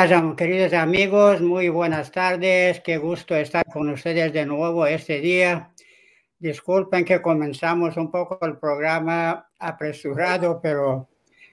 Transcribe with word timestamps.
Queridas, 0.00 0.34
queridos 0.34 0.72
amigos, 0.72 1.42
muy 1.42 1.68
buenas 1.68 2.10
tardes. 2.10 2.80
Qué 2.80 2.96
gusto 2.96 3.36
estar 3.36 3.66
con 3.66 3.90
ustedes 3.90 4.32
de 4.32 4.46
nuevo 4.46 4.86
este 4.86 5.20
día. 5.20 5.72
Disculpen 6.38 7.04
que 7.04 7.20
comenzamos 7.20 7.98
un 7.98 8.10
poco 8.10 8.38
el 8.46 8.56
programa 8.56 9.50
apresurado, 9.58 10.58
pero 10.62 11.10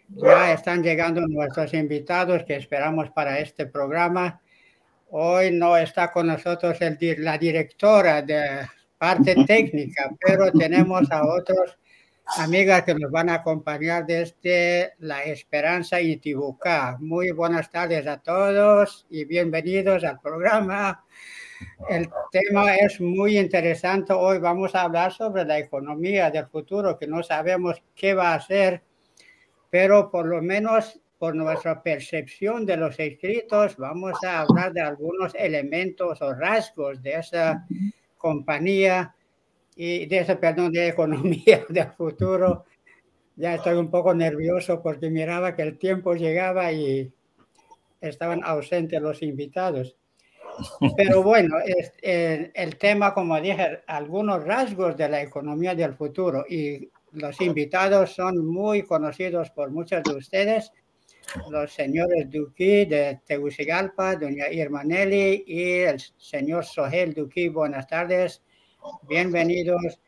ya 0.07 0.53
están 0.53 0.81
llegando 0.81 1.27
nuestros 1.27 1.73
invitados 1.73 2.45
que 2.45 2.55
esperamos 2.55 3.09
para 3.09 3.37
este 3.39 3.65
programa. 3.65 4.39
Hoy 5.09 5.51
no 5.51 5.75
está 5.75 6.13
con 6.13 6.27
nosotros 6.27 6.77
el, 6.79 6.97
la 7.17 7.37
directora 7.37 8.21
de 8.21 8.65
parte 8.97 9.35
técnica, 9.45 10.09
pero 10.25 10.53
tenemos 10.53 11.11
a 11.11 11.27
otros 11.27 11.77
amigas 12.35 12.83
que 12.83 12.93
nos 12.93 13.09
van 13.09 13.29
a 13.29 13.35
acompañar 13.35 14.05
desde 14.05 14.93
La 14.99 15.23
Esperanza 15.23 16.01
y 16.01 16.17
Tibucá. 16.17 16.97
Muy 16.99 17.31
buenas 17.31 17.71
tardes 17.71 18.05
a 18.05 18.17
todos 18.17 19.05
y 19.09 19.25
bienvenidos 19.25 20.03
al 20.03 20.19
programa. 20.19 21.05
El 21.89 22.09
tema 22.31 22.75
es 22.75 22.99
muy 22.99 23.37
interesante. 23.37 24.13
Hoy 24.13 24.39
vamos 24.39 24.75
a 24.75 24.83
hablar 24.83 25.13
sobre 25.13 25.45
la 25.45 25.57
economía 25.57 26.29
del 26.29 26.47
futuro, 26.47 26.97
que 26.97 27.07
no 27.07 27.23
sabemos 27.23 27.81
qué 27.95 28.13
va 28.13 28.33
a 28.33 28.41
ser, 28.41 28.83
pero 29.69 30.11
por 30.11 30.27
lo 30.27 30.41
menos 30.41 30.99
por 31.17 31.33
nuestra 31.33 31.81
percepción 31.81 32.65
de 32.65 32.77
los 32.77 32.99
escritos, 32.99 33.75
vamos 33.77 34.23
a 34.23 34.41
hablar 34.41 34.73
de 34.73 34.81
algunos 34.81 35.33
elementos 35.33 36.21
o 36.21 36.33
rasgos 36.35 37.01
de 37.01 37.13
esa 37.13 37.65
compañía 38.17 39.15
y 39.77 40.07
de 40.07 40.19
ese, 40.19 40.35
perdón, 40.35 40.71
de 40.71 40.89
economía 40.89 41.63
del 41.69 41.91
futuro. 41.91 42.65
Ya 43.35 43.55
estoy 43.55 43.75
un 43.75 43.91
poco 43.91 44.13
nervioso 44.15 44.81
porque 44.81 45.11
miraba 45.11 45.55
que 45.55 45.61
el 45.61 45.77
tiempo 45.77 46.15
llegaba 46.15 46.71
y 46.71 47.13
estaban 48.01 48.41
ausentes 48.43 48.99
los 48.99 49.21
invitados. 49.21 49.95
Pero 50.97 51.21
bueno, 51.21 51.57
es, 51.63 51.93
el, 52.01 52.51
el, 52.55 52.77
tema, 52.77 53.13
como 53.13 53.39
dije, 53.39 53.83
algunos 53.85 54.43
rasgos 54.43 54.97
de 54.97 55.07
la 55.07 55.21
economía 55.21 55.75
del 55.75 55.93
futuro 55.93 56.45
y 56.49 56.89
los 57.11 57.39
invitados 57.41 58.15
son 58.15 58.43
muy 58.43 58.81
conocidos 58.81 59.51
por 59.51 59.69
muchos 59.69 60.01
de 60.03 60.15
ustedes, 60.15 60.71
los 61.49 61.71
señores 61.71 62.29
Duque 62.29 62.87
de 62.87 63.19
Tegucigalpa, 63.25 64.15
doña 64.15 64.49
Irma 64.49 64.83
Nelly 64.83 65.43
y 65.45 65.79
el 65.81 65.99
señor 65.99 66.65
Sohel 66.65 67.13
Duque. 67.13 67.49
Buenas 67.49 67.85
tardes. 67.87 68.41
Bienvenidos. 69.07 69.99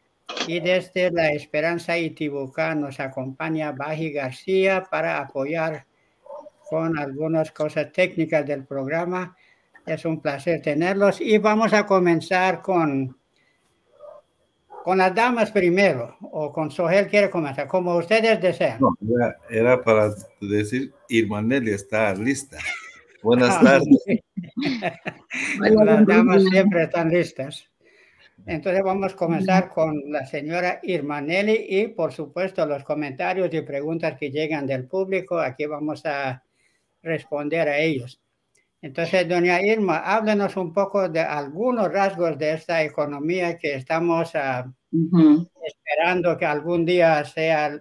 Y 0.48 0.60
desde 0.60 1.12
La 1.12 1.32
Esperanza 1.32 1.98
y 1.98 2.12
Tibucá 2.12 2.76
nos 2.76 3.00
acompaña 3.00 3.72
Baji 3.72 4.12
García 4.12 4.88
para 4.90 5.20
apoyar 5.20 5.86
con 6.70 6.98
algunas 6.98 7.52
cosas 7.52 7.92
técnicas 7.92 8.46
del 8.46 8.66
programa. 8.66 9.36
Es 9.86 10.06
un 10.06 10.22
placer 10.22 10.62
tenerlos 10.62 11.20
y 11.20 11.38
vamos 11.40 11.74
a 11.74 11.86
comenzar 11.86 12.62
con, 12.62 13.18
con 14.84 14.98
las 15.00 15.16
damas 15.16 15.52
primero 15.52 16.18
o 16.22 16.52
con 16.52 16.70
Sohel 16.70 17.08
quiere 17.08 17.30
comenzar, 17.30 17.68
como 17.68 17.96
ustedes 17.96 18.40
desean. 18.40 18.80
No, 18.80 18.96
era, 19.16 19.38
era, 19.50 19.82
para 19.82 20.14
decir, 20.40 20.94
Irma 21.08 21.42
Nelly 21.42 21.72
está 21.72 22.14
lista. 22.14 22.58
Buenas 23.24 23.60
tardes. 23.62 24.04
las 25.60 26.06
damas 26.06 26.44
siempre 26.44 26.84
están 26.84 27.10
listas. 27.10 27.69
Entonces 28.50 28.82
vamos 28.84 29.14
a 29.14 29.16
comenzar 29.16 29.70
con 29.70 30.12
la 30.12 30.26
señora 30.26 30.80
Irma 30.82 31.22
Nelly 31.22 31.68
y 31.70 31.88
por 31.90 32.12
supuesto 32.12 32.66
los 32.66 32.84
comentarios 32.84 33.54
y 33.54 33.62
preguntas 33.62 34.18
que 34.18 34.32
llegan 34.32 34.66
del 34.66 34.88
público. 34.88 35.38
Aquí 35.38 35.68
vamos 35.68 36.04
a 36.08 36.44
responder 37.04 37.70
a 37.70 37.78
ellos. 37.78 38.20
Entonces, 38.82 39.30
doña 39.30 39.62
Irma, 39.62 39.98
háblenos 40.00 40.58
un 40.58 40.74
poco 40.74 41.08
de 41.08 41.20
algunos 41.20 41.92
rasgos 41.92 42.40
de 42.40 42.54
esta 42.54 42.82
economía 42.82 43.56
que 43.56 43.76
estamos 43.76 44.34
uh, 44.34 44.68
uh 44.68 45.12
-huh. 45.12 45.50
esperando 45.64 46.36
que 46.36 46.46
algún 46.48 46.86
día 46.86 47.24
sea 47.26 47.80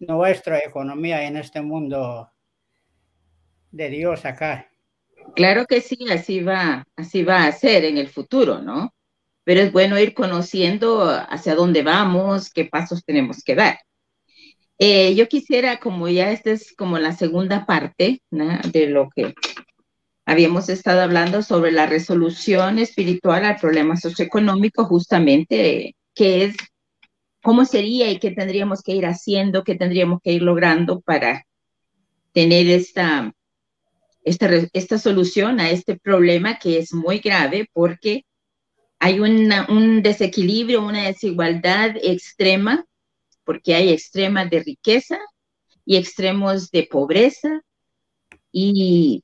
nuestra 0.00 0.58
economía 0.58 1.24
en 1.24 1.36
este 1.36 1.62
mundo 1.62 2.28
de 3.70 3.88
Dios 3.90 4.24
acá. 4.24 4.68
Claro 5.36 5.66
que 5.66 5.80
sí, 5.80 5.98
así 6.10 6.40
va, 6.40 6.84
así 6.96 7.22
va 7.22 7.46
a 7.46 7.52
ser 7.52 7.84
en 7.84 7.98
el 7.98 8.08
futuro, 8.08 8.60
¿no? 8.60 8.93
Pero 9.44 9.60
es 9.60 9.72
bueno 9.72 9.98
ir 9.98 10.14
conociendo 10.14 11.04
hacia 11.04 11.54
dónde 11.54 11.82
vamos, 11.82 12.50
qué 12.50 12.64
pasos 12.64 13.04
tenemos 13.04 13.42
que 13.44 13.54
dar. 13.54 13.78
Eh, 14.78 15.14
yo 15.14 15.28
quisiera, 15.28 15.78
como 15.78 16.08
ya 16.08 16.32
esta 16.32 16.50
es 16.50 16.74
como 16.76 16.98
la 16.98 17.12
segunda 17.12 17.64
parte 17.64 18.22
¿no? 18.30 18.58
de 18.72 18.88
lo 18.88 19.08
que 19.14 19.34
habíamos 20.26 20.68
estado 20.68 21.02
hablando 21.02 21.42
sobre 21.42 21.70
la 21.70 21.86
resolución 21.86 22.78
espiritual 22.78 23.44
al 23.44 23.56
problema 23.56 23.96
socioeconómico, 23.96 24.84
justamente, 24.84 25.94
que 26.14 26.44
es 26.44 26.56
cómo 27.42 27.64
sería 27.66 28.10
y 28.10 28.18
qué 28.18 28.30
tendríamos 28.30 28.82
que 28.82 28.92
ir 28.92 29.06
haciendo, 29.06 29.64
qué 29.64 29.74
tendríamos 29.74 30.20
que 30.22 30.32
ir 30.32 30.42
logrando 30.42 31.00
para 31.02 31.44
tener 32.32 32.68
esta, 32.68 33.32
esta, 34.24 34.48
esta 34.72 34.98
solución 34.98 35.60
a 35.60 35.70
este 35.70 35.96
problema 35.98 36.58
que 36.58 36.78
es 36.78 36.92
muy 36.92 37.18
grave 37.18 37.68
porque 37.72 38.24
hay 39.04 39.20
un 39.20 40.02
desequilibrio, 40.02 40.82
una 40.82 41.02
desigualdad 41.08 41.94
extrema, 42.02 42.86
porque 43.44 43.74
hay 43.74 43.90
extremas 43.90 44.48
de 44.48 44.60
riqueza 44.60 45.18
y 45.84 45.96
extremos 45.96 46.70
de 46.70 46.88
pobreza 46.90 47.60
y 48.50 49.22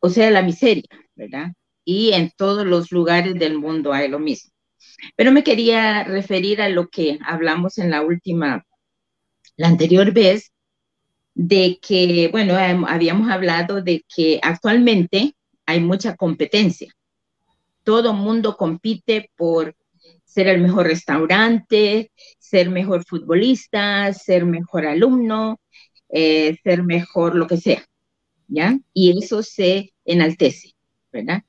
o 0.00 0.10
sea, 0.10 0.30
la 0.30 0.42
miseria, 0.42 0.90
¿verdad? 1.14 1.52
Y 1.86 2.12
en 2.12 2.30
todos 2.36 2.66
los 2.66 2.92
lugares 2.92 3.36
del 3.36 3.58
mundo 3.58 3.94
hay 3.94 4.08
lo 4.08 4.18
mismo. 4.18 4.52
Pero 5.16 5.32
me 5.32 5.42
quería 5.42 6.04
referir 6.04 6.60
a 6.60 6.68
lo 6.68 6.88
que 6.88 7.18
hablamos 7.24 7.78
en 7.78 7.90
la 7.90 8.02
última, 8.02 8.66
la 9.56 9.68
anterior 9.68 10.12
vez, 10.12 10.52
de 11.34 11.78
que, 11.80 12.28
bueno, 12.30 12.56
habíamos 12.86 13.30
hablado 13.30 13.80
de 13.80 14.04
que 14.14 14.38
actualmente 14.42 15.34
hay 15.64 15.80
mucha 15.80 16.14
competencia. 16.14 16.92
Todo 17.86 18.14
mundo 18.14 18.56
compite 18.56 19.30
por 19.36 19.76
ser 20.24 20.48
el 20.48 20.60
mejor 20.60 20.88
restaurante, 20.88 22.10
ser 22.40 22.68
mejor 22.68 23.04
futbolista, 23.04 24.12
ser 24.12 24.44
mejor 24.44 24.86
alumno, 24.86 25.60
eh, 26.08 26.58
ser 26.64 26.82
mejor 26.82 27.36
lo 27.36 27.46
que 27.46 27.58
sea. 27.58 27.86
¿ya? 28.48 28.76
Y 28.92 29.16
eso 29.16 29.44
se 29.44 29.92
enaltece, 30.04 30.72
¿verdad? 31.12 31.44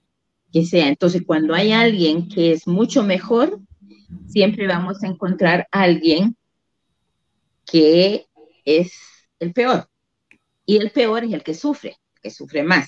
Que 0.53 0.63
sea. 0.63 0.87
Entonces, 0.87 1.23
cuando 1.25 1.55
hay 1.55 1.71
alguien 1.71 2.29
que 2.29 2.51
es 2.51 2.67
mucho 2.67 3.01
mejor, 3.01 3.59
siempre 4.27 4.67
vamos 4.67 5.03
a 5.03 5.07
encontrar 5.07 5.67
a 5.71 5.81
alguien 5.81 6.37
que 7.65 8.27
es 8.63 8.93
el 9.39 9.53
peor. 9.53 9.89
Y 10.67 10.77
el 10.77 10.91
peor 10.91 11.23
es 11.23 11.33
el 11.33 11.41
que 11.41 11.55
sufre, 11.55 11.97
el 12.13 12.21
que 12.21 12.29
sufre 12.29 12.61
más, 12.61 12.87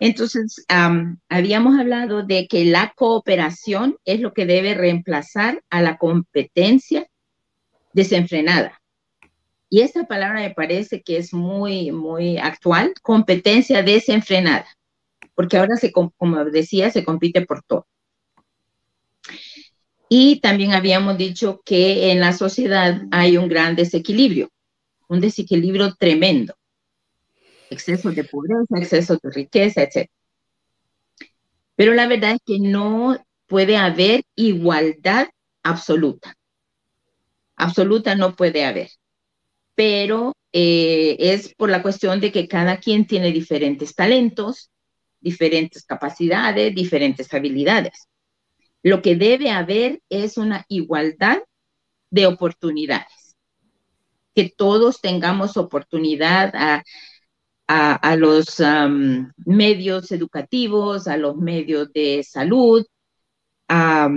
Entonces, 0.00 0.64
habíamos 1.28 1.78
hablado 1.78 2.22
de 2.22 2.46
que 2.48 2.64
la 2.64 2.92
cooperación 2.96 3.96
es 4.04 4.20
lo 4.20 4.32
que 4.32 4.46
debe 4.46 4.74
reemplazar 4.74 5.62
a 5.70 5.82
la 5.82 5.98
competencia 5.98 7.06
desenfrenada. 7.92 8.80
Y 9.68 9.82
esta 9.82 10.04
palabra 10.04 10.40
me 10.40 10.50
parece 10.50 11.02
que 11.02 11.16
es 11.16 11.32
muy, 11.32 11.92
muy 11.92 12.38
actual, 12.38 12.92
competencia 13.02 13.82
desenfrenada, 13.82 14.66
porque 15.34 15.56
ahora, 15.56 15.76
se, 15.76 15.92
como 15.92 16.44
decía, 16.46 16.90
se 16.90 17.04
compite 17.04 17.46
por 17.46 17.62
todo. 17.62 17.86
Y 20.08 20.40
también 20.40 20.72
habíamos 20.72 21.16
dicho 21.16 21.62
que 21.64 22.10
en 22.10 22.18
la 22.18 22.32
sociedad 22.32 23.02
hay 23.12 23.36
un 23.36 23.48
gran 23.48 23.76
desequilibrio, 23.76 24.50
un 25.08 25.20
desequilibrio 25.20 25.94
tremendo. 25.94 26.54
Exceso 27.70 28.10
de 28.10 28.24
pobreza, 28.24 28.76
exceso 28.76 29.18
de 29.22 29.30
riqueza, 29.30 29.82
etc. 29.82 30.10
Pero 31.76 31.94
la 31.94 32.06
verdad 32.06 32.32
es 32.32 32.40
que 32.44 32.58
no 32.58 33.16
puede 33.46 33.76
haber 33.76 34.24
igualdad 34.34 35.28
absoluta. 35.62 36.34
Absoluta 37.56 38.14
no 38.14 38.34
puede 38.36 38.64
haber 38.64 38.90
pero 39.80 40.36
eh, 40.52 41.16
es 41.18 41.54
por 41.54 41.70
la 41.70 41.80
cuestión 41.80 42.20
de 42.20 42.30
que 42.30 42.46
cada 42.46 42.76
quien 42.76 43.06
tiene 43.06 43.32
diferentes 43.32 43.94
talentos, 43.94 44.70
diferentes 45.20 45.86
capacidades, 45.86 46.74
diferentes 46.74 47.32
habilidades. 47.32 48.06
Lo 48.82 49.00
que 49.00 49.16
debe 49.16 49.50
haber 49.50 50.02
es 50.10 50.36
una 50.36 50.66
igualdad 50.68 51.38
de 52.10 52.26
oportunidades, 52.26 53.36
que 54.34 54.52
todos 54.54 55.00
tengamos 55.00 55.56
oportunidad 55.56 56.54
a, 56.54 56.84
a, 57.72 58.16
los 58.16 58.60
medios 59.46 60.10
educativos, 60.10 61.06
a 61.06 61.16
los 61.16 61.36
medios 61.36 61.92
de 61.92 62.24
salud, 62.24 62.84
a, 63.68 64.08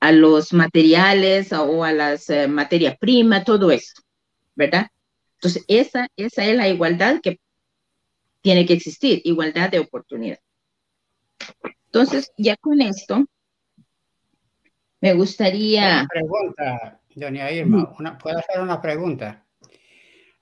a 0.00 0.12
los 0.12 0.52
materiales 0.52 1.52
o 1.52 1.84
a 1.84 1.92
las 1.92 2.28
eh, 2.28 2.48
materias 2.48 2.96
primas, 2.98 3.44
todo 3.44 3.70
eso, 3.70 4.02
¿verdad? 4.56 4.88
Entonces, 5.34 5.64
esa, 5.68 6.08
esa 6.16 6.44
es 6.44 6.56
la 6.56 6.68
igualdad 6.68 7.20
que 7.22 7.38
tiene 8.40 8.66
que 8.66 8.72
existir, 8.72 9.20
igualdad 9.24 9.70
de 9.70 9.78
oportunidad. 9.78 10.38
Entonces, 11.86 12.32
ya 12.36 12.56
con 12.56 12.80
esto, 12.80 13.24
me 15.00 15.14
gustaría... 15.14 16.00
Una 16.00 16.08
pregunta, 16.08 17.00
doña 17.14 17.50
Irma, 17.52 17.96
¿puedo 18.18 18.38
hacer 18.38 18.60
una 18.60 18.82
pregunta? 18.82 19.45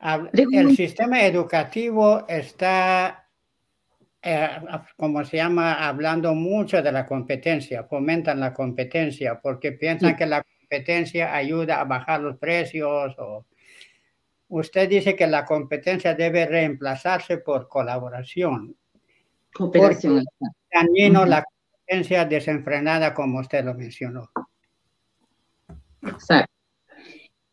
El 0.05 0.77
sistema 0.77 1.23
educativo 1.23 2.27
está, 2.29 3.27
eh, 4.21 4.49
como 4.99 5.25
se 5.25 5.39
llama, 5.39 5.87
hablando 5.89 6.35
mucho 6.35 6.83
de 6.83 6.93
la 6.93 7.07
competencia, 7.07 7.85
fomentan 7.85 8.39
la 8.39 8.53
competencia 8.53 9.41
porque 9.41 9.73
piensan 9.73 10.15
que 10.15 10.27
la 10.27 10.45
competencia 10.45 11.35
ayuda 11.35 11.81
a 11.81 11.85
bajar 11.85 12.21
los 12.21 12.37
precios. 12.37 13.15
O... 13.19 13.47
Usted 14.49 14.91
dice 14.91 15.17
que 15.17 15.27
la 15.27 15.47
competencia 15.47 16.15
debe 16.15 16.45
reemplazarse 16.45 17.39
por 17.39 17.67
colaboración. 17.67 18.77
Cooperación. 19.55 20.23
También 20.71 21.17
uh 21.17 21.25
la 21.25 21.45
competencia 21.45 22.27
desenfrenada, 22.27 23.15
como 23.15 23.41
usted 23.41 23.65
lo 23.65 23.73
mencionó. 23.73 24.31
Exacto. 26.03 26.53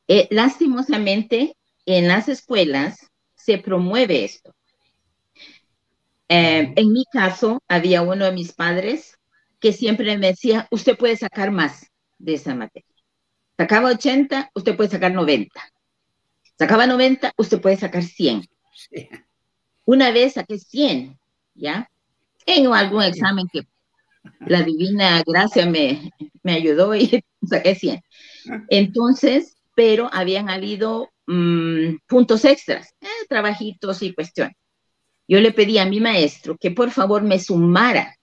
Eh, 0.06 0.28
lastimosamente, 0.32 1.56
en 1.86 2.08
las 2.08 2.30
escuelas 2.30 3.12
se 3.36 3.58
promueve 3.58 4.24
esto. 4.24 4.54
Eh, 6.30 6.74
en 6.76 6.94
mi 6.94 7.04
caso, 7.12 7.62
había 7.68 8.02
uno 8.02 8.26
de 8.26 8.32
mis 8.32 8.54
padres 8.54 9.18
que 9.60 9.74
siempre 9.74 10.18
me 10.18 10.28
decía, 10.28 10.68
usted 10.72 10.98
puede 10.98 11.18
sacar 11.18 11.52
más 11.52 11.88
de 12.18 12.36
esa 12.36 12.56
materia. 12.56 12.88
Sacaba 13.58 13.90
80, 13.90 14.52
usted 14.56 14.76
puede 14.76 14.90
sacar 14.90 15.12
90. 15.12 15.50
Sacaba 16.58 16.88
90, 16.88 17.34
usted 17.38 17.62
puede 17.62 17.78
sacar 17.78 18.04
100. 18.04 18.46
Una 19.86 20.12
vez 20.12 20.34
saqué 20.34 20.58
100, 20.58 21.18
¿ya? 21.54 21.90
En 22.46 22.72
algún 22.74 23.04
examen 23.04 23.46
que 23.52 23.68
la 24.40 24.64
divina 24.64 25.22
gracia 25.26 25.66
me, 25.66 26.12
me 26.44 26.54
ayudó 26.54 26.96
y 26.96 27.24
saqué 27.48 27.76
100. 27.76 28.02
Entonces, 28.70 29.58
pero 29.76 30.10
habían 30.14 30.50
habido 30.50 31.10
Mm, 31.34 32.00
puntos 32.08 32.44
extras, 32.44 32.94
eh, 33.00 33.08
trabajitos 33.30 34.02
y 34.02 34.14
cuestiones. 34.14 34.54
Yo 35.30 35.40
le 35.40 35.54
pedí 35.54 35.78
a 35.78 35.86
mi 35.86 36.02
maestro 36.02 36.58
que 36.58 36.72
por 36.72 36.92
favor 36.92 37.24
me 37.24 37.40
sumara 37.40 38.18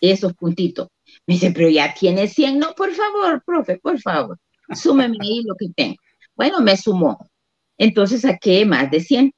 esos 0.00 0.34
puntitos. 0.34 0.88
Me 1.28 1.34
dice, 1.34 1.52
pero 1.52 1.68
ya 1.68 1.94
tiene 1.94 2.26
100. 2.26 2.58
No, 2.58 2.74
por 2.74 2.92
favor, 2.92 3.40
profe, 3.46 3.78
por 3.78 4.00
favor, 4.00 4.36
súmeme 4.74 5.16
ahí 5.20 5.44
lo 5.44 5.54
que 5.54 5.68
tengo. 5.76 5.94
Bueno, 6.34 6.60
me 6.60 6.76
sumó. 6.76 7.30
Entonces 7.78 8.22
saqué 8.22 8.66
más 8.66 8.90
de 8.90 8.98
100. 8.98 9.32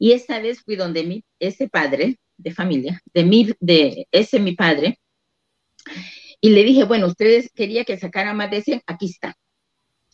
Y 0.00 0.10
esta 0.12 0.40
vez 0.40 0.60
fui 0.64 0.74
donde 0.74 1.04
mi, 1.04 1.24
ese 1.38 1.68
padre 1.68 2.18
de 2.36 2.52
familia, 2.52 3.00
de 3.14 3.22
mi, 3.22 3.54
de 3.60 4.08
ese 4.10 4.40
mi 4.40 4.56
padre, 4.56 4.98
y 6.40 6.50
le 6.50 6.64
dije, 6.64 6.82
bueno, 6.84 7.06
ustedes 7.06 7.52
quería 7.54 7.84
que 7.84 7.98
sacara 7.98 8.34
más 8.34 8.50
de 8.50 8.62
100, 8.62 8.82
aquí 8.84 9.06
está. 9.06 9.36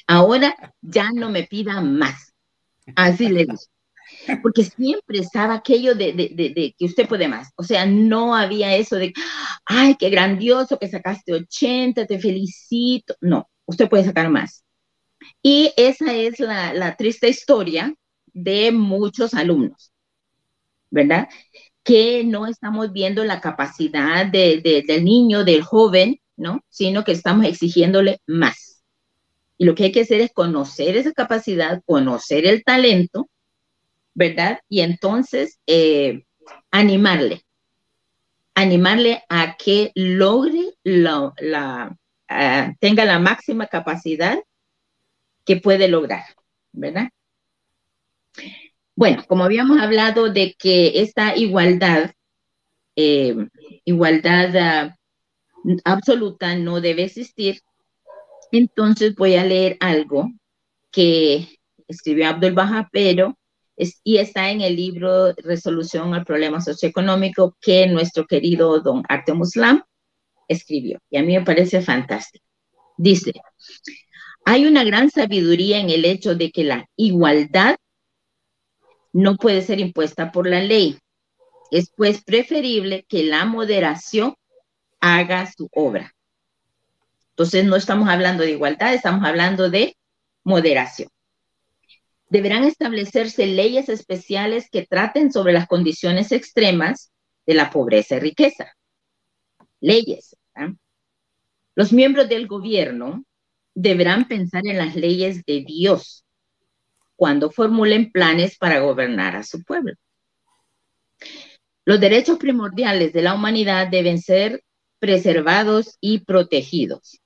Ahora 0.06 0.74
ya 0.82 1.10
no 1.10 1.30
me 1.30 1.44
pidan 1.44 1.96
más. 1.96 2.33
Así 2.96 3.28
le 3.28 3.40
digo. 3.40 3.54
Porque 4.42 4.64
siempre 4.64 5.18
estaba 5.18 5.54
aquello 5.54 5.94
de, 5.94 6.74
que 6.78 6.84
usted 6.84 7.08
puede 7.08 7.28
más. 7.28 7.50
O 7.56 7.62
sea, 7.62 7.86
no 7.86 8.34
había 8.34 8.76
eso 8.76 8.96
de, 8.96 9.12
ay, 9.66 9.96
qué 9.98 10.10
grandioso 10.10 10.78
que 10.78 10.88
sacaste 10.88 11.32
80, 11.32 12.06
te 12.06 12.18
felicito. 12.18 13.14
No, 13.20 13.48
usted 13.66 13.88
puede 13.88 14.04
sacar 14.04 14.28
más. 14.30 14.64
Y 15.42 15.72
esa 15.76 16.14
es 16.14 16.38
la, 16.40 16.96
triste 16.96 17.28
historia 17.28 17.94
de 18.32 18.72
muchos 18.72 19.34
alumnos, 19.34 19.92
¿verdad? 20.90 21.28
Que 21.82 22.24
no 22.24 22.46
estamos 22.46 22.92
viendo 22.92 23.24
la 23.24 23.40
capacidad 23.40 24.26
de, 24.26 24.84
del 24.86 25.04
niño, 25.04 25.44
del 25.44 25.62
joven, 25.62 26.20
¿no? 26.36 26.62
Sino 26.68 27.04
que 27.04 27.12
estamos 27.12 27.46
exigiéndole 27.46 28.20
más. 28.26 28.63
Y 29.56 29.64
lo 29.64 29.74
que 29.74 29.84
hay 29.84 29.92
que 29.92 30.02
hacer 30.02 30.20
es 30.20 30.32
conocer 30.32 30.96
esa 30.96 31.12
capacidad, 31.12 31.82
conocer 31.86 32.46
el 32.46 32.64
talento, 32.64 33.28
¿verdad? 34.14 34.60
Y 34.68 34.80
entonces 34.80 35.60
eh, 35.66 36.24
animarle, 36.70 37.42
animarle 38.54 39.22
a 39.28 39.56
que 39.56 39.92
logre 39.94 40.74
la, 40.82 41.96
ah, 42.28 42.72
tenga 42.80 43.04
la 43.04 43.18
máxima 43.18 43.66
capacidad 43.66 44.38
que 45.44 45.56
puede 45.56 45.88
lograr, 45.88 46.24
¿verdad? 46.72 47.08
Bueno, 48.96 49.24
como 49.26 49.44
habíamos 49.44 49.80
hablado 49.80 50.32
de 50.32 50.54
que 50.58 51.00
esta 51.00 51.36
igualdad, 51.36 52.12
eh, 52.96 53.34
igualdad 53.84 54.56
ah, 54.56 54.96
absoluta 55.84 56.54
no 56.56 56.80
debe 56.80 57.04
existir, 57.04 57.60
entonces 58.58 59.14
voy 59.14 59.34
a 59.36 59.44
leer 59.44 59.76
algo 59.80 60.30
que 60.90 61.58
escribió 61.88 62.28
Abdul 62.28 62.52
Baha, 62.52 62.88
pero 62.92 63.36
y 64.04 64.18
está 64.18 64.50
en 64.50 64.60
el 64.60 64.76
libro 64.76 65.32
Resolución 65.32 66.14
al 66.14 66.24
Problema 66.24 66.60
Socioeconómico 66.60 67.56
que 67.60 67.86
nuestro 67.86 68.26
querido 68.26 68.80
don 68.80 69.02
Arte 69.08 69.32
Muslam 69.32 69.82
escribió. 70.46 71.00
Y 71.10 71.16
a 71.16 71.22
mí 71.22 71.36
me 71.36 71.44
parece 71.44 71.80
fantástico. 71.82 72.44
Dice, 72.96 73.32
hay 74.44 74.66
una 74.66 74.84
gran 74.84 75.10
sabiduría 75.10 75.80
en 75.80 75.90
el 75.90 76.04
hecho 76.04 76.34
de 76.36 76.52
que 76.52 76.64
la 76.64 76.88
igualdad 76.96 77.76
no 79.12 79.36
puede 79.36 79.62
ser 79.62 79.80
impuesta 79.80 80.30
por 80.30 80.46
la 80.46 80.60
ley. 80.60 80.98
Es 81.70 81.90
pues 81.96 82.22
preferible 82.22 83.04
que 83.08 83.24
la 83.24 83.44
moderación 83.44 84.34
haga 85.00 85.50
su 85.50 85.68
obra. 85.72 86.13
Entonces, 87.34 87.64
no 87.64 87.74
estamos 87.74 88.08
hablando 88.08 88.44
de 88.44 88.52
igualdad, 88.52 88.94
estamos 88.94 89.24
hablando 89.24 89.68
de 89.68 89.96
moderación. 90.44 91.08
Deberán 92.28 92.62
establecerse 92.62 93.46
leyes 93.46 93.88
especiales 93.88 94.68
que 94.70 94.86
traten 94.86 95.32
sobre 95.32 95.52
las 95.52 95.66
condiciones 95.66 96.30
extremas 96.30 97.12
de 97.44 97.54
la 97.54 97.70
pobreza 97.70 98.16
y 98.16 98.20
riqueza. 98.20 98.72
Leyes. 99.80 100.36
Los 101.74 101.92
miembros 101.92 102.28
del 102.28 102.46
gobierno 102.46 103.24
deberán 103.74 104.28
pensar 104.28 104.64
en 104.66 104.78
las 104.78 104.94
leyes 104.94 105.44
de 105.44 105.64
Dios 105.66 106.24
cuando 107.16 107.50
formulen 107.50 108.12
planes 108.12 108.56
para 108.56 108.78
gobernar 108.78 109.34
a 109.34 109.42
su 109.42 109.64
pueblo. 109.64 109.94
Los 111.84 112.00
derechos 112.00 112.38
primordiales 112.38 113.12
de 113.12 113.22
la 113.22 113.34
humanidad 113.34 113.88
deben 113.88 114.20
ser 114.20 114.62
preservados 115.00 115.98
y 116.00 116.20
protegidos. 116.20 117.20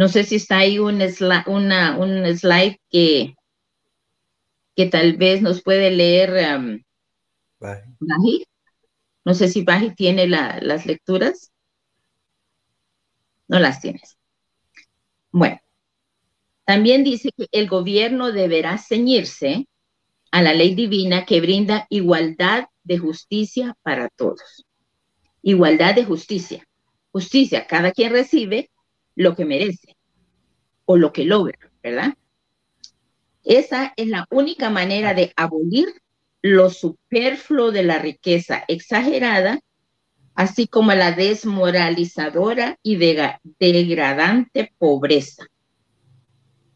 No 0.00 0.08
sé 0.08 0.24
si 0.24 0.36
está 0.36 0.60
ahí 0.60 0.78
un, 0.78 1.02
slide, 1.02 1.44
una, 1.46 1.98
un 1.98 2.24
slide 2.34 2.80
que, 2.88 3.34
que 4.74 4.86
tal 4.86 5.18
vez 5.18 5.42
nos 5.42 5.62
puede 5.62 5.90
leer 5.90 6.56
um, 6.56 6.82
Baji. 7.58 8.46
No 9.26 9.34
sé 9.34 9.48
si 9.48 9.62
Baji 9.62 9.94
tiene 9.94 10.26
las 10.26 10.86
lecturas. 10.86 11.52
No 13.46 13.58
las 13.58 13.82
tienes. 13.82 14.16
Bueno, 15.32 15.60
también 16.64 17.04
dice 17.04 17.28
que 17.36 17.48
el 17.52 17.68
gobierno 17.68 18.32
deberá 18.32 18.78
ceñirse 18.78 19.68
a 20.30 20.40
la 20.40 20.54
ley 20.54 20.74
divina 20.74 21.26
que 21.26 21.42
brinda 21.42 21.86
igualdad 21.90 22.68
de 22.84 22.96
justicia 22.96 23.76
para 23.82 24.08
todos. 24.08 24.64
Igualdad 25.42 25.94
de 25.94 26.06
justicia. 26.06 26.66
Justicia, 27.12 27.66
cada 27.66 27.92
quien 27.92 28.12
recibe 28.12 28.70
lo 29.16 29.34
que 29.34 29.44
merece 29.44 29.96
o 30.84 30.96
lo 30.96 31.12
que 31.12 31.24
logra, 31.24 31.58
¿verdad? 31.82 32.14
Esa 33.44 33.92
es 33.96 34.08
la 34.08 34.26
única 34.30 34.70
manera 34.70 35.14
de 35.14 35.32
abolir 35.36 35.88
lo 36.42 36.70
superfluo 36.70 37.70
de 37.70 37.82
la 37.82 37.98
riqueza 37.98 38.64
exagerada, 38.68 39.60
así 40.34 40.66
como 40.66 40.92
la 40.92 41.12
desmoralizadora 41.12 42.78
y 42.82 42.96
degradante 42.96 44.72
pobreza. 44.78 45.46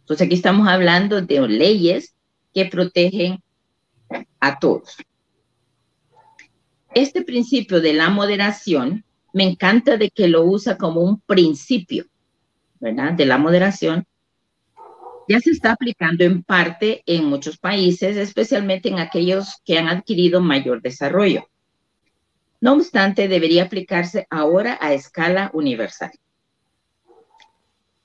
Entonces 0.01 0.27
aquí 0.27 0.35
estamos 0.35 0.69
hablando 0.69 1.23
de 1.23 1.49
leyes 1.49 2.15
que 2.53 2.67
protegen 2.67 3.43
a 4.39 4.59
todos. 4.59 4.97
Este 6.95 7.23
principio 7.23 7.81
de 7.81 7.95
la 7.95 8.11
moderación 8.11 9.05
me 9.33 9.45
encanta 9.45 9.97
de 9.97 10.11
que 10.11 10.29
lo 10.29 10.45
usa 10.45 10.77
como 10.77 11.01
un 11.01 11.21
principio 11.21 12.05
¿verdad? 12.81 13.13
De 13.13 13.27
la 13.27 13.39
moderación, 13.39 14.07
ya 15.29 15.41
se 15.41 15.51
está 15.51 15.73
aplicando 15.73 16.25
en 16.25 16.43
parte 16.43 17.03
en 17.07 17.25
muchos 17.25 17.57
países, 17.57 18.17
especialmente 18.17 18.89
en 18.89 18.99
aquellos 18.99 19.61
que 19.65 19.79
han 19.79 19.89
adquirido 19.89 20.41
mayor 20.41 20.83
desarrollo. 20.83 21.49
No 22.61 22.75
obstante, 22.75 23.29
debería 23.29 23.65
aplicarse 23.65 24.27
ahora 24.31 24.79
a 24.81 24.93
escala 24.93 25.51
universal. 25.55 26.13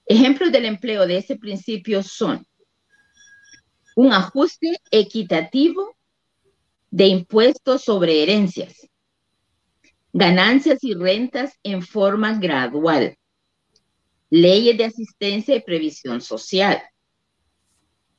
Ejemplos 0.05 0.51
del 0.51 0.65
empleo 0.65 1.05
de 1.05 1.17
este 1.17 1.37
principio 1.37 2.01
son 2.03 2.45
un 3.95 4.13
ajuste 4.13 4.79
equitativo 4.91 5.95
de 6.89 7.07
impuestos 7.07 7.83
sobre 7.83 8.23
herencias, 8.23 8.87
ganancias 10.13 10.79
y 10.83 10.93
rentas 10.93 11.59
en 11.63 11.81
forma 11.81 12.33
gradual, 12.39 13.17
leyes 14.29 14.77
de 14.77 14.85
asistencia 14.85 15.55
y 15.55 15.61
previsión 15.61 16.21
social, 16.21 16.81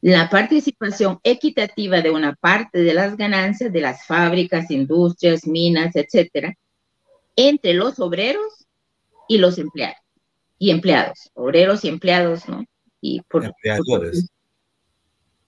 la 0.00 0.30
participación 0.30 1.20
equitativa 1.22 2.00
de 2.00 2.10
una 2.10 2.34
parte 2.34 2.78
de 2.78 2.94
las 2.94 3.16
ganancias 3.16 3.72
de 3.72 3.80
las 3.80 4.06
fábricas, 4.06 4.70
industrias, 4.70 5.46
minas, 5.46 5.94
etcétera, 5.94 6.54
entre 7.36 7.74
los 7.74 7.98
obreros 8.00 8.66
y 9.28 9.38
los 9.38 9.58
empleados 9.58 10.00
y 10.60 10.70
empleados, 10.70 11.30
obreros 11.34 11.84
y 11.84 11.88
empleados, 11.88 12.46
¿no? 12.46 12.64
Y 13.00 13.22
por 13.22 13.46
empleadores. 13.46 14.28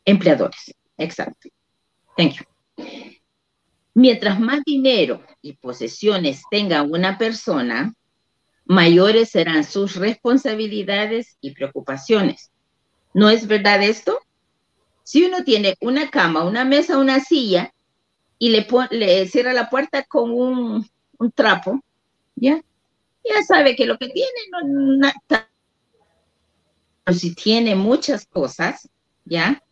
empleadores, 0.07 0.75
exacto. 0.97 1.51
Thank 2.17 2.37
you. 2.37 2.45
Mientras 3.95 4.41
más 4.41 4.63
dinero 4.65 5.23
y 5.43 5.53
posesiones 5.53 6.43
tenga 6.51 6.83
una 6.83 7.19
persona, 7.19 7.95
mayores 8.65 9.31
serán 9.31 9.65
sus 9.65 9.97
responsabilidades 9.97 11.37
y 11.41 11.53
preocupaciones. 11.53 12.51
¿No 13.15 13.29
es 13.29 13.47
verdad 13.47 13.83
esto? 13.83 14.19
Si 15.03 15.25
uno 15.25 15.45
tiene 15.45 15.77
una 15.81 16.11
cama, 16.11 16.45
una 16.45 16.65
mesa, 16.65 16.99
una 16.99 17.21
silla 17.21 17.73
y 18.39 18.51
le, 18.51 18.67
le 18.91 19.27
cierra 19.29 19.53
la 19.53 19.69
puerta 19.69 20.05
con 20.05 20.31
un, 20.31 20.89
trapo, 21.35 21.81
¿ya? 22.35 22.61
Ya 23.25 23.43
sabe 23.47 23.77
que 23.77 23.87
lo 23.87 23.99
que 23.99 24.09
tiene 24.09 24.31
no, 24.51 25.13
si 27.13 27.35
tiene 27.35 27.75
muchas 27.75 28.27
cosas, 28.27 28.89
¿ya? 29.25 29.63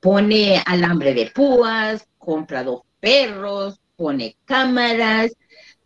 Pone 0.00 0.62
alambre 0.64 1.14
de 1.14 1.30
púas, 1.30 2.06
compra 2.18 2.62
dos 2.62 2.82
perros, 3.00 3.80
pone 3.96 4.36
cámaras, 4.44 5.32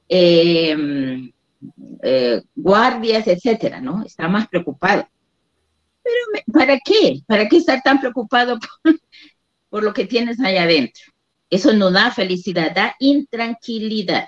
em, 0.08 1.32
eh, 2.02 2.42
guardias, 2.54 3.26
etcétera, 3.26 3.80
¿no? 3.80 4.02
Está 4.04 4.28
más 4.28 4.48
preocupado. 4.48 5.08
Pero, 6.02 6.44
¿para 6.52 6.78
qué? 6.78 7.20
¿Para 7.26 7.48
qué 7.48 7.56
estar 7.56 7.82
tan 7.82 8.00
preocupado 8.00 8.58
por, 9.70 9.82
lo 9.82 9.92
que 9.92 10.06
tienes 10.06 10.40
allá 10.40 10.62
adentro? 10.62 11.04
Eso 11.50 11.72
no 11.72 11.90
da 11.90 12.10
felicidad, 12.10 12.74
da 12.74 12.94
intranquilidad. 12.98 14.26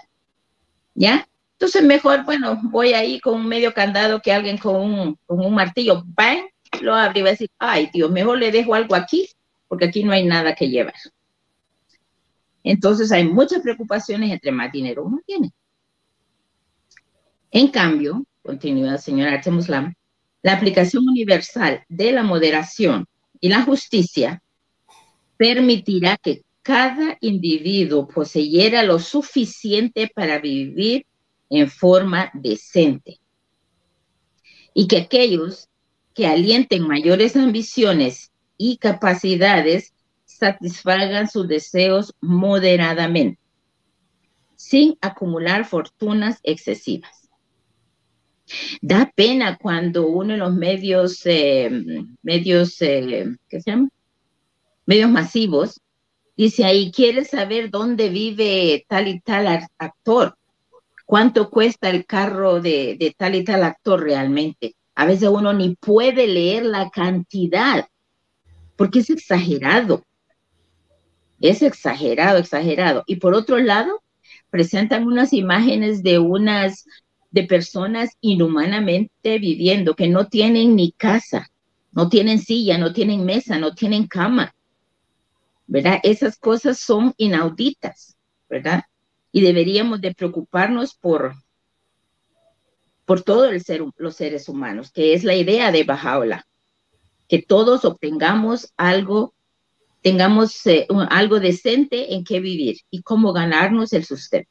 ¿Ya? 0.95 1.27
Entonces, 1.53 1.83
mejor, 1.83 2.25
bueno, 2.25 2.59
voy 2.65 2.95
ahí 2.95 3.21
con 3.21 3.35
un 3.35 3.47
medio 3.47 3.73
candado 3.73 4.21
que 4.21 4.33
alguien 4.33 4.59
con 4.59 4.77
un, 4.77 5.19
con 5.27 5.41
un 5.45 5.55
martillo, 5.55 6.03
¡bang! 6.07 6.41
Lo 6.81 6.95
abre 6.95 7.21
y 7.21 7.23
va 7.23 7.29
a 7.29 7.33
decir, 7.33 7.51
ay, 7.59 7.91
Dios, 7.93 8.11
mejor 8.11 8.39
le 8.39 8.51
dejo 8.51 8.75
algo 8.75 8.95
aquí, 8.95 9.29
porque 9.69 9.87
aquí 9.87 10.03
no 10.03 10.13
hay 10.13 10.25
nada 10.25 10.55
que 10.55 10.69
llevar. 10.69 10.95
Entonces, 12.63 13.13
hay 13.13 13.25
muchas 13.25 13.63
preocupaciones 13.63 14.31
entre 14.31 14.53
más 14.53 14.73
dinero 14.73 15.05
uno 15.05 15.21
tiene. 15.27 15.53
En 17.51 17.69
cambio, 17.69 18.25
continúa 18.43 18.93
el 18.93 18.99
señor 18.99 19.29
Artemuslam, 19.29 19.95
la 20.43 20.53
aplicación 20.53 21.09
universal 21.09 21.85
de 21.89 22.13
la 22.13 22.23
moderación 22.23 23.07
y 23.41 23.49
la 23.49 23.63
justicia 23.63 24.43
permitirá 25.37 26.17
que 26.17 26.43
cada 26.63 27.17
individuo 27.21 28.07
poseyera 28.07 28.83
lo 28.83 28.99
suficiente 28.99 30.11
para 30.15 30.39
vivir 30.39 31.07
en 31.49 31.69
forma 31.69 32.31
decente 32.35 33.19
y 34.73 34.87
que 34.87 34.99
aquellos 34.99 35.69
que 36.15 36.27
alienten 36.27 36.87
mayores 36.87 37.37
ambiciones 37.37 38.31
y 38.57 38.77
capacidades 38.77 39.93
satisfagan 40.25 41.29
sus 41.29 41.49
deseos 41.49 42.15
moderadamente, 42.21 43.41
sin 44.55 44.97
acumular 45.01 45.65
fortunas 45.65 46.39
excesivas. 46.43 47.20
Da 48.81 49.11
pena 49.15 49.57
cuando 49.57 50.07
uno 50.09 50.33
de 50.33 50.39
los 50.39 50.55
medios, 50.55 51.21
eh, 51.25 51.71
medios, 52.23 52.81
eh, 52.83 53.37
¿qué 53.49 53.61
se 53.61 53.71
llama? 53.71 53.89
Medios 54.87 55.11
masivos, 55.11 55.81
dice 56.37 56.65
ahí, 56.65 56.91
quiere 56.91 57.25
saber 57.25 57.71
dónde 57.71 58.09
vive 58.09 58.85
tal 58.89 59.09
y 59.09 59.21
tal 59.21 59.47
actor, 59.79 60.37
cuánto 61.07 61.51
cuesta 61.51 61.91
el 61.91 62.07
carro 62.07 62.61
de, 62.61 62.97
de 62.99 63.15
tal 63.17 63.35
y 63.35 63.45
tal 63.45 63.63
actor 63.63 64.03
realmente. 64.03 64.75
A 64.95 65.07
veces 65.07 65.29
uno 65.29 65.53
ni 65.53 65.77
puede 65.77 66.27
leer 66.27 66.65
la 66.65 66.91
cantidad, 66.91 67.89
porque 68.77 69.01
es 69.01 69.11
exagerado. 69.11 70.05
Es 71.41 71.63
exagerado, 71.63 72.39
exagerado. 72.39 73.03
Y 73.07 73.17
por 73.17 73.35
otro 73.35 73.59
lado, 73.59 74.03
presentan 74.51 75.07
unas 75.07 75.33
imágenes 75.33 76.03
de 76.03 76.19
unas 76.19 76.85
de 77.31 77.45
personas 77.45 78.17
inhumanamente 78.21 79.39
viviendo, 79.39 79.95
que 79.95 80.09
no 80.09 80.29
tienen 80.29 80.75
ni 80.75 80.93
casa, 80.93 81.51
no 81.93 82.09
tienen 82.09 82.39
silla, 82.39 82.79
no 82.79 82.93
tienen 82.93 83.25
mesa, 83.25 83.59
no 83.59 83.75
tienen 83.75 84.07
cama. 84.07 84.55
¿Verdad? 85.67 86.01
Esas 86.03 86.37
cosas 86.37 86.79
son 86.79 87.15
inauditas, 87.17 88.17
¿verdad? 88.49 88.83
Y 89.31 89.41
deberíamos 89.43 90.01
de 90.01 90.13
preocuparnos 90.13 90.95
por, 90.95 91.35
por 93.05 93.23
todo 93.23 93.45
el 93.45 93.63
ser, 93.63 93.85
los 93.97 94.17
seres 94.17 94.49
humanos, 94.49 94.91
que 94.91 95.15
es 95.15 95.23
la 95.23 95.37
idea 95.37 95.71
de 95.71 95.85
Bajaola, 95.85 96.47
que 97.29 97.41
todos 97.41 97.85
obtengamos 97.85 98.73
algo, 98.77 99.35
tengamos 100.03 100.67
eh, 100.67 100.89
algo 101.11 101.39
decente 101.39 102.15
en 102.15 102.25
qué 102.25 102.41
vivir 102.41 102.79
y 102.91 103.03
cómo 103.03 103.33
ganarnos 103.33 103.93
el 103.93 104.05
sustento. 104.05 104.51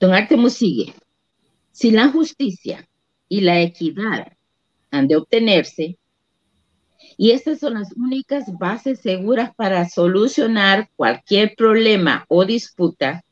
Don 0.00 0.14
Artemus 0.14 0.54
sigue. 0.54 0.94
Si 1.72 1.90
la 1.90 2.08
justicia 2.08 2.88
y 3.28 3.40
la 3.40 3.60
equidad 3.60 4.32
han 4.90 5.08
de 5.08 5.16
obtenerse, 5.16 5.98
y 7.16 7.32
estas 7.32 7.58
son 7.58 7.74
las 7.74 7.92
únicas 7.96 8.44
bases 8.58 9.00
seguras 9.00 9.52
para 9.56 9.88
solucionar 9.88 10.88
cualquier 10.94 11.54
problema 11.56 12.24
o 12.28 12.44
disputa, 12.44 13.24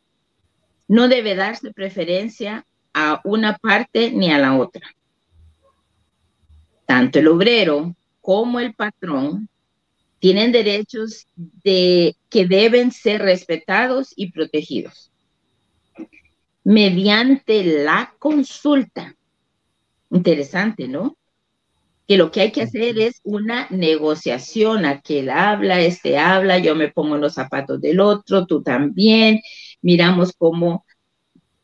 no 0.88 1.06
debe 1.06 1.36
darse 1.36 1.72
preferencia 1.72 2.66
a 2.92 3.20
una 3.24 3.56
parte 3.58 4.10
ni 4.10 4.32
a 4.32 4.38
la 4.38 4.56
otra. 4.56 4.88
Tanto 6.84 7.20
el 7.20 7.28
obrero 7.28 7.94
como 8.20 8.58
el 8.58 8.74
patrón 8.74 9.48
tienen 10.18 10.50
derechos 10.50 11.26
de, 11.36 12.16
que 12.28 12.46
deben 12.46 12.90
ser 12.90 13.22
respetados 13.22 14.12
y 14.16 14.32
protegidos 14.32 15.12
mediante 16.66 17.62
la 17.62 18.12
consulta. 18.18 19.14
Interesante, 20.10 20.88
¿no? 20.88 21.16
Que 22.08 22.16
lo 22.16 22.32
que 22.32 22.40
hay 22.40 22.50
que 22.50 22.62
hacer 22.62 22.98
es 22.98 23.20
una 23.22 23.68
negociación, 23.70 24.84
aquel 24.84 25.30
habla, 25.30 25.80
este 25.80 26.18
habla, 26.18 26.58
yo 26.58 26.74
me 26.74 26.88
pongo 26.90 27.14
en 27.14 27.20
los 27.20 27.34
zapatos 27.34 27.80
del 27.80 28.00
otro, 28.00 28.46
tú 28.46 28.64
también, 28.64 29.40
miramos 29.80 30.32
cómo 30.36 30.84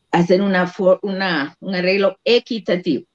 hacer 0.09 0.41
una, 0.41 0.73
una, 1.01 1.53
un 1.59 1.75
arreglo 1.75 2.17
equitativo. 2.23 3.05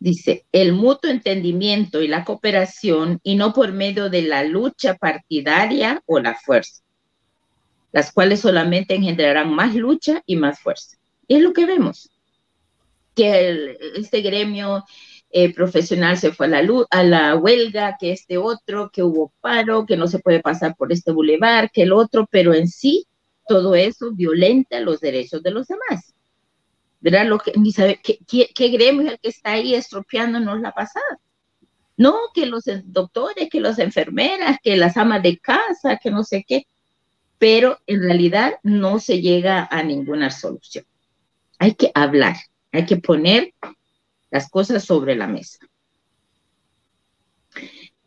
Dice, 0.00 0.44
el 0.50 0.72
mutuo 0.72 1.08
entendimiento 1.08 2.02
y 2.02 2.08
la 2.08 2.24
cooperación 2.24 3.20
y 3.22 3.36
no 3.36 3.52
por 3.52 3.70
medio 3.70 4.10
de 4.10 4.22
la 4.22 4.42
lucha 4.42 4.96
partidaria 4.96 6.02
o 6.06 6.18
la 6.18 6.34
fuerza 6.34 6.82
las 7.92 8.12
cuales 8.12 8.40
solamente 8.40 8.94
engendrarán 8.94 9.52
más 9.52 9.74
lucha 9.74 10.22
y 10.26 10.36
más 10.36 10.60
fuerza. 10.60 10.96
Y 11.26 11.36
es 11.36 11.42
lo 11.42 11.52
que 11.52 11.66
vemos, 11.66 12.10
que 13.14 13.76
este 13.96 14.20
gremio 14.20 14.84
eh, 15.30 15.52
profesional 15.52 16.16
se 16.16 16.32
fue 16.32 16.46
a 16.46 16.48
la, 16.48 16.86
a 16.90 17.02
la 17.02 17.36
huelga, 17.36 17.96
que 17.98 18.12
este 18.12 18.38
otro, 18.38 18.90
que 18.90 19.02
hubo 19.02 19.32
paro, 19.40 19.84
que 19.86 19.96
no 19.96 20.06
se 20.06 20.18
puede 20.18 20.40
pasar 20.40 20.74
por 20.76 20.92
este 20.92 21.12
bulevar, 21.12 21.70
que 21.70 21.82
el 21.82 21.92
otro, 21.92 22.26
pero 22.30 22.54
en 22.54 22.68
sí 22.68 23.06
todo 23.46 23.74
eso 23.74 24.12
violenta 24.12 24.80
los 24.80 25.00
derechos 25.00 25.42
de 25.42 25.50
los 25.50 25.66
demás. 25.66 26.14
¿Verdad? 27.00 27.26
Lo 27.26 27.38
que, 27.38 27.52
ni 27.56 27.72
sabe, 27.72 28.00
¿qué, 28.02 28.18
qué, 28.26 28.68
gremio 28.68 29.02
es 29.02 29.12
el 29.12 29.18
que 29.20 29.28
está 29.28 29.52
ahí 29.52 29.74
estropeándonos 29.74 30.60
la 30.60 30.72
pasada? 30.72 31.18
No, 31.96 32.14
que 32.34 32.46
los 32.46 32.64
doctores, 32.84 33.48
que 33.50 33.60
las 33.60 33.78
enfermeras, 33.78 34.58
que 34.62 34.76
las 34.76 34.96
amas 34.96 35.22
de 35.22 35.38
casa, 35.38 35.98
que 36.02 36.10
no 36.10 36.24
sé 36.24 36.44
qué 36.46 36.66
pero 37.38 37.78
en 37.86 38.02
realidad 38.02 38.54
no 38.62 38.98
se 38.98 39.20
llega 39.20 39.68
a 39.70 39.82
ninguna 39.82 40.30
solución. 40.30 40.84
Hay 41.58 41.74
que 41.74 41.90
hablar, 41.94 42.36
hay 42.72 42.86
que 42.86 42.96
poner 42.96 43.54
las 44.30 44.50
cosas 44.50 44.84
sobre 44.84 45.16
la 45.16 45.26
mesa. 45.26 45.58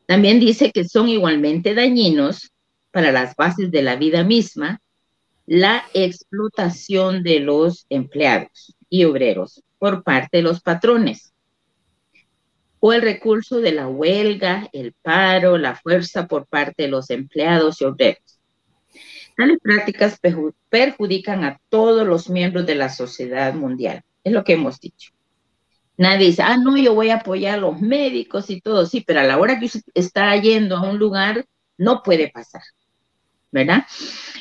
También 0.05 0.39
dice 0.39 0.71
que 0.71 0.83
son 0.83 1.07
igualmente 1.07 1.73
dañinos 1.73 2.51
para 2.91 3.11
las 3.11 3.35
bases 3.35 3.71
de 3.71 3.81
la 3.81 3.95
vida 3.95 4.23
misma 4.23 4.81
la 5.45 5.83
explotación 5.93 7.23
de 7.23 7.39
los 7.39 7.85
empleados 7.89 8.75
y 8.89 9.05
obreros 9.05 9.63
por 9.79 10.03
parte 10.03 10.37
de 10.37 10.43
los 10.43 10.61
patrones 10.61 11.33
o 12.79 12.93
el 12.93 13.01
recurso 13.03 13.61
de 13.61 13.71
la 13.71 13.87
huelga, 13.87 14.67
el 14.73 14.93
paro, 14.93 15.57
la 15.57 15.75
fuerza 15.75 16.27
por 16.27 16.47
parte 16.47 16.83
de 16.83 16.89
los 16.89 17.11
empleados 17.11 17.79
y 17.79 17.85
obreros. 17.85 18.40
Tales 19.41 19.57
prácticas 19.59 20.19
perjudican 20.69 21.43
a 21.43 21.59
todos 21.69 22.05
los 22.05 22.29
miembros 22.29 22.67
de 22.67 22.75
la 22.75 22.89
sociedad 22.89 23.55
mundial, 23.55 24.03
es 24.23 24.33
lo 24.33 24.43
que 24.43 24.53
hemos 24.53 24.79
dicho. 24.79 25.13
Nadie 25.97 26.27
dice, 26.27 26.43
ah, 26.43 26.57
no, 26.57 26.77
yo 26.77 26.93
voy 26.93 27.09
a 27.09 27.15
apoyar 27.15 27.55
a 27.55 27.61
los 27.61 27.81
médicos 27.81 28.51
y 28.51 28.61
todo, 28.61 28.85
sí, 28.85 29.01
pero 29.01 29.21
a 29.21 29.23
la 29.23 29.39
hora 29.39 29.59
que 29.59 29.65
usted 29.65 29.81
está 29.95 30.35
yendo 30.37 30.77
a 30.77 30.87
un 30.87 30.99
lugar, 30.99 31.43
no 31.75 32.03
puede 32.03 32.29
pasar. 32.29 32.61
¿verdad? 33.51 33.87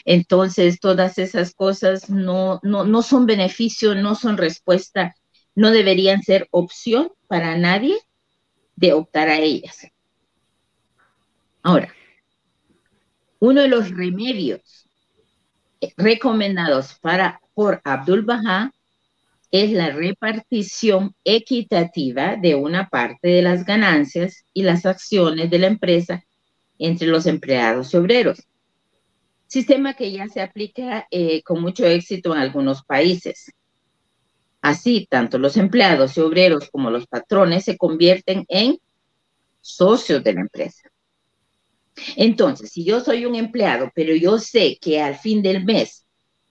Entonces, 0.04 0.80
todas 0.80 1.16
esas 1.16 1.54
cosas 1.54 2.10
no, 2.10 2.60
no, 2.62 2.84
no 2.84 3.00
son 3.00 3.24
beneficio, 3.24 3.94
no 3.94 4.14
son 4.14 4.36
respuesta, 4.36 5.16
no 5.54 5.70
deberían 5.70 6.22
ser 6.22 6.46
opción 6.50 7.10
para 7.26 7.56
nadie 7.56 7.96
de 8.76 8.92
optar 8.92 9.30
a 9.30 9.38
ellas. 9.38 9.86
Ahora, 11.62 11.90
uno 13.38 13.62
de 13.62 13.68
los 13.68 13.88
remedios 13.88 14.89
recomendados 15.96 16.98
para, 17.00 17.40
por 17.54 17.80
Abdul 17.84 18.22
Baha 18.22 18.72
es 19.50 19.72
la 19.72 19.90
repartición 19.90 21.14
equitativa 21.24 22.36
de 22.36 22.54
una 22.54 22.88
parte 22.88 23.28
de 23.28 23.42
las 23.42 23.64
ganancias 23.64 24.44
y 24.52 24.62
las 24.62 24.86
acciones 24.86 25.50
de 25.50 25.58
la 25.58 25.66
empresa 25.66 26.24
entre 26.78 27.08
los 27.08 27.26
empleados 27.26 27.92
y 27.92 27.96
obreros 27.96 28.46
sistema 29.50 29.94
que 29.94 30.12
ya 30.12 30.28
se 30.28 30.40
aplica 30.40 31.08
eh, 31.10 31.42
con 31.42 31.60
mucho 31.60 31.84
éxito 31.84 32.32
en 32.32 32.40
algunos 32.40 32.84
países. 32.84 33.52
Así, 34.62 35.08
tanto 35.10 35.38
los 35.38 35.56
empleados 35.56 36.16
y 36.16 36.20
obreros 36.20 36.70
como 36.70 36.88
los 36.90 37.08
patrones 37.08 37.64
se 37.64 37.76
convierten 37.76 38.44
en 38.48 38.78
socios 39.60 40.22
de 40.22 40.34
la 40.34 40.42
empresa. 40.42 40.88
Entonces, 42.16 42.70
si 42.70 42.84
yo 42.84 43.00
soy 43.00 43.26
un 43.26 43.34
empleado, 43.34 43.90
pero 43.94 44.14
yo 44.14 44.38
sé 44.38 44.78
que 44.80 45.00
al 45.00 45.16
fin 45.16 45.42
del 45.42 45.64
mes 45.64 46.06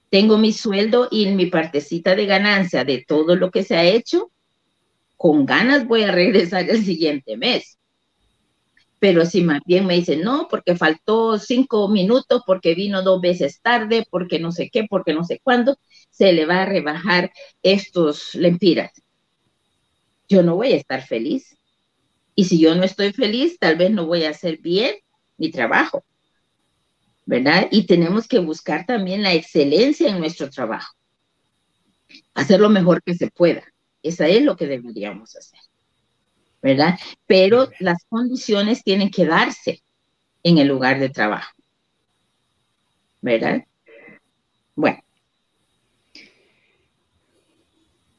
tengo 0.10 0.38
mi 0.38 0.54
sueldo 0.54 1.08
y 1.12 1.28
mi 1.28 1.48
partecita 1.48 2.16
de 2.16 2.26
ganancia 2.26 2.84
de 2.84 3.04
todo 3.08 3.36
lo 3.36 3.52
que 3.52 3.64
se 3.64 3.76
ha 3.76 3.84
hecho, 3.84 4.32
con 5.18 5.46
ganas 5.46 5.88
voy 5.88 6.04
a 6.04 6.12
regresar 6.12 6.70
el 6.70 6.84
siguiente 6.84 7.38
mes. 7.38 7.78
Pero 9.00 9.26
si 9.26 9.42
más 9.42 9.62
bien 9.66 9.86
me 9.86 9.96
dicen, 9.96 10.22
no, 10.22 10.48
porque 10.50 10.76
faltó 10.76 11.38
cinco 11.38 11.88
minutos, 11.88 12.42
porque 12.46 12.76
vino 12.76 13.02
dos 13.02 13.22
veces 13.22 13.62
tarde, 13.62 14.06
porque 14.10 14.40
no 14.40 14.52
sé 14.52 14.70
qué, 14.70 14.86
porque 14.90 15.14
no 15.14 15.24
sé 15.24 15.40
cuándo, 15.42 15.78
se 16.10 16.34
le 16.34 16.46
va 16.46 16.64
a 16.64 16.66
rebajar 16.66 17.32
estos 17.64 18.36
lempiras. 18.36 18.92
Yo 20.28 20.44
no 20.44 20.56
voy 20.56 20.74
a 20.74 20.76
estar 20.76 21.06
feliz. 21.06 21.58
Y 22.36 22.46
si 22.46 22.60
yo 22.60 22.76
no 22.76 22.84
estoy 22.84 23.14
feliz, 23.14 23.58
tal 23.60 23.78
vez 23.78 23.92
no 23.92 24.06
voy 24.06 24.24
a 24.24 24.32
hacer 24.32 24.60
bien 24.60 24.96
mi 25.40 25.50
trabajo. 25.50 26.04
¿Verdad? 27.26 27.68
Y 27.72 27.88
tenemos 27.88 28.28
que 28.28 28.40
buscar 28.40 28.86
también 28.86 29.24
la 29.24 29.34
excelencia 29.34 30.10
en 30.10 30.20
nuestro 30.20 30.50
trabajo. 30.50 30.94
Hacer 32.34 32.60
lo 32.60 32.70
mejor 32.70 33.02
que 33.02 33.16
se 33.16 33.32
pueda. 33.32 33.64
Esa 34.04 34.28
es 34.28 34.44
lo 34.44 34.56
que 34.56 34.68
deberíamos 34.68 35.36
hacer. 35.36 35.60
¿verdad? 36.62 37.00
Pero 37.26 37.70
las 37.80 38.04
condiciones 38.06 38.84
tienen 38.84 39.10
que 39.10 39.26
darse 39.26 39.82
en 40.44 40.58
el 40.58 40.68
lugar 40.68 41.00
de 41.00 41.10
trabajo, 41.10 41.54
¿verdad? 43.22 43.64
Bueno. 44.76 45.00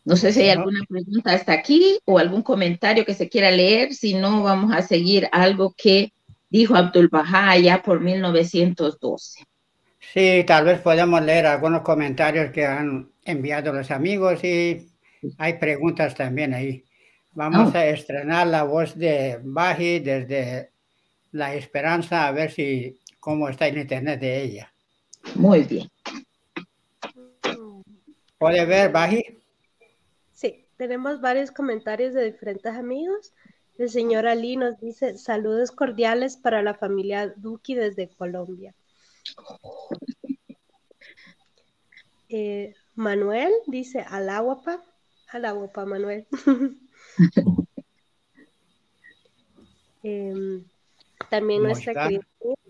No 0.04 0.16
sé 0.16 0.32
si 0.32 0.40
hay 0.40 0.48
alguna 0.48 0.80
pregunta 0.88 1.32
hasta 1.32 1.52
aquí 1.52 1.98
o 2.04 2.18
algún 2.18 2.42
comentario 2.42 3.04
que 3.04 3.14
se 3.14 3.28
quiera 3.28 3.50
leer, 3.50 3.94
si 3.94 4.14
no 4.14 4.42
vamos 4.42 4.72
a 4.72 4.82
seguir 4.82 5.28
algo 5.30 5.74
que 5.76 6.12
dijo 6.50 6.74
Abdul 6.74 7.08
Baha 7.08 7.56
ya 7.58 7.82
por 7.82 8.00
1912. 8.00 9.44
Sí, 10.00 10.44
tal 10.46 10.64
vez 10.64 10.80
podemos 10.80 11.22
leer 11.22 11.46
algunos 11.46 11.82
comentarios 11.82 12.50
que 12.50 12.66
han 12.66 13.10
enviado 13.24 13.72
los 13.72 13.90
amigos 13.90 14.42
y 14.42 14.90
hay 15.38 15.54
preguntas 15.54 16.14
también 16.14 16.52
ahí. 16.52 16.84
Vamos 17.32 17.74
a 17.74 17.86
estrenar 17.86 18.48
la 18.48 18.64
voz 18.64 18.98
de 18.98 19.38
Baji 19.42 20.00
desde 20.00 20.72
La 21.30 21.54
Esperanza, 21.54 22.26
a 22.26 22.32
ver 22.32 22.50
si 22.50 22.98
cómo 23.20 23.48
está 23.48 23.68
el 23.68 23.78
internet 23.78 24.18
de 24.18 24.42
ella. 24.42 24.72
Muy 25.36 25.62
bien. 25.62 25.88
¿Puede 28.36 28.64
ver, 28.64 28.90
Baji? 28.90 29.22
Sí, 30.32 30.64
tenemos 30.76 31.20
varios 31.20 31.52
comentarios 31.52 32.14
de 32.14 32.32
diferentes 32.32 32.74
amigos. 32.74 33.32
El 33.80 33.88
señor 33.88 34.26
Ali 34.26 34.56
nos 34.56 34.78
dice 34.78 35.16
saludos 35.16 35.70
cordiales 35.72 36.36
para 36.36 36.60
la 36.62 36.74
familia 36.74 37.32
Duki 37.34 37.74
desde 37.74 38.08
Colombia. 38.08 38.74
Eh, 42.32 42.76
Manuel 42.94 43.50
dice 43.66 44.02
al 44.02 44.28
agua, 44.28 44.62
pa. 44.62 45.84
Manuel. 45.84 46.28
Em, 50.04 50.64
también 51.28 51.64
nuestra 51.64 51.92
querida 51.92 52.24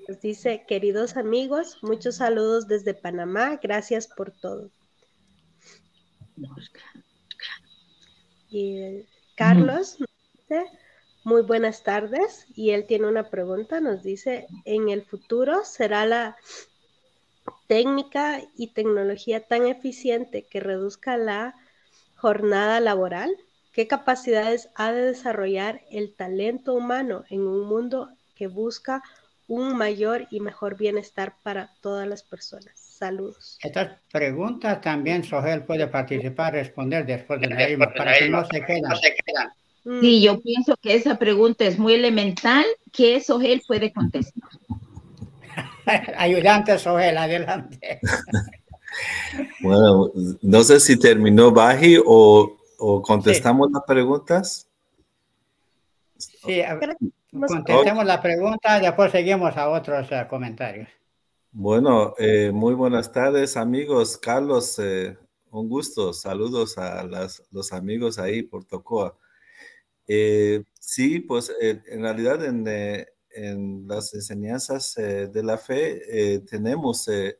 nos 0.09 0.21
dice, 0.23 0.65
queridos 0.67 1.19
amigos, 1.19 1.77
muchos 1.83 2.17
saludos 2.17 2.69
desde 2.69 2.95
Panamá, 2.95 3.61
gracias 3.63 4.07
por 4.07 4.31
todo. 4.31 4.71
Y 8.49 9.05
Carlos 9.37 10.01
nos 10.01 10.09
dice, 10.33 10.80
muy 11.25 11.43
buenas 11.43 11.83
tardes, 11.83 12.47
y 12.55 12.71
él 12.71 12.87
tiene 12.87 13.07
una 13.07 13.31
pregunta, 13.31 13.81
nos 13.81 14.03
dice, 14.03 14.47
¿en 14.65 14.89
el 14.89 15.03
futuro 15.03 15.65
será 15.65 16.07
la 16.07 16.37
técnica 17.67 18.41
y 18.57 18.69
tecnología 18.69 19.41
tan 19.41 19.67
eficiente 19.67 20.47
que 20.51 20.61
reduzca 20.61 21.17
la 21.17 21.55
jornada 22.17 22.81
laboral? 22.81 23.37
¿Qué 23.73 23.87
capacidades 23.87 24.71
ha 24.75 24.93
de 24.93 25.03
desarrollar 25.03 25.83
el 25.91 26.15
talento 26.15 26.75
humano 26.75 27.25
en 27.31 27.43
un 27.47 27.67
mundo 27.67 28.11
que 28.35 28.49
busca 28.49 29.03
un 29.47 29.77
mayor 29.77 30.27
y 30.31 30.41
mejor 30.41 30.77
bienestar 30.77 31.35
para 31.43 31.71
todas 31.81 32.09
las 32.09 32.23
personas? 32.23 32.73
Saludos. 32.79 33.59
Estas 33.63 33.99
preguntas 34.13 34.81
también 34.81 35.25
Sogel 35.25 35.65
puede 35.65 35.87
participar, 35.87 36.55
responder 36.55 37.07
después 37.07 37.41
de 37.41 37.49
la 37.49 37.89
para 37.95 38.15
que 38.15 38.29
no 38.29 38.45
se 38.45 38.61
quedan. 38.65 38.93
Mm. 38.93 39.60
Sí, 39.83 40.21
yo 40.23 40.41
pienso 40.41 40.77
que 40.77 40.95
esa 40.95 41.19
pregunta 41.19 41.65
es 41.65 41.79
muy 41.79 41.95
elemental 41.95 42.65
que 42.93 43.21
Sogel 43.21 43.63
puede 43.67 43.93
contestar. 43.93 44.49
Ayudante 46.17 46.79
Sogel, 46.79 47.17
adelante. 47.17 48.01
bueno, 49.61 50.11
no 50.43 50.63
sé 50.63 50.81
si 50.81 50.99
terminó 50.99 51.51
Baji 51.51 51.99
o 52.05 52.61
o 52.81 53.03
contestamos 53.03 53.71
las 53.71 53.85
preguntas. 53.85 54.67
Sí, 56.17 56.63
contestemos 57.31 58.05
la 58.05 58.21
pregunta, 58.21 58.81
después 58.81 59.13
seguimos 59.13 59.57
a 59.57 59.69
otros 59.69 60.11
eh, 60.11 60.27
comentarios. 60.29 60.89
Bueno, 61.53 62.15
eh, 62.19 62.51
muy 62.53 62.75
buenas 62.75 63.13
tardes 63.13 63.57
amigos. 63.57 64.17
Carlos, 64.17 64.79
eh, 64.79 65.17
un 65.51 65.69
gusto. 65.69 66.13
Saludos 66.13 66.79
a 66.79 67.05
los 67.51 67.73
amigos 67.73 68.19
ahí 68.19 68.43
por 68.43 68.65
Tocoa. 68.65 69.15
Sí, 70.79 71.21
pues 71.21 71.53
en 71.61 72.03
realidad 72.03 72.45
en, 72.45 72.67
en, 73.31 73.87
las 73.87 74.13
enseñanzas 74.15 74.95
de 74.97 75.43
la 75.43 75.57
fe 75.57 76.41
tenemos 76.49 77.07
de 77.07 77.37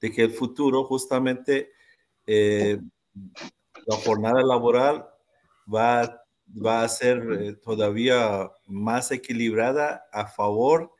que 0.00 0.22
el 0.22 0.32
futuro 0.32 0.84
justamente 0.84 1.70
la 3.86 3.96
jornada 3.96 4.42
laboral 4.42 5.06
va, 5.72 6.22
va 6.48 6.82
a 6.82 6.88
ser 6.88 7.22
eh, 7.32 7.52
todavía 7.54 8.50
más 8.66 9.10
equilibrada 9.10 10.04
a 10.12 10.26
favor 10.26 10.92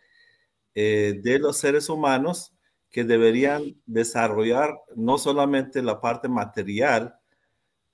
eh, 0.74 1.20
de 1.22 1.38
los 1.38 1.58
seres 1.58 1.88
humanos 1.88 2.52
que 2.90 3.04
deberían 3.04 3.80
desarrollar 3.86 4.74
no 4.96 5.18
solamente 5.18 5.82
la 5.82 6.00
parte 6.00 6.28
material, 6.28 7.14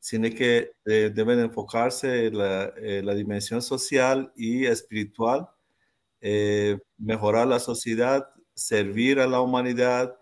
sino 0.01 0.29
que 0.31 0.73
eh, 0.85 1.11
deben 1.15 1.41
enfocarse 1.41 2.27
en 2.27 2.39
la, 2.39 2.73
la, 2.77 3.15
dimensión 3.15 3.63
social 3.63 4.33
y 4.37 4.67
espiritual, 4.67 5.49
mejorar 6.99 7.47
la 7.47 7.61
sociedad, 7.61 8.29
servir 8.55 9.21
a 9.21 9.27
la 9.27 9.41
humanidad, 9.41 10.17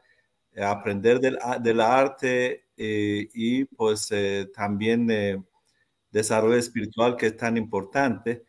aprender 0.56 1.20
del, 1.20 1.38
del 1.62 1.80
arte, 1.80 2.66
eh, 2.76 3.28
y 3.32 3.64
pues 3.64 4.08
eh, 4.10 4.50
también 4.54 5.08
desarrollo 6.10 6.56
espiritual 6.56 7.16
que 7.16 7.26
es 7.26 7.36
tan 7.36 7.56
importante. 7.56 8.44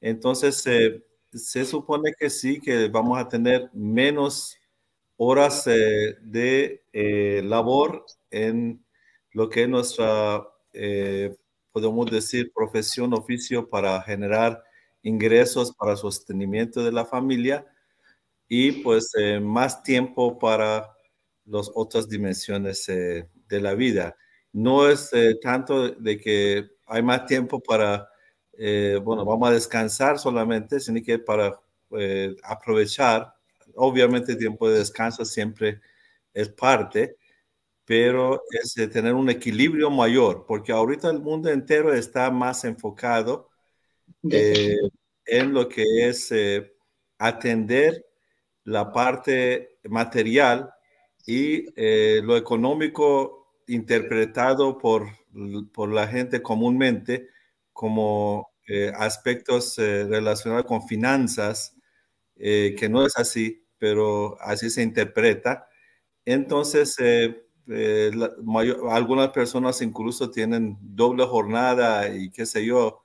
Entonces, 0.00 0.66
eh, 0.66 1.02
se 1.32 1.64
supone 1.64 2.12
que 2.18 2.30
sí, 2.30 2.60
que 2.60 2.88
vamos 2.88 3.18
a 3.18 3.28
tener 3.28 3.70
menos 3.74 4.56
horas 5.16 5.66
eh, 5.66 6.16
de 6.22 6.82
eh, 6.92 7.42
labor 7.44 8.06
en 8.30 8.84
lo 9.32 9.48
que 9.50 9.64
es 9.64 9.68
nuestra, 9.68 10.46
podemos 11.72 12.10
decir, 12.10 12.52
profesión, 12.54 13.14
oficio 13.14 13.68
para 13.68 14.00
generar 14.02 14.62
ingresos 15.02 15.72
para 15.72 15.96
sostenimiento 15.96 16.84
de 16.84 16.92
la 16.92 17.04
familia 17.04 17.66
y 18.48 18.72
pues 18.72 19.12
más 19.40 19.82
tiempo 19.82 20.38
para 20.38 20.90
las 21.46 21.70
otras 21.74 22.08
dimensiones 22.08 22.86
de 22.86 23.60
la 23.60 23.74
vida. 23.74 24.16
No 24.52 24.88
es 24.88 25.10
tanto 25.42 25.90
de 25.90 26.18
que 26.18 26.70
hay 26.86 27.02
más 27.02 27.26
tiempo 27.26 27.60
para 27.60 28.10
eh, 28.62 29.00
bueno, 29.02 29.24
vamos 29.24 29.48
a 29.48 29.52
descansar 29.52 30.18
solamente, 30.18 30.80
sino 30.80 31.00
que 31.02 31.18
para 31.18 31.58
eh, 31.92 32.36
aprovechar, 32.42 33.32
obviamente 33.74 34.36
tiempo 34.36 34.68
de 34.68 34.80
descanso 34.80 35.24
siempre 35.24 35.80
es 36.34 36.50
parte, 36.50 37.16
pero 37.90 38.44
es 38.50 38.74
tener 38.92 39.14
un 39.14 39.30
equilibrio 39.30 39.90
mayor, 39.90 40.44
porque 40.46 40.70
ahorita 40.70 41.10
el 41.10 41.18
mundo 41.18 41.50
entero 41.50 41.92
está 41.92 42.30
más 42.30 42.64
enfocado 42.64 43.50
eh, 44.30 44.76
en 45.26 45.52
lo 45.52 45.68
que 45.68 45.82
es 46.08 46.32
atender 47.18 48.06
la 48.62 48.92
parte 48.92 49.80
material 49.88 50.70
y 51.26 51.66
lo 52.22 52.36
económico 52.36 53.40
interpretado 53.66 54.78
por, 54.78 55.08
por 55.72 55.90
la 55.90 56.06
gente 56.06 56.42
comúnmente 56.42 57.28
como 57.72 58.50
eh, 58.72 58.92
aspectos 58.94 59.76
eh, 59.80 60.04
relacionados 60.04 60.64
con 60.66 60.86
finanzas, 60.86 61.74
eh, 62.36 62.76
que 62.78 62.88
no 62.88 63.04
es 63.04 63.16
así, 63.16 63.66
pero 63.78 64.40
así 64.40 64.70
se 64.70 64.82
interpreta. 64.82 65.66
Entonces, 66.24 66.96
algunas 68.90 69.30
personas 69.30 69.80
incluso 69.82 70.30
tienen 70.30 70.76
doble 70.80 71.24
jornada 71.24 72.08
y 72.14 72.30
qué 72.30 72.46
sé 72.46 72.64
yo, 72.64 73.02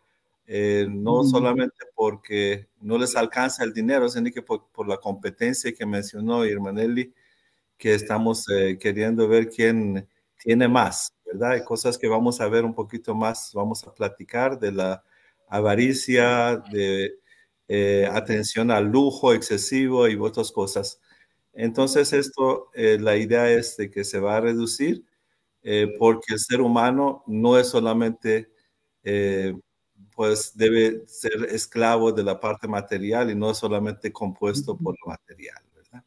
no 0.47 1.23
solamente 1.23 1.77
porque 1.95 2.67
no 2.81 2.97
les 2.97 3.15
alcanza 3.15 3.63
el 3.63 3.73
dinero, 3.73 4.09
sino 4.09 4.31
que 4.31 4.41
por, 4.41 4.67
por 4.67 4.87
la 4.87 4.97
competencia 4.97 5.73
que 5.73 5.85
mencionó 5.85 6.45
Irmanelli, 6.45 7.13
que 7.77 7.93
estamos 7.93 8.45
queriendo 8.79 9.27
ver 9.27 9.49
quién 9.49 10.07
tiene 10.45 10.67
más, 10.67 11.13
¿verdad? 11.25 11.51
Hay 11.51 11.63
cosas 11.63 11.97
que 11.97 12.07
vamos 12.07 12.39
a 12.39 12.47
ver 12.47 12.65
un 12.65 12.73
poquito 12.73 13.15
más, 13.15 13.51
vamos 13.53 13.83
a 13.83 13.93
platicar 13.93 14.59
de 14.59 14.71
la 14.71 15.03
avaricia, 15.47 16.57
de 16.71 17.15
eh, 17.67 18.07
atención 18.11 18.69
al 18.69 18.85
lujo 18.85 19.33
excesivo 19.33 20.07
y 20.07 20.15
otras 20.15 20.51
cosas. 20.51 20.99
Entonces, 21.55 22.11
esto, 22.13 22.69
eh, 22.73 22.97
la 22.99 23.15
idea 23.15 23.49
es 23.49 23.77
de 23.77 23.89
que 23.89 24.03
se 24.03 24.19
va 24.19 24.37
a 24.37 24.41
reducir 24.41 25.05
eh, 25.63 25.95
porque 25.97 26.33
el 26.33 26.39
ser 26.39 26.61
humano 26.61 27.23
no 27.25 27.57
es 27.57 27.69
solamente, 27.69 28.51
pues 30.15 30.57
debe 30.57 31.03
ser 31.07 31.45
esclavo 31.49 32.11
de 32.11 32.23
la 32.23 32.39
parte 32.39 32.67
material 32.67 33.29
y 33.29 33.35
no 33.35 33.51
es 33.51 33.57
solamente 33.57 34.11
compuesto 34.11 34.75
por 34.77 34.95
lo 34.99 35.11
material, 35.11 35.63
¿verdad? 35.75 36.03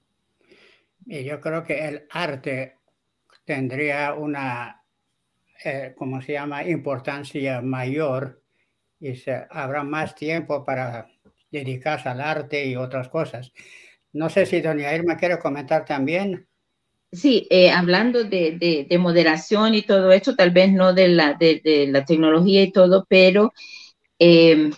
Y 1.06 1.24
yo 1.24 1.40
creo 1.40 1.62
que 1.62 1.86
el 1.86 2.06
arte 2.10 2.78
tendría 3.44 4.14
una, 4.14 4.84
¿cómo 5.96 6.20
se 6.22 6.32
llama?, 6.32 6.64
importancia 6.64 7.60
mayor 7.60 8.42
y 9.00 9.14
se, 9.14 9.46
habrá 9.50 9.82
más 9.82 10.14
tiempo 10.14 10.64
para 10.64 11.08
dedicarse 11.50 12.08
al 12.08 12.20
arte 12.20 12.66
y 12.66 12.76
otras 12.76 13.08
cosas. 13.08 13.52
No 14.18 14.28
sé 14.28 14.46
si 14.46 14.60
doña 14.60 14.92
Irma 14.94 15.16
quiere 15.16 15.38
comentar 15.38 15.84
también. 15.84 16.48
Sí, 17.12 17.46
eh, 17.50 17.70
hablando 17.70 18.24
de, 18.24 18.86
de, 18.88 18.98
moderación 18.98 19.74
y 19.74 19.82
todo 19.82 20.10
esto, 20.10 20.34
tal 20.34 20.50
vez 20.50 20.72
no 20.72 20.92
de 20.92 21.08
la, 21.08 21.34
de, 21.34 21.86
la 21.88 22.04
tecnología 22.04 22.62
y 22.64 22.72
todo, 22.72 23.06
pero 23.08 23.52
em, 24.18 24.72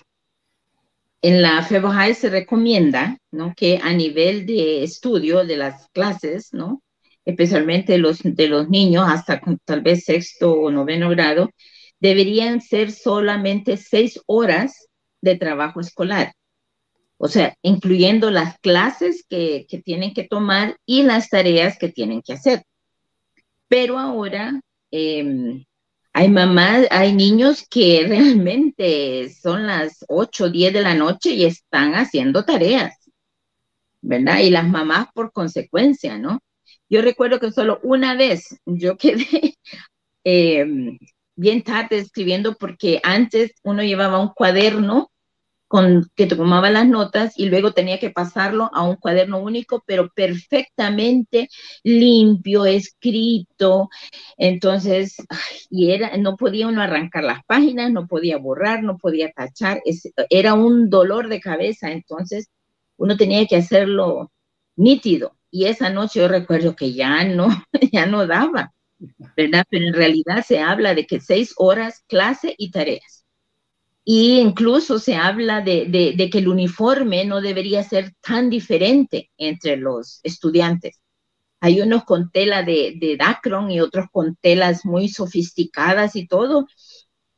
en 1.23 1.43
la 1.43 1.63
FEBOHAI 1.63 2.15
se 2.15 2.29
recomienda 2.29 3.19
¿no? 3.33 3.55
que 3.57 3.81
a 3.83 3.93
nivel 3.95 4.45
de 4.45 4.85
estudio 4.85 5.45
de 5.45 5.57
las 5.57 5.89
clases, 5.89 6.53
¿no? 6.53 6.83
especialmente 7.25 7.97
los, 7.97 8.21
de 8.23 8.47
los 8.47 8.69
niños 8.69 9.07
hasta 9.09 9.41
tal 9.65 9.81
vez 9.81 10.05
sexto 10.05 10.53
o 10.53 10.71
noveno 10.71 11.09
grado, 11.09 11.51
deberían 11.99 12.61
ser 12.61 12.93
solamente 12.93 13.79
seis 13.79 14.21
horas 14.27 14.87
de 15.23 15.37
trabajo 15.37 15.81
escolar. 15.81 16.35
O 17.23 17.29
sea, 17.29 17.55
incluyendo 17.61 18.31
las 18.31 18.59
clases 18.61 19.27
que, 19.29 19.67
tienen 19.85 20.15
que 20.15 20.25
tomar 20.25 20.79
y 20.87 21.03
las 21.03 21.29
tareas 21.29 21.77
que 21.77 21.91
tienen 21.91 22.23
que 22.23 22.33
hacer. 22.33 22.63
Pero 23.69 23.99
ahora 23.99 24.59
em, 24.91 25.63
hay 26.15 26.29
mamás, 26.31 26.87
hay 26.91 27.13
niños 27.13 27.67
que 27.69 28.05
realmente 28.09 29.29
son 29.29 29.67
las 29.67 30.03
8 30.09 30.45
o 30.45 30.49
10 30.49 30.73
de 30.73 30.81
la 30.81 30.95
noche 30.95 31.33
y 31.33 31.45
están 31.45 31.93
haciendo 31.93 32.47
tareas, 32.47 32.97
¿verdad? 34.01 34.39
Y 34.39 34.49
las 34.49 34.67
mamás 34.67 35.09
por 35.13 35.31
consecuencia, 35.31 36.17
¿no? 36.17 36.41
Yo 36.89 37.03
recuerdo 37.03 37.39
que 37.39 37.53
solo 37.53 37.81
una 37.83 38.15
vez 38.15 38.59
yo 38.65 38.97
quedé 38.97 39.59
em, 40.25 40.99
bien 41.37 41.63
tarde 41.65 41.99
escribiendo 41.99 42.55
porque 42.55 42.99
antes 43.03 43.53
uno 43.63 43.83
llevaba 43.83 44.21
un 44.21 44.29
cuaderno 44.29 45.11
con 45.71 46.11
que 46.17 46.27
tomaba 46.27 46.69
las 46.69 46.89
notas 46.89 47.39
y 47.39 47.47
luego 47.49 47.73
tenía 47.73 48.01
que 48.01 48.11
pasarlo 48.11 48.71
a 48.75 48.83
un 48.83 48.97
cuaderno 48.97 49.39
único, 49.39 49.85
pero 49.87 50.09
perfectamente 50.13 51.49
limpio, 51.85 52.67
escrito. 52.67 53.89
Entonces, 54.37 55.17
y 55.71 55.93
era, 55.93 56.17
no 56.17 56.37
podía 56.37 56.67
uno 56.67 56.83
arrancar 56.83 57.23
las 57.23 57.45
páginas, 57.47 57.93
no 57.93 58.09
podía 58.09 58.37
borrar, 58.37 58.83
no 58.83 58.99
podía 58.99 59.31
tachar, 59.31 59.81
era 60.29 60.55
un 60.55 60.91
dolor 60.91 61.29
de 61.29 61.41
cabeza. 61.41 61.93
Entonces, 61.93 62.51
uno 62.97 63.17
tenía 63.17 63.47
que 63.47 63.57
hacerlo 63.57 64.33
nítido. 64.75 65.37
Y 65.53 65.67
esa 65.67 65.89
noche 65.91 66.19
yo 66.19 66.27
recuerdo 66.27 66.75
que 66.75 66.95
ya 66.95 67.23
no, 67.25 67.47
ya 67.93 68.07
no 68.07 68.27
daba. 68.27 68.73
¿verdad? 69.37 69.65
Pero 69.71 69.87
en 69.87 69.95
realidad 69.95 70.45
se 70.45 70.59
habla 70.59 70.95
de 70.97 71.07
que 71.07 71.21
seis 71.21 71.55
horas 71.59 72.03
clase 72.09 72.57
y 72.59 72.73
tareas. 72.73 73.20
Y 74.13 74.41
incluso 74.41 74.99
se 74.99 75.15
habla 75.15 75.61
de, 75.61 76.29
que 76.33 76.39
el 76.39 76.49
uniforme 76.49 77.25
no 77.25 77.41
debería 77.41 77.85
ser 77.85 78.13
tan 78.21 78.51
diferente 78.51 79.31
entre 79.39 79.77
los 79.77 80.19
estudiantes. 80.25 81.01
Hay 81.61 81.81
unos 81.81 82.03
con 82.03 82.29
tela 82.33 82.65
de, 82.65 83.17
Dacron 83.17 83.71
y 83.71 83.81
otros 83.81 84.07
con 84.11 84.35
telas 84.41 84.85
muy 84.85 85.09
sofisticadas 85.09 86.17
y 86.17 86.27
todo. 86.27 86.67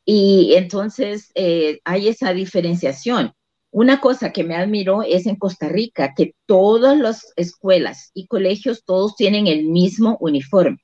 Y 0.06 0.54
entonces 0.54 1.30
eh, 1.34 1.80
hay 1.84 2.08
esa 2.08 2.32
diferenciación. 2.32 3.34
Una 3.70 4.00
cosa 4.00 4.32
que 4.32 4.42
me 4.42 4.56
admiró 4.56 5.02
es 5.02 5.26
en 5.26 5.36
Costa 5.36 5.68
Rica, 5.68 6.14
que 6.16 6.34
todas 6.46 6.96
las 6.96 7.34
escuelas 7.36 8.12
y 8.14 8.26
colegios, 8.28 8.82
todos 8.86 9.14
tienen 9.14 9.46
el 9.46 9.64
mismo 9.64 10.16
uniforme 10.22 10.78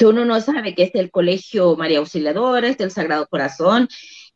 uno 0.00 0.24
no 0.24 0.40
sabe 0.40 0.74
que 0.74 0.84
es 0.84 0.94
el 0.94 1.10
Colegio 1.10 1.76
María 1.76 1.98
Auxiliadora, 1.98 2.68
es 2.68 2.80
el 2.80 2.90
Sagrado 2.90 3.26
Corazón, 3.28 3.88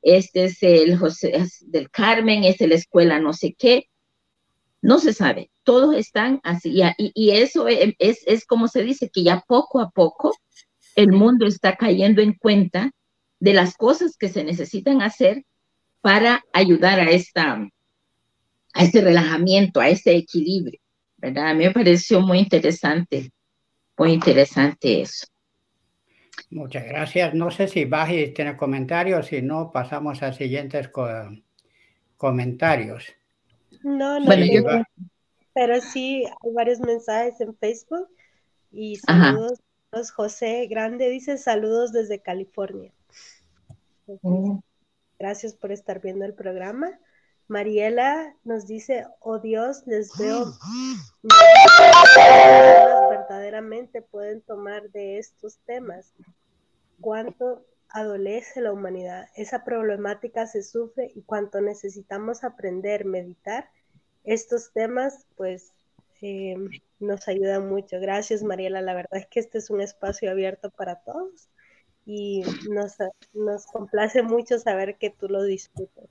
este 0.07 0.45
es 0.45 0.62
el 0.62 0.97
José 0.97 1.33
del 1.62 1.90
Carmen, 1.90 2.45
este 2.45 2.64
es 2.64 2.71
la 2.71 2.77
escuela 2.77 3.19
no 3.19 3.33
sé 3.33 3.57
qué. 3.59 3.88
No 4.81 5.01
se 5.01 5.12
sabe, 5.12 5.51
todos 5.64 5.97
están 5.97 6.40
así. 6.45 6.81
Y, 6.97 7.31
eso 7.31 7.66
es, 7.66 7.95
es, 7.99 8.47
como 8.47 8.69
se 8.69 8.85
dice, 8.85 9.11
que 9.12 9.25
ya 9.25 9.42
poco 9.49 9.81
a 9.81 9.90
poco 9.90 10.33
el 10.95 11.11
mundo 11.11 11.45
está 11.47 11.75
cayendo 11.75 12.23
en 12.23 12.35
cuenta 12.35 12.92
de 13.40 13.53
las 13.53 13.77
cosas 13.77 14.16
que 14.16 14.29
se 14.29 14.45
necesitan 14.45 15.03
hacer 15.03 15.45
para 16.03 16.45
ayudar 16.53 17.01
a, 17.01 17.11
esta, 17.11 17.69
a 18.75 18.85
este 18.85 19.01
relajamiento, 19.01 19.81
a 19.81 19.88
este 19.88 20.14
equilibrio. 20.14 20.79
¿verdad? 21.16 21.49
A 21.49 21.55
mí 21.55 21.64
me 21.64 21.73
pareció 21.73 22.21
muy 22.21 22.38
interesante, 22.38 23.33
muy 23.99 24.12
interesante 24.12 25.01
eso. 25.01 25.27
Muchas 26.51 26.85
gracias. 26.85 27.35
No 27.35 27.51
sé 27.51 27.68
si 27.68 27.85
Baji 27.85 28.33
tiene 28.33 28.57
comentarios, 28.57 29.27
si 29.27 29.42
no, 29.42 29.72
pasamos 29.72 30.22
a 30.22 30.33
siguientes 30.33 30.90
comentarios. 32.16 33.05
No, 33.83 34.20
no, 34.20 34.27
pero 35.55 35.81
sí 35.81 36.25
hay 36.27 36.53
varios 36.53 36.81
mensajes 36.81 37.40
en 37.40 37.57
Facebook 37.57 38.09
y 38.70 38.96
saludos. 38.96 39.61
José 40.14 40.66
Grande 40.66 41.09
dice 41.09 41.38
saludos 41.38 41.92
desde 41.92 42.20
California. 42.20 42.92
Gracias 45.18 45.55
por 45.55 45.72
estar 45.72 46.03
viendo 46.03 46.27
el 46.27 46.35
programa. 46.35 46.99
Mariela 47.49 48.35
nos 48.44 48.66
dice, 48.66 49.07
oh 49.20 49.38
Dios, 49.38 49.85
les 49.87 50.11
veo 50.18 50.53
verdaderamente 53.27 54.03
pueden 54.03 54.41
tomar 54.43 54.91
de 54.91 55.19
estos 55.19 55.59
temas. 55.67 56.15
Cuánto 57.01 57.65
adolece 57.89 58.61
la 58.61 58.73
humanidad. 58.73 59.29
Esa 59.37 59.65
problemática 59.65 60.47
se 60.47 60.62
sufre 60.62 61.12
y 61.15 61.23
cuanto 61.23 61.61
necesitamos 61.61 62.45
aprender, 62.45 63.05
meditar, 63.05 63.69
estos 64.25 64.73
temas 64.73 65.27
pues 65.37 65.73
eh, 66.21 66.57
nos 66.99 67.29
ayudan 67.29 67.69
mucho. 67.69 68.01
Gracias 68.01 68.43
Mariela, 68.43 68.81
la 68.81 68.95
verdad 68.95 69.19
es 69.19 69.27
que 69.27 69.41
este 69.41 69.59
es 69.59 69.71
un 69.71 69.81
espacio 69.81 70.31
abierto 70.31 70.71
para 70.71 70.97
todos 71.01 71.49
y 72.05 72.43
nos, 72.71 72.97
nos 73.33 73.67
complace 73.67 74.23
mucho 74.23 74.59
saber 74.59 74.97
que 74.97 75.11
tú 75.11 75.29
lo 75.29 75.43
disfrutas. 75.43 76.07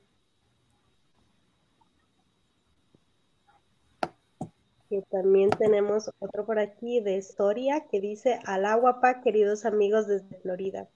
Que 4.95 5.01
también 5.11 5.49
tenemos 5.49 6.09
otro 6.19 6.45
por 6.45 6.57
aquí 6.57 7.01
de 7.01 7.17
historia 7.17 7.85
que 7.91 7.99
dice, 7.99 8.39
Alá 8.45 8.75
guapa, 8.75 9.19
queridos 9.19 9.65
amigos 9.65 10.07
desde 10.07 10.37
Florida. 10.37 10.87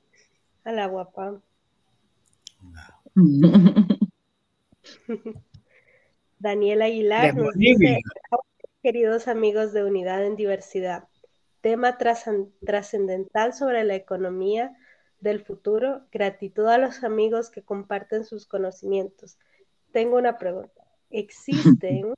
Alá 0.64 0.86
guapa. 0.86 1.42
Daniela 6.40 6.86
Aguilar 6.86 7.36
nos 7.36 7.56
dice, 7.56 8.00
queridos 8.82 9.28
amigos 9.28 9.74
de 9.74 9.84
Unidad 9.84 10.26
en 10.26 10.38
Diversidad, 10.38 11.10
tema 11.60 11.98
trascendental 11.98 13.54
sobre 13.54 13.84
la 13.84 13.96
economía 13.96 14.78
del 15.20 15.44
futuro, 15.44 16.04
gratitud 16.10 16.68
a 16.68 16.78
los 16.78 17.04
amigos 17.04 17.50
que 17.50 17.64
comparten 17.64 18.24
sus 18.24 18.46
conocimientos. 18.46 19.38
Tengo 19.92 20.16
una 20.16 20.38
pregunta. 20.38 20.86
¿Existen 21.10 22.14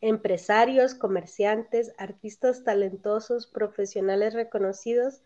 empresarios, 0.00 0.94
comerciantes, 0.94 1.92
artistas 1.98 2.64
talentosos, 2.64 3.46
profesionales 3.46 4.34
reconocidos 4.34 5.22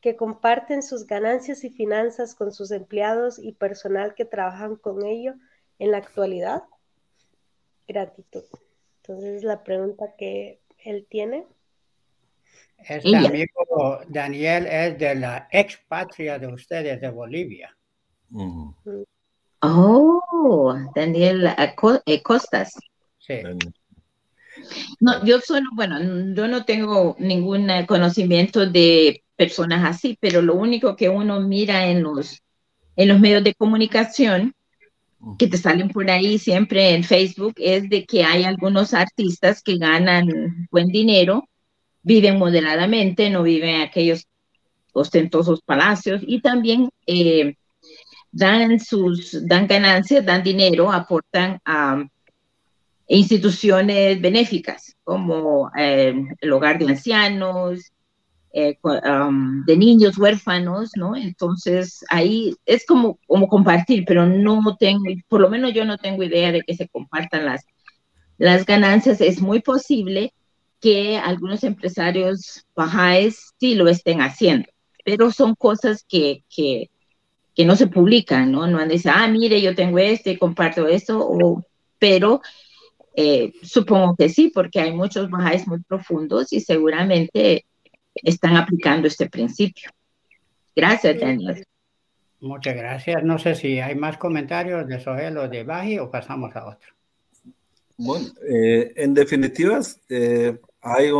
que 0.00 0.16
comparten 0.16 0.82
sus 0.82 1.06
ganancias 1.06 1.64
y 1.64 1.70
finanzas 1.70 2.34
con 2.34 2.52
sus 2.52 2.70
empleados 2.70 3.38
y 3.38 3.52
personal 3.52 4.14
que 4.14 4.24
trabajan 4.24 4.76
con 4.76 5.04
ello 5.04 5.34
en 5.78 5.90
la 5.90 5.98
actualidad? 5.98 6.64
Gratitud. 7.86 8.44
Entonces, 9.02 9.44
la 9.44 9.62
pregunta 9.62 10.14
que 10.16 10.60
él 10.78 11.06
tiene. 11.08 11.46
Este 12.78 13.16
amigo 13.16 14.00
Daniel 14.08 14.66
es 14.66 14.98
de 14.98 15.14
la 15.14 15.48
expatria 15.50 16.38
de 16.38 16.48
ustedes 16.48 17.00
de 17.00 17.10
Bolivia. 17.10 17.76
Oh, 19.62 20.74
Daniel 20.94 21.48
Costas. 22.22 22.74
Sí. 23.18 23.40
No, 25.00 25.24
yo 25.24 25.40
solo, 25.40 25.66
bueno, 25.74 25.98
yo 26.34 26.48
no 26.48 26.64
tengo 26.64 27.16
ningún 27.18 27.68
conocimiento 27.86 28.66
de 28.66 29.22
personas 29.36 29.84
así, 29.84 30.16
pero 30.20 30.42
lo 30.42 30.54
único 30.54 30.96
que 30.96 31.08
uno 31.08 31.40
mira 31.40 31.86
en 31.88 32.02
los, 32.02 32.42
en 32.96 33.08
los 33.08 33.20
medios 33.20 33.44
de 33.44 33.54
comunicación 33.54 34.54
que 35.38 35.48
te 35.48 35.58
salen 35.58 35.88
por 35.88 36.10
ahí 36.10 36.38
siempre 36.38 36.94
en 36.94 37.04
Facebook 37.04 37.54
es 37.56 37.88
de 37.88 38.04
que 38.04 38.24
hay 38.24 38.44
algunos 38.44 38.94
artistas 38.94 39.62
que 39.62 39.76
ganan 39.76 40.68
buen 40.70 40.88
dinero, 40.88 41.48
viven 42.02 42.38
moderadamente, 42.38 43.30
no 43.30 43.42
viven 43.42 43.76
en 43.76 43.80
aquellos 43.82 44.26
ostentosos 44.92 45.60
palacios 45.62 46.22
y 46.26 46.40
también 46.40 46.90
eh, 47.06 47.56
dan 48.30 48.78
sus 48.80 49.46
dan 49.46 49.66
ganancias, 49.66 50.24
dan 50.24 50.42
dinero, 50.42 50.92
aportan 50.92 51.58
a 51.64 52.06
instituciones 53.08 54.20
benéficas 54.20 54.96
como 55.04 55.70
eh, 55.78 56.14
el 56.40 56.52
hogar 56.52 56.78
de 56.78 56.88
ancianos, 56.88 57.92
eh, 58.52 58.78
de 59.66 59.76
niños 59.76 60.16
huérfanos, 60.18 60.90
¿no? 60.96 61.14
Entonces 61.14 62.04
ahí 62.08 62.54
es 62.64 62.86
como, 62.86 63.18
como 63.26 63.48
compartir, 63.48 64.04
pero 64.06 64.26
no 64.26 64.76
tengo, 64.78 65.04
por 65.28 65.40
lo 65.40 65.50
menos 65.50 65.74
yo 65.74 65.84
no 65.84 65.98
tengo 65.98 66.22
idea 66.22 66.52
de 66.52 66.62
que 66.62 66.74
se 66.74 66.88
compartan 66.88 67.44
las, 67.44 67.64
las 68.38 68.64
ganancias. 68.64 69.20
Es 69.20 69.40
muy 69.40 69.60
posible 69.60 70.32
que 70.80 71.18
algunos 71.18 71.64
empresarios 71.64 72.64
bajáis 72.74 73.52
sí 73.60 73.74
lo 73.74 73.88
estén 73.88 74.20
haciendo, 74.20 74.68
pero 75.04 75.30
son 75.30 75.54
cosas 75.54 76.04
que, 76.08 76.42
que, 76.48 76.90
que 77.54 77.64
no 77.64 77.76
se 77.76 77.86
publican, 77.86 78.52
¿no? 78.52 78.66
No 78.66 78.78
han 78.78 78.88
dicho, 78.88 79.10
ah, 79.12 79.28
mire, 79.28 79.60
yo 79.60 79.74
tengo 79.74 79.98
este, 79.98 80.38
comparto 80.38 80.86
esto, 80.86 81.18
o, 81.20 81.62
pero 81.98 82.40
eh, 83.18 83.54
supongo 83.62 84.14
que 84.14 84.28
sí, 84.28 84.52
porque 84.54 84.78
hay 84.78 84.92
muchos 84.92 85.30
bajáis 85.30 85.66
muy 85.66 85.80
profundos 85.80 86.52
y 86.52 86.60
seguramente 86.60 87.64
están 88.14 88.56
aplicando 88.56 89.08
este 89.08 89.30
principio. 89.30 89.90
Gracias, 90.74 91.18
Daniel. 91.18 91.64
Muchas 92.40 92.76
gracias. 92.76 93.24
No 93.24 93.38
sé 93.38 93.54
si 93.54 93.80
hay 93.80 93.94
más 93.94 94.18
comentarios 94.18 94.86
de 94.86 95.00
Sohel 95.00 95.38
o 95.38 95.48
de 95.48 95.64
Baji 95.64 95.98
o 95.98 96.10
pasamos 96.10 96.54
a 96.54 96.66
otro. 96.66 96.92
Bueno, 97.96 98.26
eh, 98.46 98.92
en 98.94 99.14
definitiva, 99.14 99.80
eh, 100.10 100.60
hay 100.82 101.10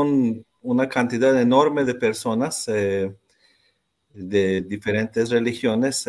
una 0.61 0.88
cantidad 0.90 1.40
enorme 1.40 1.85
de 1.85 1.94
personas 1.94 2.66
de 2.66 4.61
diferentes 4.61 5.30
religiones 5.30 6.06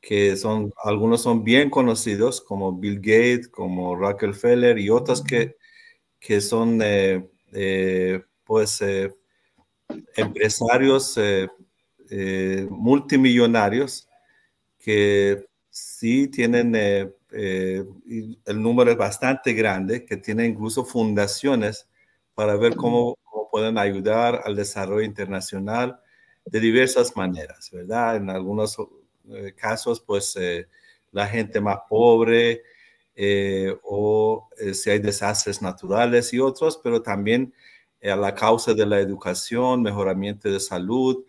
que 0.00 0.36
son, 0.36 0.72
algunos 0.84 1.22
son 1.22 1.44
bien 1.44 1.70
conocidos, 1.70 2.40
como 2.40 2.72
Bill 2.72 2.96
Gates, 2.96 3.48
como 3.48 3.96
Rockefeller 3.96 4.78
y 4.78 4.90
otros 4.90 5.22
que, 5.22 5.56
que 6.20 6.40
son, 6.40 6.80
eh, 6.82 7.28
eh, 7.52 8.22
pues, 8.44 8.80
eh, 8.82 9.14
empresarios 10.16 11.18
multimillonarios 12.70 14.08
que 14.78 15.46
sí 15.68 16.28
tienen, 16.28 16.74
el 16.74 18.62
número 18.62 18.90
es 18.92 18.96
bastante 18.96 19.52
grande, 19.52 20.04
que 20.04 20.16
tienen 20.16 20.52
incluso 20.52 20.84
fundaciones 20.84 21.88
para 22.34 22.56
ver 22.56 22.76
cómo, 22.76 23.16
cómo 23.24 23.48
pueden 23.50 23.78
ayudar 23.78 24.42
al 24.44 24.56
desarrollo 24.56 25.02
internacional 25.02 26.00
de 26.44 26.60
diversas 26.60 27.16
maneras, 27.16 27.70
¿verdad? 27.72 28.16
En 28.16 28.30
algunos 28.30 28.78
eh, 29.32 29.52
casos, 29.54 30.00
pues 30.00 30.36
eh, 30.36 30.68
la 31.12 31.26
gente 31.26 31.60
más 31.60 31.78
pobre 31.88 32.62
eh, 33.14 33.76
o 33.82 34.48
si 34.72 34.90
hay 34.90 34.98
desastres 35.00 35.60
naturales 35.60 36.32
y 36.32 36.38
otros, 36.38 36.80
pero 36.82 37.02
también 37.02 37.52
a 38.02 38.16
la 38.16 38.34
causa 38.34 38.74
de 38.74 38.86
la 38.86 39.00
educación, 39.00 39.82
mejoramiento 39.82 40.50
de 40.50 40.60
salud 40.60 41.24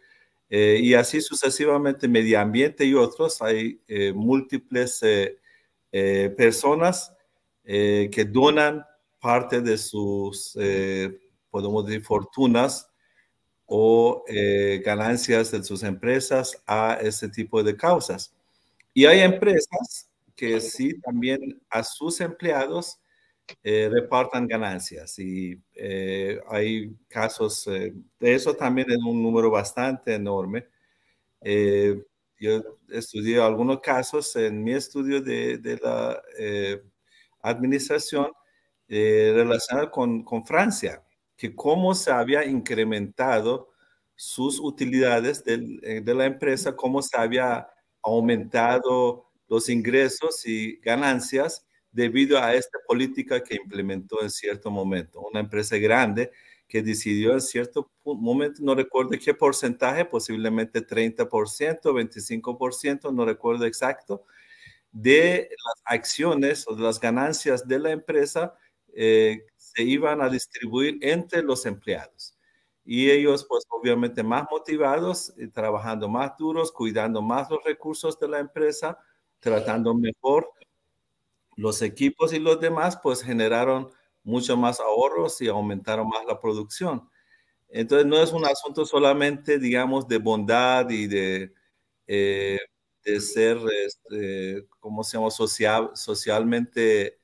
y 0.51 0.95
así 0.95 1.21
sucesivamente, 1.21 2.07
medio 2.07 2.39
ambiente 2.39 2.83
y 2.83 2.95
otros. 2.95 3.41
Hay 3.41 3.81
múltiples 4.15 5.01
personas 6.37 7.13
que 7.63 8.27
donan 8.31 8.85
parte 9.19 9.61
de 9.61 9.77
sus, 9.77 10.57
podemos 11.49 11.85
decir, 11.85 12.03
fortunas 12.03 12.88
o 13.69 14.23
eh, 14.27 14.81
ganancias 14.83 15.51
de 15.51 15.63
sus 15.63 15.83
empresas 15.83 16.61
a 16.65 16.97
ese 17.01 17.29
tipo 17.29 17.63
de 17.63 17.77
causas. 17.77 18.33
Y 18.93 19.05
hay 19.05 19.19
empresas 19.21 20.09
que 20.35 20.59
sí 20.59 20.99
también 21.01 21.61
a 21.69 21.83
sus 21.83 22.19
empleados 22.19 22.99
eh, 23.63 23.89
repartan 23.91 24.47
ganancias 24.47 25.17
y 25.19 25.59
eh, 25.75 26.39
hay 26.49 26.95
casos 27.07 27.65
de 27.65 27.93
eso 28.19 28.55
también 28.55 28.89
es 28.91 28.97
un 28.97 29.21
número 29.21 29.51
bastante 29.51 30.15
enorme. 30.15 30.67
yo 32.39 32.63
estudié 32.89 33.39
algunos 33.39 33.81
casos 33.81 34.35
en 34.35 34.63
mi 34.63 34.73
estudio 34.73 35.21
de, 35.21 35.57
de 35.57 35.77
la 35.77 36.21
administración 37.41 38.31
relacionado 38.87 39.91
con, 39.91 40.23
con 40.23 40.45
Francia 40.45 41.03
que 41.39 41.55
cómo 41.55 41.95
se 41.95 42.11
había 42.11 42.43
incrementado 42.45 43.69
sus 44.13 44.59
utilidades 44.59 45.41
eh, 45.45 46.01
de, 46.03 46.13
la 46.13 46.25
empresa, 46.25 46.75
cómo 46.75 47.01
se 47.01 47.17
había 47.17 47.65
aumentado 48.01 49.31
los 49.47 49.69
ingresos 49.69 50.45
y 50.45 50.75
ganancias 50.81 51.65
debido 51.93 52.37
a 52.37 52.53
esta 52.53 52.77
política 52.85 53.41
que 53.41 53.55
implementó 53.55 54.21
en 54.21 54.29
cierto 54.29 54.69
momento. 54.69 55.21
Una 55.21 55.39
empresa 55.39 55.77
grande 55.77 56.29
que 56.67 56.83
decidió 56.83 57.31
en 57.31 57.41
cierto 57.41 57.89
momento, 58.03 58.61
no 58.61 58.75
recuerdo 58.75 59.11
qué 59.11 59.33
porcentaje, 59.33 60.03
posiblemente 60.03 60.85
30%, 60.85 61.93
25%, 61.93 63.13
no 63.13 63.25
recuerdo 63.25 63.65
exacto, 63.65 64.25
de 64.91 65.49
las 65.49 65.81
acciones 65.85 66.67
o 66.67 66.75
de 66.75 66.83
las 66.83 66.99
ganancias 66.99 67.65
de 67.65 67.79
la 67.79 67.91
empresa 67.91 68.55
eh, 68.93 69.45
se 69.79 69.85
iban 69.85 70.21
a 70.21 70.27
distribuir 70.27 70.97
entre 71.01 71.41
los 71.41 71.65
empleados. 71.65 72.35
Y 72.83 73.09
ellos, 73.09 73.45
pues 73.47 73.63
obviamente 73.69 74.23
más 74.23 74.45
motivados, 74.51 75.33
eh, 75.37 75.47
trabajando 75.47 76.09
más 76.09 76.35
duros, 76.37 76.73
cuidando 76.73 77.21
más 77.21 77.49
los 77.49 77.63
recursos 77.63 78.19
de 78.19 78.27
la 78.27 78.39
empresa, 78.39 78.97
tratando 79.39 79.93
mejor 79.93 80.51
los 81.55 81.81
equipos 81.81 82.33
y 82.33 82.39
los 82.39 82.59
demás, 82.59 82.99
pues 83.01 83.23
generaron 83.23 83.89
mucho 84.23 84.57
más 84.57 84.81
ahorros 84.81 85.39
y 85.39 85.47
aumentaron 85.47 86.09
más 86.09 86.25
la 86.27 86.41
producción. 86.41 87.09
Entonces 87.69 88.05
no 88.05 88.21
es 88.21 88.33
un 88.33 88.43
asunto 88.43 88.85
solamente, 88.85 89.59
digamos, 89.59 90.09
de 90.09 90.17
bondad 90.17 90.89
y 90.89 91.07
de 91.07 91.53
eh, 92.05 92.57
de 93.05 93.21
ser, 93.21 93.57
este, 93.85 94.67
¿cómo 94.81 95.05
se 95.05 95.17
llama? 95.17 95.31
Social, 95.31 95.91
socialmente 95.93 97.19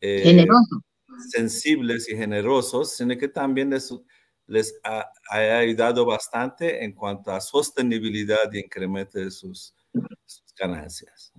eh, 0.00 0.44
sensibles 1.30 2.08
y 2.08 2.16
generosos, 2.16 2.96
sino 2.96 3.16
que 3.16 3.28
también 3.28 3.70
les, 3.70 3.92
les 4.46 4.78
ha, 4.84 5.10
ayudado 5.30 6.04
bastante 6.04 6.84
en 6.84 6.92
cuanto 6.92 7.30
a 7.32 7.40
sostenibilidad 7.40 8.52
y 8.52 8.58
incremento 8.60 9.18
de 9.18 9.30
sus, 9.30 9.74
ganancias. 10.58 11.32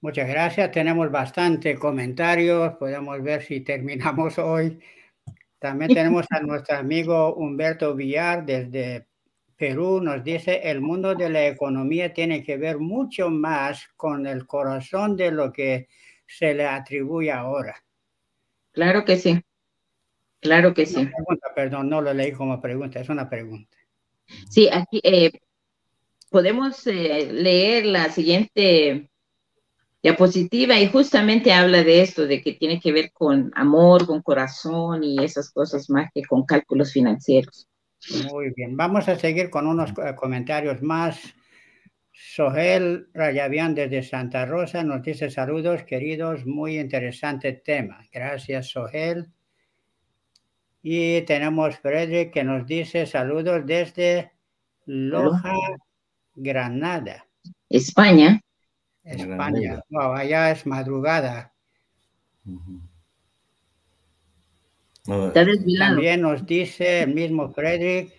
Muchas 0.00 0.28
gracias. 0.28 0.70
Tenemos 0.70 1.10
bastante 1.10 1.74
comentarios. 1.74 2.74
Podemos 2.76 3.22
ver 3.22 3.42
si 3.42 3.60
terminamos 3.60 4.38
hoy. 4.38 4.78
También 5.58 5.92
tenemos 5.92 6.24
a 6.30 6.40
nuestro 6.40 6.78
amigo 6.78 7.34
Humberto 7.34 7.94
Villar 7.94 8.46
desde 8.46 9.06
Perú. 9.56 10.00
Nos 10.00 10.24
dice, 10.24 10.70
el 10.70 10.80
mundo 10.80 11.14
de 11.14 11.28
la 11.28 11.46
economía 11.46 12.14
tiene 12.14 12.42
que 12.42 12.56
ver 12.56 12.78
mucho 12.78 13.28
más 13.28 13.88
con 13.96 14.26
el 14.26 14.46
corazón 14.46 15.16
de 15.16 15.30
lo 15.30 15.52
que 15.52 15.88
se 16.26 16.54
le 16.54 16.64
atribuye 16.64 17.30
ahora. 17.30 17.76
Claro 18.72 19.04
que 19.04 19.16
sí. 19.16 19.42
Claro 20.40 20.72
que 20.72 20.86
sí. 20.86 21.08
perdón, 21.54 21.90
no 21.90 22.00
lo 22.00 22.14
leí 22.14 22.32
como 22.32 22.60
pregunta, 22.60 23.00
es 23.00 23.08
una 23.08 23.28
pregunta. 23.28 23.76
Sí, 24.48 24.68
aquí 24.72 25.00
eh, 25.02 25.32
podemos 26.30 26.86
eh, 26.86 27.30
leer 27.32 27.84
la 27.84 28.10
siguiente 28.10 29.10
diapositiva 30.02 30.78
y 30.78 30.88
justamente 30.88 31.52
habla 31.52 31.84
de 31.84 32.00
esto, 32.00 32.26
de 32.26 32.40
que 32.40 32.54
tiene 32.54 32.80
que 32.80 32.92
ver 32.92 33.12
con 33.12 33.50
amor, 33.54 34.06
con 34.06 34.22
corazón 34.22 35.04
y 35.04 35.22
esas 35.22 35.50
cosas 35.50 35.90
más 35.90 36.10
que 36.14 36.22
con 36.22 36.44
cálculos 36.46 36.92
financieros. 36.92 37.68
Muy 38.30 38.50
bien, 38.56 38.76
vamos 38.76 39.08
a 39.08 39.18
seguir 39.18 39.50
con 39.50 39.66
unos 39.66 39.90
eh, 39.90 40.14
comentarios 40.16 40.80
más. 40.80 41.20
Sohel 42.22 43.08
Rayavian 43.14 43.74
desde 43.74 44.02
Santa 44.02 44.44
Rosa 44.44 44.84
nos 44.84 45.02
dice 45.02 45.30
saludos 45.30 45.84
queridos, 45.84 46.44
muy 46.44 46.78
interesante 46.78 47.54
tema. 47.54 48.06
Gracias 48.12 48.68
Sohel. 48.68 49.30
Y 50.82 51.22
tenemos 51.22 51.78
Frederick 51.78 52.30
que 52.34 52.44
nos 52.44 52.66
dice 52.66 53.06
saludos 53.06 53.64
desde 53.64 54.32
Loja, 54.84 55.54
Granada. 56.34 57.26
España. 57.70 58.42
España. 59.02 59.82
allá 59.90 60.50
es 60.50 60.66
madrugada. 60.66 61.54
También 65.32 66.20
nos 66.20 66.44
dice 66.44 67.04
el 67.04 67.14
mismo 67.14 67.50
Frederick. 67.50 68.12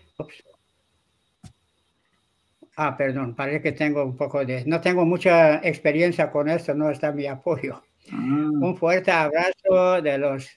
Ah, 2.76 2.96
perdón, 2.96 3.34
parece 3.34 3.60
que 3.60 3.72
tengo 3.72 4.02
un 4.04 4.16
poco 4.16 4.44
de... 4.44 4.64
No 4.64 4.80
tengo 4.80 5.04
mucha 5.04 5.56
experiencia 5.56 6.30
con 6.30 6.48
esto, 6.48 6.74
no 6.74 6.90
está 6.90 7.12
mi 7.12 7.26
apoyo. 7.26 7.82
Ah. 8.10 8.16
Un 8.16 8.76
fuerte 8.76 9.10
abrazo 9.10 10.00
de 10.00 10.18
los 10.18 10.48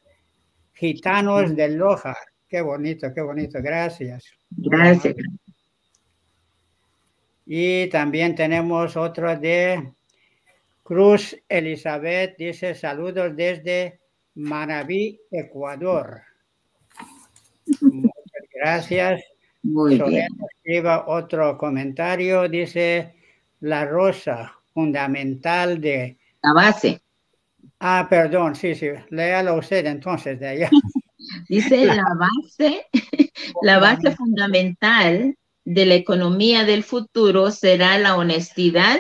gitanos 0.74 1.56
de 1.56 1.70
Loja. 1.70 2.16
Qué 2.48 2.62
bonito, 2.62 3.14
qué 3.14 3.22
bonito. 3.22 3.60
Gracias. 3.62 4.26
Gracias. 4.50 5.16
Y 7.46 7.88
también 7.90 8.34
tenemos 8.34 8.96
otro 8.96 9.36
de 9.38 9.92
Cruz 10.84 11.36
Elizabeth, 11.50 12.38
dice 12.38 12.76
saludos 12.76 13.36
desde 13.36 14.00
Manaví, 14.36 15.20
Ecuador. 15.32 16.22
Muchas 17.82 18.50
gracias. 18.54 19.35
Muy 19.66 20.00
bien. 20.00 20.28
Otro 21.08 21.58
comentario, 21.58 22.48
dice 22.48 23.16
la 23.62 23.86
rosa 23.86 24.54
fundamental 24.74 25.82
de... 25.82 26.18
La 26.44 26.54
base. 26.54 27.02
Ah, 27.80 28.06
perdón, 28.08 28.56
sí, 28.56 28.76
sí, 28.76 28.88
léalo 29.10 29.56
usted 29.58 29.86
entonces 29.88 30.40
de 30.40 30.48
allá. 30.48 30.70
dice 31.50 31.86
la 31.86 32.06
base, 32.18 32.86
la 33.64 33.80
base 33.80 34.16
fundamental 34.16 35.36
de 35.64 35.86
la 35.86 35.96
economía 35.96 36.64
del 36.64 36.84
futuro 36.84 37.50
será 37.50 37.98
la 37.98 38.16
honestidad 38.16 39.00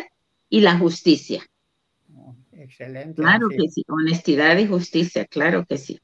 y 0.49 0.61
la 0.61 0.77
justicia. 0.77 1.43
Excelente. 2.53 3.21
Claro 3.21 3.49
que 3.49 3.69
sí, 3.69 3.83
honestidad 3.87 4.57
y 4.57 4.65
justicia, 4.65 5.25
claro 5.25 5.65
que 5.65 5.77
sí. 5.77 5.99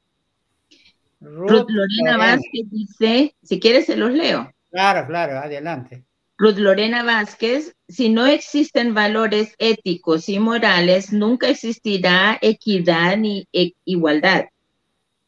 Ruth, 1.22 1.70
Lorena 1.70 2.18
Vázquez 2.18 2.70
dice, 2.72 3.36
si 3.44 3.60
quieres 3.60 3.86
se 3.86 3.96
los 3.96 4.12
leo. 4.12 4.52
Claro, 4.72 5.06
claro, 5.06 5.38
adelante. 5.38 6.04
Ruth 6.38 6.58
Lorena 6.58 7.04
Vázquez, 7.04 7.76
si 7.88 8.10
no 8.10 8.26
existen 8.26 8.96
valores 8.96 9.54
éticos 9.60 10.28
y 10.30 10.40
morales, 10.40 11.14
nunca 11.14 11.48
existirá 11.50 12.40
equidad 12.42 13.18
ni 13.18 13.48
e, 13.54 13.74
igualdad. 13.86 14.46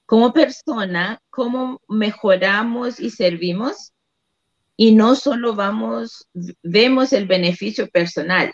Como 0.08 0.34
persona, 0.34 1.22
¿cómo 1.30 1.82
mejoramos 1.88 3.00
y 3.00 3.12
servimos? 3.12 3.94
Y 4.76 4.96
no 4.96 5.16
solo 5.16 5.54
vamos, 5.54 6.28
vemos 6.64 7.14
el 7.14 7.28
beneficio 7.28 7.88
personal, 7.90 8.52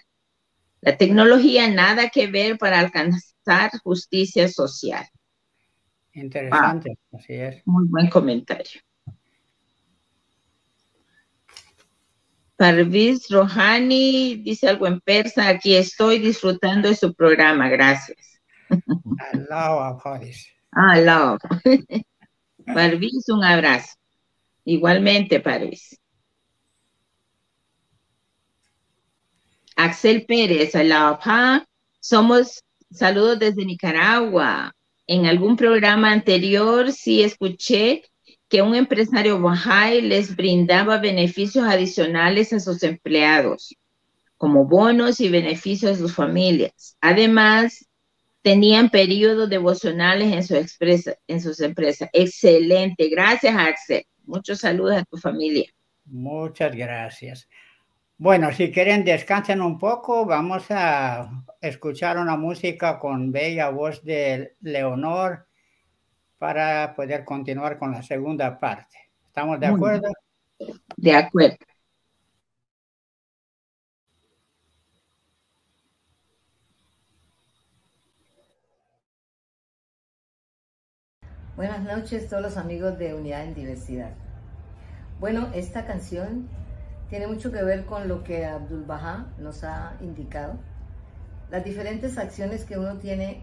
la 0.81 0.97
tecnología 0.97 1.69
nada 1.69 2.09
que 2.09 2.27
ver 2.27 2.57
para 2.57 2.79
alcanzar 2.79 3.71
justicia 3.81 4.49
social. 4.49 5.05
Interesante, 6.13 6.97
así 7.13 7.33
es. 7.33 7.61
Muy 7.65 7.85
buen 7.87 8.09
comentario. 8.09 8.81
Parviz 12.55 13.29
Rohani 13.29 14.35
dice 14.43 14.67
algo 14.67 14.87
en 14.87 14.99
persa. 14.99 15.47
Aquí 15.47 15.75
estoy 15.75 16.19
disfrutando 16.19 16.89
de 16.89 16.95
su 16.95 17.13
programa. 17.13 17.69
Gracias. 17.69 18.41
Alao, 19.31 19.97
Parviz. 20.03 20.45
Alao. 20.71 21.37
Parviz, 22.65 23.29
un 23.29 23.43
abrazo. 23.43 23.95
Igualmente, 24.65 25.39
Parviz. 25.39 25.97
Axel 29.75 30.25
Pérez, 30.25 30.75
Alapa, 30.75 31.65
somos 32.01 32.61
saludos 32.91 33.39
desde 33.39 33.63
Nicaragua. 33.63 34.73
En 35.11 35.25
algún 35.25 35.57
programa 35.57 36.11
anterior 36.11 36.91
sí 36.91 37.23
escuché 37.23 38.03
que 38.47 38.61
un 38.61 38.75
empresario 38.75 39.39
Bahá'í 39.39 40.01
les 40.01 40.35
brindaba 40.35 40.99
beneficios 40.99 41.65
adicionales 41.67 42.53
a 42.53 42.59
sus 42.59 42.83
empleados, 42.83 43.75
como 44.37 44.65
bonos 44.65 45.19
y 45.19 45.29
beneficios 45.29 45.93
a 45.93 45.95
sus 45.95 46.13
familias. 46.13 46.95
Además, 47.01 47.87
tenían 48.43 48.91
periodos 48.91 49.49
devocionales 49.49 50.31
en, 50.31 50.43
su 50.43 51.15
en 51.27 51.41
sus 51.41 51.59
empresas. 51.59 52.07
Excelente. 52.13 53.09
Gracias, 53.09 53.55
Axel. 53.57 54.05
Muchos 54.27 54.59
saludos 54.59 54.97
a 54.97 55.05
tu 55.05 55.17
familia. 55.17 55.71
Muchas 56.05 56.75
gracias. 56.75 57.49
Bueno, 58.15 58.53
si 58.53 58.71
quieren 58.71 59.03
descansen 59.03 59.59
un 59.61 59.79
poco, 59.79 60.27
vamos 60.27 60.65
a 60.69 61.31
escuchar 61.61 62.17
una 62.17 62.35
música 62.37 62.99
con 62.99 63.31
bella 63.31 63.69
voz 63.69 64.03
de 64.03 64.55
Leonor 64.61 65.47
para 66.37 66.93
poder 66.95 67.25
continuar 67.25 67.77
con 67.77 67.91
la 67.91 68.01
segunda 68.01 68.59
parte. 68.59 68.97
¿Estamos 69.27 69.59
de 69.59 69.67
acuerdo? 69.67 70.09
De 70.97 71.13
acuerdo. 71.13 71.57
Buenas 81.55 81.81
noches 81.81 82.29
todos 82.29 82.41
los 82.41 82.55
amigos 82.55 82.97
de 82.97 83.13
Unidad 83.13 83.43
en 83.43 83.53
Diversidad. 83.53 84.11
Bueno, 85.19 85.49
esta 85.53 85.85
canción 85.85 86.47
tiene 87.09 87.27
mucho 87.27 87.51
que 87.51 87.61
ver 87.61 87.85
con 87.85 88.07
lo 88.07 88.23
que 88.23 88.45
Abdul 88.45 88.85
Baha 88.85 89.27
nos 89.39 89.65
ha 89.65 89.97
indicado. 89.99 90.57
Las 91.51 91.63
diferentes 91.63 92.17
acciones 92.17 92.65
que 92.65 92.77
uno 92.77 92.97
tiene 92.97 93.41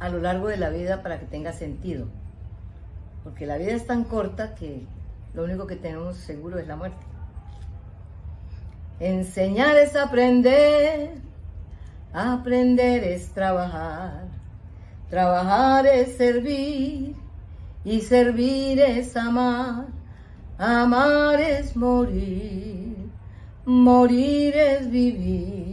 a 0.00 0.08
lo 0.08 0.18
largo 0.18 0.48
de 0.48 0.56
la 0.56 0.70
vida 0.70 1.02
para 1.02 1.18
que 1.20 1.26
tenga 1.26 1.52
sentido. 1.52 2.08
Porque 3.22 3.46
la 3.46 3.58
vida 3.58 3.72
es 3.72 3.86
tan 3.86 4.04
corta 4.04 4.54
que 4.54 4.86
lo 5.34 5.44
único 5.44 5.66
que 5.66 5.76
tenemos 5.76 6.16
seguro 6.16 6.58
es 6.58 6.66
la 6.66 6.76
muerte. 6.76 7.04
Enseñar 8.98 9.76
es 9.76 9.96
aprender, 9.96 11.14
aprender 12.12 13.04
es 13.04 13.28
trabajar, 13.28 14.24
trabajar 15.08 15.86
es 15.86 16.16
servir 16.16 17.14
y 17.84 18.00
servir 18.00 18.80
es 18.80 19.16
amar 19.16 19.86
Amar 20.62 21.40
es 21.40 21.74
morir, 21.74 22.94
morir 23.64 24.54
es 24.54 24.90
vivir, 24.90 25.69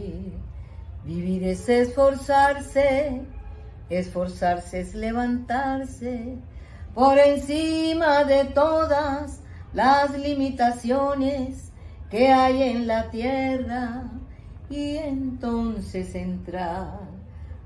vivir 1.08 1.42
es 1.42 1.66
esforzarse, 1.70 3.22
esforzarse 3.88 4.80
es 4.80 4.94
levantarse 4.94 6.36
por 6.94 7.18
encima 7.18 8.24
de 8.24 8.44
todas 8.44 9.40
las 9.72 10.18
limitaciones 10.18 11.72
que 12.10 12.28
hay 12.30 12.62
en 12.62 12.86
la 12.86 13.10
tierra 13.10 14.02
y 14.68 14.98
entonces 14.98 16.14
entrar 16.14 17.00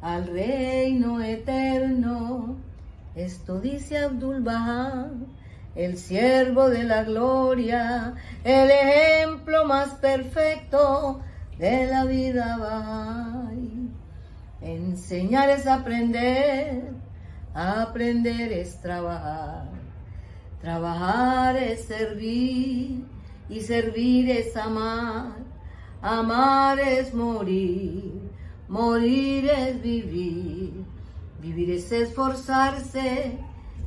al 0.00 0.28
reino 0.28 1.20
eterno. 1.20 2.58
Esto 3.16 3.58
dice 3.58 3.98
Abdul 3.98 4.40
Bahá, 4.42 5.10
el 5.74 5.98
siervo 5.98 6.70
de 6.70 6.84
la 6.84 7.02
gloria, 7.02 8.14
el 8.44 8.70
ejemplo 8.70 9.64
más 9.64 9.94
perfecto 9.94 11.22
de 11.58 11.86
la 11.86 12.04
vida 12.04 12.56
Bahá'í. 12.58 13.90
Enseñar 14.60 15.50
es 15.50 15.66
aprender, 15.66 16.92
aprender 17.52 18.52
es 18.52 18.80
trabajar, 18.80 19.68
trabajar 20.60 21.56
es 21.56 21.84
servir 21.84 23.04
y 23.48 23.60
servir 23.60 24.30
es 24.30 24.56
amar, 24.56 25.32
amar 26.00 26.78
es 26.78 27.12
morir, 27.12 28.30
morir 28.68 29.50
es 29.50 29.82
vivir, 29.82 30.84
vivir 31.40 31.70
es 31.72 31.90
esforzarse, 31.90 33.36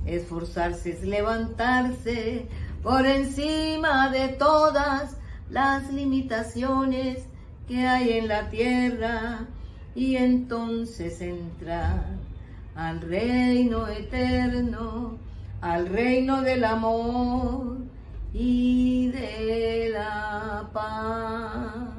esforzarse 0.06 0.92
es 0.92 1.04
levantarse 1.04 2.48
por 2.84 3.06
encima 3.06 4.10
de 4.10 4.28
todas 4.28 5.16
las 5.50 5.92
limitaciones 5.92 7.26
que 7.68 7.88
hay 7.88 8.18
en 8.18 8.28
la 8.28 8.50
tierra 8.50 9.48
y 9.96 10.18
entonces 10.18 11.22
entrar 11.22 12.06
al 12.76 13.02
reino 13.02 13.88
eterno, 13.88 15.18
al 15.62 15.88
reino 15.88 16.42
del 16.42 16.64
amor 16.64 17.78
y 18.34 19.08
de 19.08 19.90
la 19.94 20.70
paz. 20.74 21.96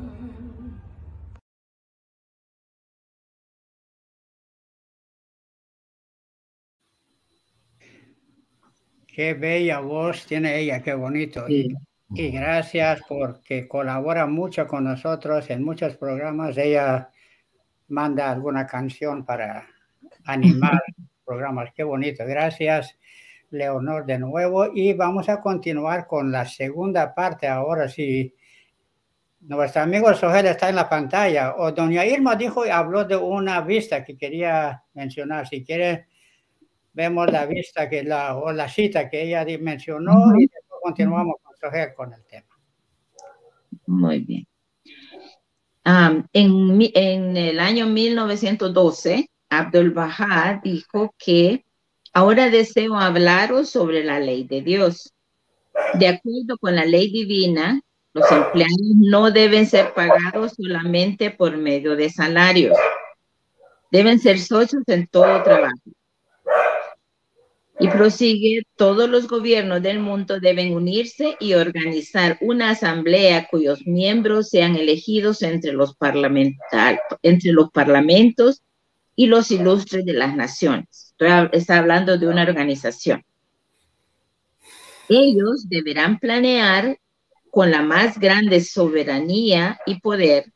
Qué 9.06 9.32
bella 9.32 9.80
voz 9.80 10.26
tiene 10.26 10.60
ella, 10.60 10.82
qué 10.82 10.92
bonito. 10.92 11.48
Y, 11.48 11.74
y 12.10 12.30
gracias 12.30 13.00
porque 13.08 13.66
colabora 13.66 14.26
mucho 14.26 14.66
con 14.66 14.84
nosotros 14.84 15.50
en 15.50 15.64
muchos 15.64 15.96
programas. 15.96 16.56
Ella 16.56 17.10
manda 17.88 18.30
alguna 18.30 18.66
canción 18.66 19.24
para 19.24 19.66
animar 20.24 20.80
programas. 21.24 21.70
Qué 21.74 21.82
bonito. 21.82 22.24
Gracias, 22.24 22.96
Leonor, 23.50 24.06
de 24.06 24.18
nuevo. 24.18 24.66
Y 24.72 24.92
vamos 24.92 25.28
a 25.28 25.40
continuar 25.40 26.06
con 26.06 26.30
la 26.30 26.44
segunda 26.44 27.12
parte 27.12 27.48
ahora. 27.48 27.88
Si 27.88 28.32
nuestro 29.40 29.82
amigo 29.82 30.14
Sogel 30.14 30.46
está 30.46 30.68
en 30.68 30.76
la 30.76 30.88
pantalla, 30.88 31.56
o 31.56 31.72
doña 31.72 32.06
Irma 32.06 32.36
dijo 32.36 32.64
y 32.64 32.70
habló 32.70 33.04
de 33.04 33.16
una 33.16 33.60
vista 33.62 34.04
que 34.04 34.16
quería 34.16 34.84
mencionar. 34.94 35.48
Si 35.48 35.64
quiere, 35.64 36.06
vemos 36.92 37.30
la 37.32 37.46
vista 37.46 37.88
que 37.88 38.04
la, 38.04 38.36
o 38.36 38.52
la 38.52 38.68
cita 38.68 39.08
que 39.08 39.22
ella 39.22 39.44
mencionó 39.60 40.32
y 40.38 40.42
después 40.46 40.80
continuamos 40.82 41.34
con 41.94 42.12
el 42.12 42.24
tema. 42.24 42.46
Muy 43.86 44.20
bien 44.20 44.46
en, 46.32 47.36
el 47.36 47.60
año 47.60 47.86
1912, 47.86 49.30
Abdul 49.48 49.90
Bahá 49.90 50.60
dijo 50.62 51.14
que 51.18 51.64
ahora 52.12 52.50
deseo 52.50 52.96
hablaros 52.96 53.70
sobre 53.70 54.02
la 54.02 54.18
ley 54.18 54.44
de 54.44 54.62
Dios. 54.62 55.14
De 55.94 56.08
acuerdo 56.08 56.58
con 56.58 56.74
la 56.74 56.84
ley 56.84 57.12
divina, 57.12 57.80
los 58.14 58.30
empleados 58.32 58.96
no 58.96 59.30
deben 59.30 59.66
ser 59.66 59.92
pagados 59.94 60.54
solamente 60.54 61.30
por 61.30 61.56
medio 61.56 61.94
de 61.94 62.10
salarios. 62.10 62.76
Deben 63.92 64.18
ser 64.18 64.40
socios 64.40 64.82
en 64.88 65.06
todo 65.06 65.42
trabajo. 65.44 65.95
Y 67.78 67.88
prosigue, 67.88 68.62
todos 68.76 69.08
los 69.08 69.28
gobiernos 69.28 69.82
del 69.82 69.98
mundo 69.98 70.40
deben 70.40 70.72
unirse 70.72 71.36
y 71.40 71.54
organizar 71.54 72.38
una 72.40 72.70
asamblea 72.70 73.48
cuyos 73.50 73.86
miembros 73.86 74.48
sean 74.48 74.76
elegidos 74.76 75.42
entre 75.42 75.72
los, 75.72 75.94
entre 77.22 77.52
los 77.52 77.70
parlamentos 77.70 78.62
y 79.14 79.26
los 79.26 79.50
ilustres 79.50 80.04
de 80.06 80.14
las 80.14 80.34
naciones. 80.34 81.14
está 81.52 81.78
hablando 81.78 82.16
de 82.16 82.28
una 82.28 82.42
organización. 82.42 83.24
Ellos 85.08 85.68
deberán 85.68 86.18
planear 86.18 86.98
con 87.50 87.70
la 87.70 87.82
más 87.82 88.18
grande 88.18 88.60
soberanía 88.60 89.78
y 89.86 90.00
poder, 90.00 90.52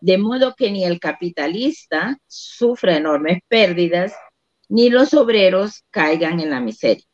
de 0.00 0.18
modo 0.18 0.54
que 0.56 0.70
ni 0.70 0.84
el 0.84 0.98
capitalista 0.98 2.18
sufra 2.26 2.96
enormes 2.96 3.38
pérdidas, 3.46 4.12
ni 4.72 4.88
los 4.88 5.12
obreros 5.12 5.84
caigan 5.90 6.40
en 6.40 6.48
la 6.48 6.58
miseria. 6.58 7.04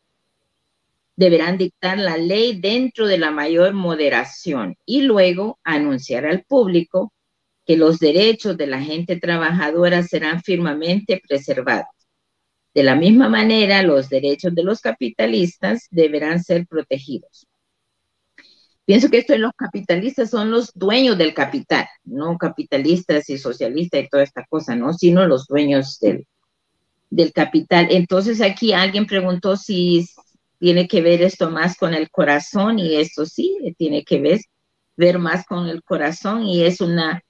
Deberán 1.17 1.59
dictar 1.59 1.99
la 1.99 2.17
ley 2.17 2.61
dentro 2.61 3.09
de 3.09 3.19
la 3.19 3.33
mayor 3.33 3.73
moderación 3.75 4.77
y 4.87 5.03
luego 5.03 5.59
anunciar 5.65 6.25
al 6.25 6.45
público 6.45 7.13
que 7.67 7.77
los 7.77 7.99
derechos 7.99 8.57
de 8.57 8.69
la 8.69 8.81
gente 8.81 9.19
trabajadora 9.19 10.05
serán 10.05 10.41
firmemente 10.41 11.21
preservados. 11.27 11.89
De 12.75 12.85
la 12.85 12.95
misma 12.95 13.29
manera, 13.29 13.83
los 13.83 14.09
derechos 14.09 14.55
de 14.55 14.63
los 14.63 14.81
capitalistas 14.81 15.89
deberán 15.91 16.41
ser 16.45 16.65
protegidos. 16.65 17.49
Pienso 18.85 19.11
que 19.11 19.19
esto 19.19 19.35
en 19.35 19.43
los 19.43 19.53
capitalistas 19.57 20.31
son 20.31 20.53
los 20.53 20.71
dueños 20.77 21.19
del 21.19 21.35
capital, 21.35 21.89
no 22.05 22.39
capitalistas 22.39 23.29
y 23.31 23.37
socialistas 23.37 24.05
y 24.05 24.09
toda 24.09 24.23
esta 24.23 24.47
cosa, 24.49 24.77
¿no? 24.77 24.93
Sino 24.93 25.27
los 25.27 25.49
dueños 25.49 25.99
del, 25.99 26.25
del 27.11 27.33
capital. 27.33 27.89
Entonces 27.91 28.41
aquí 28.41 28.73
alguien 28.73 29.07
preguntó 29.07 29.57
si 29.57 30.07
tiene 30.59 30.89
que 30.89 31.01
ver 31.01 31.23
esto 31.23 31.51
más 31.51 31.77
con 31.77 31.95
el 31.95 32.11
corazón 32.11 32.79
y 32.79 32.97
esto 32.97 33.27
sí, 33.27 33.57
tiene 33.77 34.05
que 34.05 34.21
ver, 34.21 34.41
ver 34.97 35.19
más 35.19 35.47
con 35.47 35.69
el 35.69 35.83
corazón 35.83 36.45
y 36.45 36.63
es 36.63 36.81
una 36.81 37.23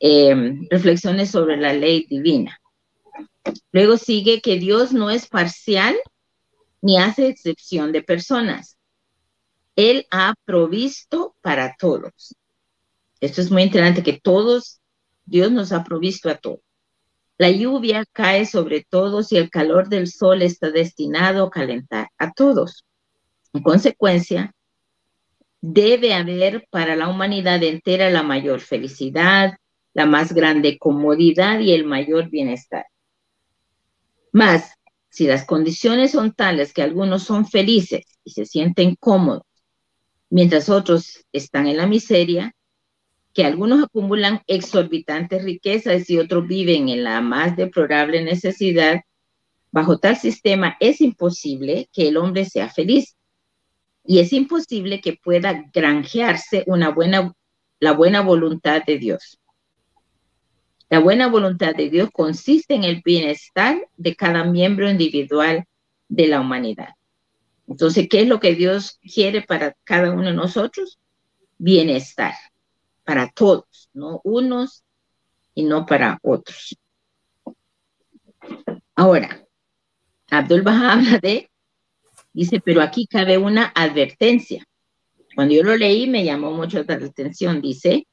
eh, 0.00 0.34
reflexiones 0.70 1.30
sobre 1.30 1.56
la 1.56 1.72
ley 1.72 2.06
divina. 2.08 2.60
Luego 3.72 3.96
sigue 3.96 4.40
que 4.40 4.58
Dios 4.58 4.92
no 4.92 5.10
es 5.10 5.26
parcial 5.26 5.96
ni 6.80 6.98
hace 6.98 7.28
excepción 7.28 7.92
de 7.92 8.02
personas. 8.02 8.76
Él 9.76 10.06
ha 10.10 10.34
provisto 10.44 11.34
para 11.40 11.76
todos. 11.78 12.36
Esto 13.20 13.40
es 13.40 13.50
muy 13.50 13.62
interesante, 13.62 14.02
que 14.02 14.20
todos, 14.20 14.80
Dios 15.24 15.50
nos 15.50 15.72
ha 15.72 15.84
provisto 15.84 16.28
a 16.28 16.36
todos. 16.36 16.60
La 17.42 17.50
lluvia 17.50 18.04
cae 18.12 18.46
sobre 18.46 18.86
todos 18.88 19.32
y 19.32 19.36
el 19.36 19.50
calor 19.50 19.88
del 19.88 20.06
sol 20.06 20.42
está 20.42 20.70
destinado 20.70 21.46
a 21.46 21.50
calentar 21.50 22.08
a 22.16 22.30
todos. 22.30 22.84
En 23.52 23.64
consecuencia, 23.64 24.54
debe 25.60 26.14
haber 26.14 26.68
para 26.70 26.94
la 26.94 27.08
humanidad 27.08 27.60
entera 27.64 28.10
la 28.10 28.22
mayor 28.22 28.60
felicidad, 28.60 29.54
la 29.92 30.06
más 30.06 30.32
grande 30.32 30.78
comodidad 30.78 31.58
y 31.58 31.72
el 31.72 31.84
mayor 31.84 32.30
bienestar. 32.30 32.86
Más, 34.30 34.74
si 35.08 35.26
las 35.26 35.44
condiciones 35.44 36.12
son 36.12 36.34
tales 36.34 36.72
que 36.72 36.82
algunos 36.82 37.24
son 37.24 37.44
felices 37.48 38.04
y 38.22 38.30
se 38.30 38.46
sienten 38.46 38.94
cómodos, 38.94 39.42
mientras 40.30 40.68
otros 40.68 41.26
están 41.32 41.66
en 41.66 41.78
la 41.78 41.88
miseria, 41.88 42.54
que 43.34 43.44
algunos 43.44 43.82
acumulan 43.82 44.42
exorbitantes 44.46 45.42
riquezas 45.42 46.08
y 46.10 46.18
otros 46.18 46.46
viven 46.46 46.88
en 46.88 47.04
la 47.04 47.20
más 47.20 47.56
deplorable 47.56 48.22
necesidad, 48.22 49.00
bajo 49.70 49.98
tal 49.98 50.16
sistema 50.16 50.76
es 50.80 51.00
imposible 51.00 51.88
que 51.92 52.08
el 52.08 52.18
hombre 52.18 52.44
sea 52.44 52.68
feliz 52.68 53.16
y 54.04 54.18
es 54.18 54.32
imposible 54.32 55.00
que 55.00 55.14
pueda 55.14 55.64
granjearse 55.72 56.64
una 56.66 56.90
buena, 56.90 57.32
la 57.80 57.92
buena 57.92 58.20
voluntad 58.20 58.82
de 58.84 58.98
Dios. 58.98 59.38
La 60.90 60.98
buena 60.98 61.28
voluntad 61.28 61.74
de 61.74 61.88
Dios 61.88 62.10
consiste 62.12 62.74
en 62.74 62.84
el 62.84 63.00
bienestar 63.02 63.88
de 63.96 64.14
cada 64.14 64.44
miembro 64.44 64.90
individual 64.90 65.64
de 66.08 66.26
la 66.26 66.40
humanidad. 66.40 66.90
Entonces, 67.66 68.08
¿qué 68.10 68.22
es 68.22 68.28
lo 68.28 68.40
que 68.40 68.54
Dios 68.54 68.98
quiere 69.00 69.40
para 69.40 69.74
cada 69.84 70.12
uno 70.12 70.24
de 70.24 70.34
nosotros? 70.34 70.98
Bienestar 71.56 72.34
para 73.04 73.30
todos, 73.30 73.90
no 73.92 74.20
unos 74.24 74.84
y 75.54 75.64
no 75.64 75.86
para 75.86 76.18
otros. 76.22 76.76
Ahora, 78.94 79.46
Abdul 80.30 80.62
Baha 80.62 80.92
habla 80.94 81.18
de, 81.18 81.50
dice, 82.32 82.60
pero 82.60 82.80
aquí 82.82 83.06
cabe 83.06 83.38
una 83.38 83.72
advertencia. 83.74 84.64
Cuando 85.34 85.54
yo 85.54 85.62
lo 85.62 85.76
leí 85.76 86.08
me 86.08 86.24
llamó 86.24 86.52
mucho 86.52 86.84
la 86.84 86.94
atención. 86.94 87.62
Dice, 87.62 88.06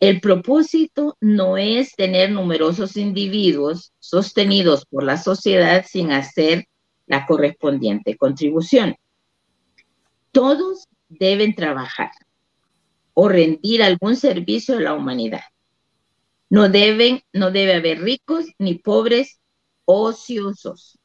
el 0.00 0.20
propósito 0.20 1.16
no 1.20 1.56
es 1.56 1.94
tener 1.96 2.30
numerosos 2.30 2.96
individuos 2.96 3.92
sostenidos 3.98 4.86
por 4.86 5.02
la 5.02 5.16
sociedad 5.16 5.84
sin 5.88 6.12
hacer 6.12 6.66
la 7.06 7.26
correspondiente 7.26 8.16
contribución. 8.16 8.94
Todos 10.30 10.86
deben 11.08 11.54
trabajar 11.54 12.10
o 13.20 13.28
rendir 13.28 13.82
algún 13.82 14.14
servicio 14.14 14.76
a 14.76 14.80
la 14.80 14.94
humanidad. 14.94 15.42
No 16.48 16.68
deben, 16.68 17.20
no 17.32 17.50
debe 17.50 17.74
haber 17.74 18.00
ricos 18.00 18.46
ni 18.60 18.76
pobres 18.76 19.40
ociosos. 19.86 21.00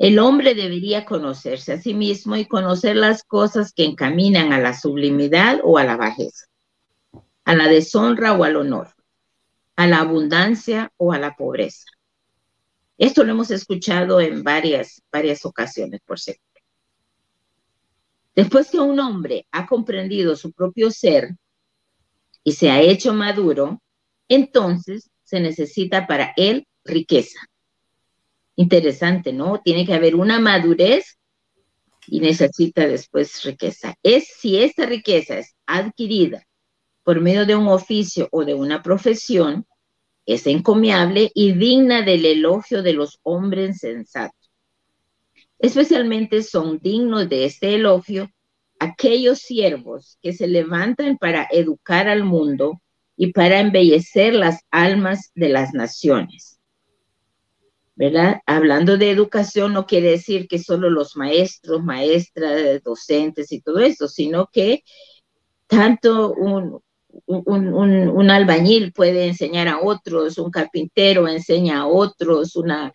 El 0.00 0.18
hombre 0.18 0.56
debería 0.56 1.04
conocerse 1.04 1.74
a 1.74 1.80
sí 1.80 1.94
mismo 1.94 2.34
y 2.34 2.46
conocer 2.46 2.96
las 2.96 3.22
cosas 3.22 3.72
que 3.72 3.84
encaminan 3.84 4.52
a 4.52 4.58
la 4.58 4.76
sublimidad 4.76 5.60
o 5.62 5.78
a 5.78 5.84
la 5.84 5.96
bajeza, 5.96 6.46
a 7.44 7.54
la 7.54 7.68
deshonra 7.68 8.32
o 8.32 8.42
al 8.42 8.56
honor, 8.56 8.88
a 9.76 9.86
la 9.86 10.00
abundancia 10.00 10.92
o 10.96 11.12
a 11.12 11.20
la 11.20 11.36
pobreza. 11.36 11.86
Esto 12.98 13.22
lo 13.22 13.30
hemos 13.30 13.52
escuchado 13.52 14.20
en 14.20 14.42
varias, 14.42 15.02
varias 15.12 15.46
ocasiones, 15.46 16.00
por 16.04 16.18
cierto. 16.18 16.51
Después 18.34 18.70
que 18.70 18.80
un 18.80 18.98
hombre 18.98 19.46
ha 19.50 19.66
comprendido 19.66 20.36
su 20.36 20.52
propio 20.52 20.90
ser 20.90 21.36
y 22.44 22.52
se 22.52 22.70
ha 22.70 22.80
hecho 22.80 23.12
maduro, 23.12 23.82
entonces 24.28 25.10
se 25.22 25.40
necesita 25.40 26.06
para 26.06 26.32
él 26.36 26.66
riqueza. 26.84 27.38
Interesante, 28.56 29.32
¿no? 29.32 29.60
Tiene 29.62 29.86
que 29.86 29.94
haber 29.94 30.14
una 30.14 30.38
madurez 30.38 31.18
y 32.06 32.20
necesita 32.20 32.86
después 32.86 33.42
riqueza. 33.44 33.94
Es 34.02 34.28
si 34.38 34.58
esta 34.58 34.86
riqueza 34.86 35.38
es 35.38 35.54
adquirida 35.66 36.46
por 37.02 37.20
medio 37.20 37.46
de 37.46 37.56
un 37.56 37.68
oficio 37.68 38.28
o 38.30 38.44
de 38.44 38.54
una 38.54 38.82
profesión, 38.82 39.66
es 40.24 40.46
encomiable 40.46 41.30
y 41.34 41.52
digna 41.52 42.02
del 42.02 42.24
elogio 42.24 42.82
de 42.82 42.92
los 42.92 43.18
hombres 43.22 43.78
sensatos. 43.78 44.41
Especialmente 45.62 46.42
son 46.42 46.80
dignos 46.80 47.28
de 47.28 47.44
este 47.44 47.76
elogio 47.76 48.28
aquellos 48.80 49.38
siervos 49.38 50.18
que 50.20 50.32
se 50.32 50.48
levantan 50.48 51.18
para 51.18 51.46
educar 51.52 52.08
al 52.08 52.24
mundo 52.24 52.82
y 53.16 53.32
para 53.32 53.60
embellecer 53.60 54.34
las 54.34 54.64
almas 54.72 55.30
de 55.36 55.50
las 55.50 55.72
naciones. 55.72 56.58
¿Verdad? 57.94 58.40
Hablando 58.44 58.98
de 58.98 59.10
educación 59.12 59.72
no 59.72 59.86
quiere 59.86 60.10
decir 60.10 60.48
que 60.48 60.58
solo 60.58 60.90
los 60.90 61.16
maestros, 61.16 61.84
maestras, 61.84 62.82
docentes 62.82 63.52
y 63.52 63.60
todo 63.60 63.78
eso, 63.78 64.08
sino 64.08 64.48
que 64.52 64.82
tanto 65.68 66.32
un, 66.32 66.82
un, 67.26 68.30
albañil 68.30 68.92
puede 68.92 69.28
enseñar 69.28 69.68
a 69.68 69.80
otros, 69.80 70.38
un 70.38 70.50
carpintero 70.50 71.28
enseña 71.28 71.82
a 71.82 71.86
otros, 71.86 72.56
una, 72.56 72.92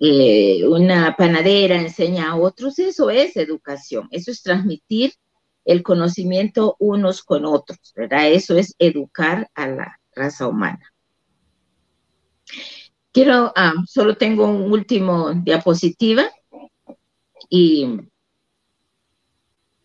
eh, 0.00 0.66
una 0.66 1.16
panadera 1.16 1.76
enseña 1.76 2.30
a 2.30 2.36
otros, 2.36 2.78
eso 2.78 3.10
es 3.10 3.36
educación, 3.36 4.08
eso 4.10 4.30
es 4.30 4.42
transmitir 4.42 5.12
el 5.64 5.82
conocimiento 5.82 6.76
unos 6.78 7.22
con 7.22 7.44
otros, 7.44 7.92
¿verdad? 7.94 8.28
Eso 8.30 8.56
es 8.56 8.74
educar 8.78 9.50
a 9.54 9.66
la 9.66 10.00
raza 10.14 10.46
humana. 10.46 10.92
Quiero, 13.12 13.52
ah, 13.56 13.74
solo 13.86 14.16
tengo 14.16 14.46
un 14.46 14.70
último 14.72 15.32
diapositiva 15.34 16.30
y 17.50 18.00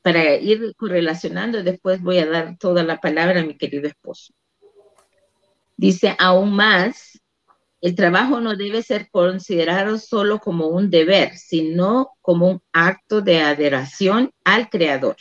para 0.04 0.36
ir 0.36 0.76
correlacionando, 0.76 1.64
después 1.64 2.02
voy 2.02 2.20
a 2.20 2.28
dar 2.28 2.58
toda 2.58 2.84
la 2.84 3.00
palabra 3.00 3.40
a 3.40 3.46
mi 3.46 3.58
querido 3.58 3.88
esposo. 3.88 4.34
Dice, 5.78 6.16
aún 6.20 6.56
más, 6.56 7.20
el 7.84 7.96
trabajo 7.96 8.40
no 8.40 8.56
debe 8.56 8.82
ser 8.82 9.10
considerado 9.12 10.00
solo 10.00 10.40
como 10.40 10.68
un 10.68 10.90
deber, 10.90 11.36
sino 11.38 12.12
como 12.22 12.50
un 12.50 12.62
acto 12.72 13.22
de 13.22 13.42
adoración 13.42 14.32
al 14.46 14.70
Creador. 14.70 15.18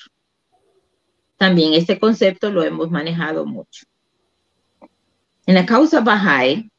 También 1.36 1.74
este 1.74 1.98
concepto 1.98 2.52
lo 2.52 2.62
hemos 2.62 2.88
manejado 2.88 3.44
mucho. 3.44 3.84
En 5.44 5.56
la 5.56 5.66
causa 5.66 6.00
Bahá'í, 6.02 6.70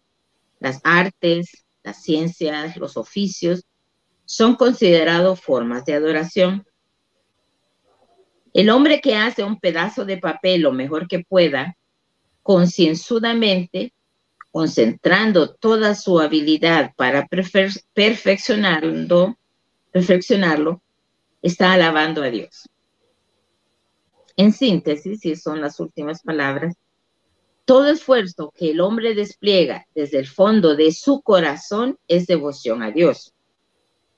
las 0.61 0.79
artes, 0.85 1.65
las 1.83 2.01
ciencias, 2.01 2.77
los 2.77 2.95
oficios 2.95 3.65
son 4.23 4.55
considerados 4.55 5.41
formas 5.41 5.83
de 5.83 5.95
adoración 5.95 6.65
el 8.53 8.69
hombre 8.69 9.01
que 9.01 9.15
hace 9.15 9.43
un 9.43 9.59
pedazo 9.59 10.05
de 10.05 10.17
papel 10.17 10.61
lo 10.61 10.71
mejor 10.71 11.09
que 11.09 11.25
pueda, 11.27 11.75
concienzudamente, 12.41 13.93
concentrando 14.53 15.53
toda 15.55 15.95
su 15.95 16.21
habilidad 16.21 16.93
para 16.95 17.27
perfeccionarlo, 17.27 19.37
perfeccionarlo, 19.91 20.81
está 21.41 21.73
alabando 21.73 22.23
a 22.23 22.29
Dios. 22.29 22.69
En 24.37 24.53
síntesis, 24.53 25.25
y 25.25 25.35
son 25.35 25.59
las 25.59 25.79
últimas 25.79 26.21
palabras, 26.21 26.75
todo 27.65 27.89
esfuerzo 27.89 28.53
que 28.55 28.69
el 28.71 28.79
hombre 28.79 29.15
despliega 29.15 29.87
desde 29.95 30.19
el 30.19 30.27
fondo 30.27 30.75
de 30.75 30.91
su 30.91 31.21
corazón 31.21 31.97
es 32.07 32.27
devoción 32.27 32.83
a 32.83 32.91
Dios 32.91 33.33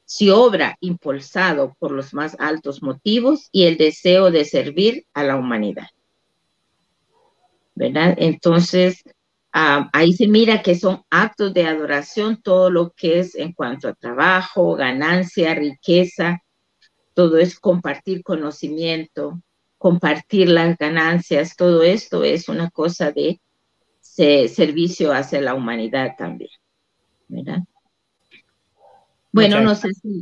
si 0.06 0.30
obra 0.30 0.78
impulsado 0.82 1.76
por 1.80 1.92
los 1.92 2.14
más 2.14 2.36
altos 2.40 2.84
motivos 2.84 3.50
y 3.52 3.64
el 3.64 3.78
deseo 3.78 4.32
de 4.32 4.46
servir 4.46 5.06
a 5.14 5.24
la 5.24 5.36
humanidad. 5.36 5.88
¿Verdad? 7.74 8.16
Entonces, 8.18 9.04
ah, 9.58 9.90
ahí 9.94 10.12
se 10.12 10.28
mira 10.28 10.62
que 10.62 10.76
son 10.76 11.04
actos 11.10 11.54
de 11.54 11.66
adoración, 11.66 12.42
todo 12.42 12.70
lo 12.70 12.92
que 12.92 13.20
es 13.20 13.36
en 13.36 13.54
cuanto 13.54 13.88
a 13.88 13.94
trabajo, 13.94 14.76
ganancia, 14.76 15.56
riqueza, 15.56 16.44
todo 17.14 17.38
es 17.38 17.58
compartir 17.58 18.22
conocimiento, 18.22 19.42
compartir 19.78 20.50
las 20.50 20.78
ganancias, 20.78 21.56
todo 21.56 21.84
esto 21.84 22.26
es 22.26 22.50
una 22.50 22.70
cosa 22.70 23.14
de 23.14 23.40
servicio 24.02 25.14
hacia 25.14 25.40
la 25.40 25.54
humanidad 25.54 26.16
también. 26.18 26.52
¿Verdad? 27.28 27.60
Bueno, 29.32 29.62
no 29.62 29.74
sé 29.74 29.94
si... 29.94 30.22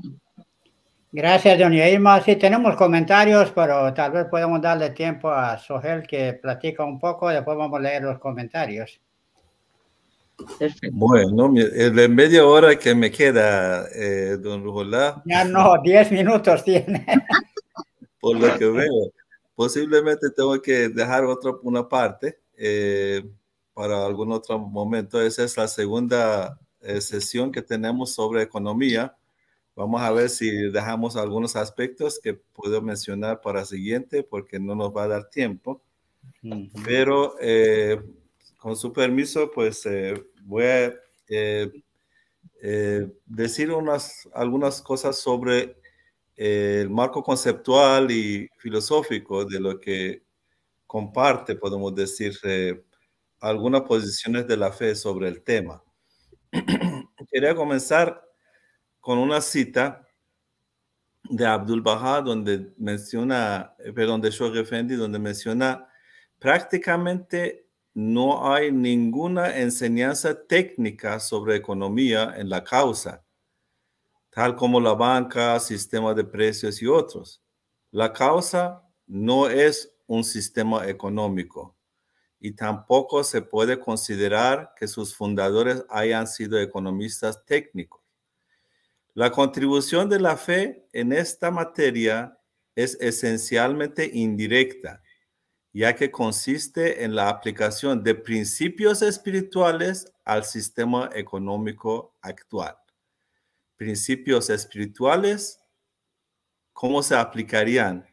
Gracias, 1.12 1.60
doña 1.60 1.88
Irma. 1.90 2.22
Sí, 2.22 2.36
tenemos 2.36 2.76
comentarios, 2.76 3.52
pero 3.52 3.94
tal 3.94 4.12
vez 4.12 4.26
podemos 4.26 4.62
darle 4.62 4.92
tiempo 4.92 5.30
a 5.30 5.58
Sogel 5.58 6.04
que 6.08 6.34
platica 6.34 6.84
un 6.84 7.00
poco, 7.00 7.30
después 7.30 7.58
vamos 7.58 7.80
a 7.80 7.84
leer 7.84 8.04
los 8.04 8.20
comentarios. 8.20 9.00
Bueno, 10.92 11.54
en 11.56 12.16
media 12.16 12.46
hora 12.46 12.78
que 12.78 12.96
me 12.96 13.12
queda, 13.12 13.88
eh, 13.94 14.38
don 14.40 14.64
Rujolá. 14.64 15.22
Ya 15.26 15.44
no, 15.44 15.76
diez 15.84 16.12
minutos 16.12 16.64
tiene. 16.64 17.06
Por 18.20 18.40
lo 18.40 18.58
que 18.58 18.66
veo, 18.66 19.12
posiblemente 19.56 20.30
tengo 20.32 20.62
que 20.62 20.90
dejar 20.90 21.26
otra 21.26 21.52
una 21.62 21.88
parte 21.88 22.40
eh, 22.58 23.24
para 23.74 24.06
algún 24.06 24.32
otro 24.32 24.60
momento. 24.60 25.22
Esa 25.22 25.44
es 25.44 25.58
la 25.58 25.68
segunda 25.68 26.60
eh, 26.82 27.02
sesión 27.02 27.52
que 27.52 27.62
tenemos 27.62 28.14
sobre 28.14 28.42
economía. 28.42 29.16
Vamos 29.76 30.02
a 30.02 30.12
ver 30.12 30.30
si 30.30 30.50
dejamos 30.70 31.16
algunos 31.16 31.56
aspectos 31.56 32.20
que 32.22 32.34
puedo 32.34 32.82
mencionar 32.82 33.42
para 33.42 33.62
el 33.62 33.66
siguiente 33.66 34.24
porque 34.24 34.60
no 34.60 34.76
nos 34.76 34.96
va 34.96 35.04
a 35.04 35.08
dar 35.08 35.30
tiempo. 35.30 35.82
Pero 36.86 37.36
eh, 37.42 38.02
con 38.64 38.78
su 38.78 38.94
permiso, 38.94 39.52
pues 39.52 39.86
eh, 39.86 40.14
voy 40.44 40.64
a 40.64 40.94
decir 43.26 43.72
unas, 43.72 44.30
algunas 44.34 44.82
cosas 44.82 45.20
sobre 45.20 45.76
el 46.38 46.90
marco 46.90 47.22
conceptual 47.22 48.10
y 48.10 48.48
filosófico 48.58 49.44
de 49.44 49.60
lo 49.60 49.82
que 49.82 50.24
comparte, 50.88 51.56
podemos 51.56 51.94
decir, 51.94 52.40
algunas 53.42 53.82
posiciones 53.82 54.48
de 54.48 54.56
la 54.56 54.72
fe 54.72 54.96
sobre 54.96 55.28
el 55.28 55.44
tema. 55.44 55.84
Quería 57.34 57.54
comenzar 57.56 58.24
con 59.02 59.18
una 59.18 59.42
cita 59.42 60.08
de 61.24 61.46
Abdul 61.46 61.82
Baha, 61.82 62.22
donde 62.22 62.74
menciona, 62.78 63.76
eh, 63.80 63.92
perdón, 63.92 64.22
de 64.22 64.32
Shoghi 64.32 64.60
Effendi, 64.60 64.96
donde 64.96 65.20
menciona 65.20 65.86
prácticamente 66.40 67.63
no 67.94 68.52
hay 68.52 68.72
ninguna 68.72 69.58
enseñanza 69.60 70.46
técnica 70.48 71.20
sobre 71.20 71.56
economía 71.56 72.34
en 72.38 72.50
la 72.50 72.64
causa, 72.64 73.24
tal 74.32 74.56
como 74.56 74.80
la 74.80 74.94
banca, 74.94 75.60
sistema 75.60 76.14
de 76.14 76.24
precios 76.24 76.82
y 76.82 76.88
otros. 76.88 77.44
La 77.92 78.12
causa 78.12 78.82
no 79.06 79.48
es 79.48 79.96
un 80.08 80.24
sistema 80.24 80.88
económico 80.88 81.76
y 82.40 82.52
tampoco 82.52 83.24
se 83.24 83.42
puede 83.42 83.80
considerar 83.80 84.74
que 84.76 84.88
sus 84.88 85.16
fundadores 85.16 85.86
hayan 85.90 86.28
sido 86.28 86.60
economistas 86.60 87.46
técnicos. 87.46 88.02
La 89.14 89.32
contribución 89.32 90.10
de 90.10 90.20
la 90.20 90.36
fe 90.36 90.88
en 90.92 91.14
esta 91.14 91.52
materia 91.52 92.38
es 92.76 92.98
esencialmente 93.00 94.10
indirecta, 94.12 95.04
ya 95.74 95.96
que 95.96 96.12
consiste 96.12 97.04
en 97.04 97.16
la 97.16 97.30
aplicación 97.30 98.04
de 98.04 98.16
principios 98.16 99.02
espirituales 99.02 100.14
al 100.24 100.46
sistema 100.46 101.10
económico 101.14 102.16
actual. 102.22 102.78
Principios 103.76 104.50
espirituales, 104.50 105.60
¿cómo 106.72 107.04
se 107.04 107.16
aplicarían 107.16 108.08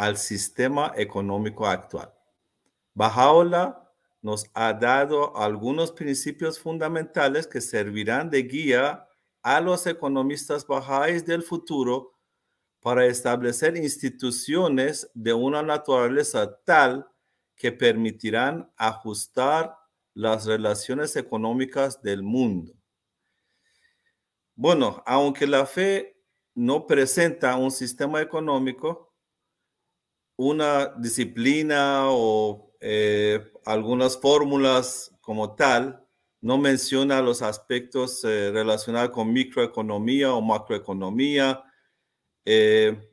al 0.00 0.16
sistema 0.16 0.92
económico 0.96 1.66
actual. 1.66 2.10
Bajaola 2.94 3.92
nos 4.22 4.46
ha 4.54 4.72
dado 4.72 5.36
algunos 5.36 5.92
principios 5.92 6.58
fundamentales 6.58 7.46
que 7.46 7.60
servirán 7.60 8.30
de 8.30 8.42
guía 8.44 9.06
a 9.42 9.60
los 9.60 9.86
economistas 9.86 10.66
bajáis 10.66 11.26
del 11.26 11.42
futuro 11.42 12.14
para 12.80 13.06
establecer 13.06 13.76
instituciones 13.76 15.10
de 15.14 15.32
una 15.34 15.62
naturaleza 15.62 16.58
tal 16.64 17.06
que 17.54 17.72
permitirán 17.72 18.72
ajustar 18.76 19.76
las 20.14 20.46
relaciones 20.46 21.14
económicas 21.16 22.02
del 22.02 22.22
mundo. 22.22 22.72
Bueno, 24.54 25.02
aunque 25.06 25.46
la 25.46 25.66
fe 25.66 26.16
no 26.54 26.86
presenta 26.86 27.56
un 27.56 27.70
sistema 27.70 28.20
económico, 28.20 29.14
una 30.36 30.86
disciplina 30.96 32.04
o 32.08 32.74
eh, 32.80 33.52
algunas 33.64 34.18
fórmulas 34.18 35.14
como 35.20 35.54
tal, 35.54 36.06
no 36.40 36.56
menciona 36.56 37.20
los 37.20 37.42
aspectos 37.42 38.24
eh, 38.24 38.50
relacionados 38.50 39.10
con 39.10 39.32
microeconomía 39.32 40.32
o 40.32 40.40
macroeconomía. 40.40 41.62
Eh, 42.44 43.10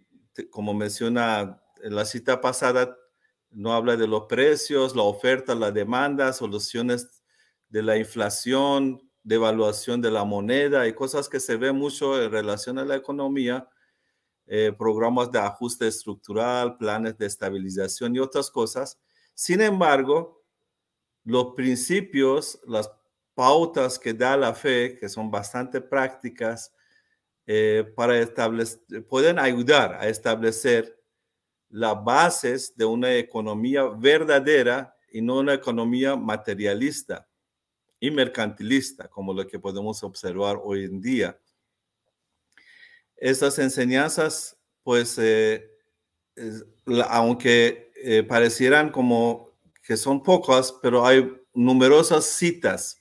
como 0.51 0.73
menciona 0.73 1.61
en 1.81 1.95
la 1.95 2.05
cita 2.05 2.41
pasada, 2.41 2.97
no 3.51 3.73
habla 3.73 3.95
de 3.95 4.07
los 4.07 4.23
precios, 4.23 4.95
la 4.95 5.03
oferta, 5.03 5.55
la 5.55 5.71
demanda, 5.71 6.33
soluciones 6.33 7.23
de 7.69 7.83
la 7.83 7.97
inflación, 7.97 9.01
devaluación 9.23 10.01
de 10.01 10.11
la 10.11 10.23
moneda 10.23 10.87
y 10.87 10.93
cosas 10.93 11.27
que 11.27 11.39
se 11.39 11.57
ven 11.57 11.75
mucho 11.75 12.21
en 12.21 12.31
relación 12.31 12.79
a 12.79 12.85
la 12.85 12.95
economía, 12.95 13.67
eh, 14.45 14.73
programas 14.77 15.31
de 15.31 15.39
ajuste 15.39 15.87
estructural, 15.87 16.77
planes 16.77 17.17
de 17.17 17.25
estabilización 17.25 18.15
y 18.15 18.19
otras 18.19 18.49
cosas. 18.49 18.99
Sin 19.33 19.61
embargo, 19.61 20.45
los 21.25 21.53
principios, 21.55 22.59
las 22.65 22.89
pautas 23.33 23.99
que 23.99 24.13
da 24.13 24.37
la 24.37 24.53
fe, 24.53 24.97
que 24.97 25.09
son 25.09 25.29
bastante 25.29 25.81
prácticas, 25.81 26.73
eh, 27.49 27.89
para 27.95 28.19
establecer, 28.19 29.07
pueden 29.07 29.39
ayudar 29.39 29.93
a 29.93 30.09
establecer 30.09 31.01
las 31.69 32.03
bases 32.03 32.75
de 32.75 32.83
una 32.83 33.15
economía 33.15 33.85
verdadera 33.85 34.93
y 35.09 35.21
no 35.21 35.39
una 35.39 35.53
economía 35.53 36.17
materialista 36.17 37.25
y 38.01 38.11
mercantilista, 38.11 39.07
como 39.07 39.33
lo 39.33 39.47
que 39.47 39.59
podemos 39.59 40.03
observar 40.03 40.59
hoy 40.61 40.83
en 40.83 41.01
día. 41.01 41.39
Estas 43.15 43.57
enseñanzas, 43.59 44.57
pues, 44.83 45.17
eh, 45.17 45.71
aunque 47.09 47.91
eh, 47.95 48.23
parecieran 48.23 48.91
como 48.91 49.57
que 49.81 49.95
son 49.95 50.21
pocas, 50.21 50.73
pero 50.81 51.05
hay 51.05 51.33
numerosas 51.53 52.25
citas 52.25 52.99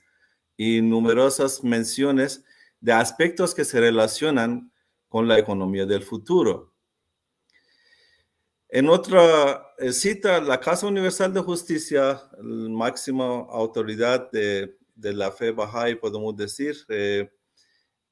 y 0.56 0.80
numerosas 0.80 1.64
menciones 1.64 2.44
de 2.86 2.92
aspectos 2.92 3.52
que 3.52 3.64
se 3.64 3.80
relacionan 3.80 4.70
con 5.08 5.26
la 5.26 5.36
economía 5.40 5.86
del 5.86 6.04
futuro. 6.04 6.72
En 8.68 8.88
otra 8.88 9.72
eh, 9.76 9.90
cita, 9.90 10.40
la 10.40 10.60
Casa 10.60 10.86
Universal 10.86 11.34
de 11.34 11.40
Justicia, 11.40 12.22
la 12.40 12.68
máxima 12.68 13.24
autoridad 13.50 14.30
de, 14.30 14.76
la 14.94 15.32
fe 15.32 15.50
Bahá'í, 15.50 15.96
podemos 15.96 16.36
decir, 16.36 16.76
eh, 16.88 17.28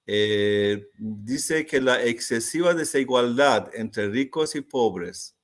eh, 0.07 0.89
dice 0.99 1.65
que 1.67 1.81
la 1.81 2.03
excesiva 2.03 2.75
desigualdad 2.75 3.71
entre 3.75 4.09
ricos 4.09 4.57
y 4.57 4.61
pobres, 4.61 5.37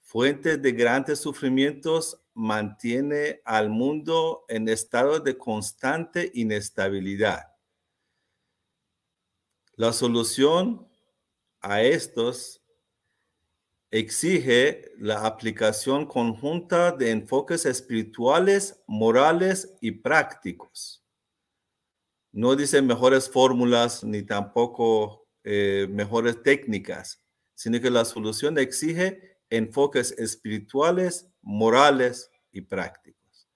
fuente 0.00 0.58
de 0.58 0.70
grandes 0.70 1.18
sufrimientos, 1.18 2.22
mantiene 2.34 3.40
al 3.44 3.68
mundo 3.68 4.44
en 4.46 4.68
estado 4.68 5.18
de 5.18 5.36
constante 5.36 6.30
inestabilidad. 6.34 7.53
La 9.76 9.92
solución 9.92 10.86
a 11.60 11.82
estos 11.82 12.62
exige 13.90 14.92
la 14.98 15.26
aplicación 15.26 16.06
conjunta 16.06 16.92
de 16.92 17.10
enfoques 17.10 17.66
espirituales, 17.66 18.82
morales 18.86 19.76
y 19.80 19.90
prácticos. 19.92 21.04
No 22.32 22.56
dice 22.56 22.82
mejores 22.82 23.30
fórmulas 23.30 24.02
ni 24.04 24.22
tampoco 24.22 25.28
eh, 25.44 25.86
mejores 25.90 26.42
técnicas, 26.42 27.22
sino 27.54 27.80
que 27.80 27.90
la 27.90 28.04
solución 28.04 28.58
exige 28.58 29.38
enfoques 29.50 30.12
espirituales, 30.18 31.28
morales 31.42 32.30
y 32.50 32.60
prácticos. 32.60 33.48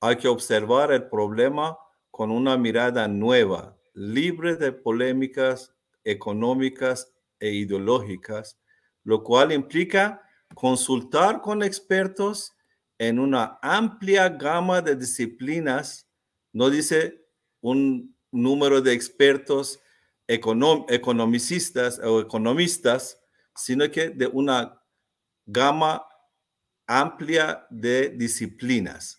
Hay 0.00 0.16
que 0.16 0.28
observar 0.28 0.92
el 0.92 1.08
problema 1.08 1.78
con 2.10 2.30
una 2.30 2.56
mirada 2.56 3.08
nueva, 3.08 3.79
libre 3.94 4.56
de 4.56 4.72
polémicas 4.72 5.74
económicas 6.04 7.12
e 7.38 7.50
ideológicas, 7.50 8.58
lo 9.04 9.22
cual 9.22 9.52
implica 9.52 10.22
consultar 10.54 11.40
con 11.40 11.62
expertos 11.62 12.52
en 12.98 13.18
una 13.18 13.58
amplia 13.62 14.28
gama 14.28 14.82
de 14.82 14.96
disciplinas, 14.96 16.06
no 16.52 16.68
dice 16.68 17.24
un 17.60 18.14
número 18.30 18.80
de 18.80 18.92
expertos 18.92 19.80
economicistas 20.28 21.98
o 21.98 22.20
economistas, 22.20 23.20
sino 23.56 23.90
que 23.90 24.10
de 24.10 24.26
una 24.26 24.80
gama 25.46 26.04
amplia 26.86 27.66
de 27.70 28.10
disciplinas, 28.10 29.18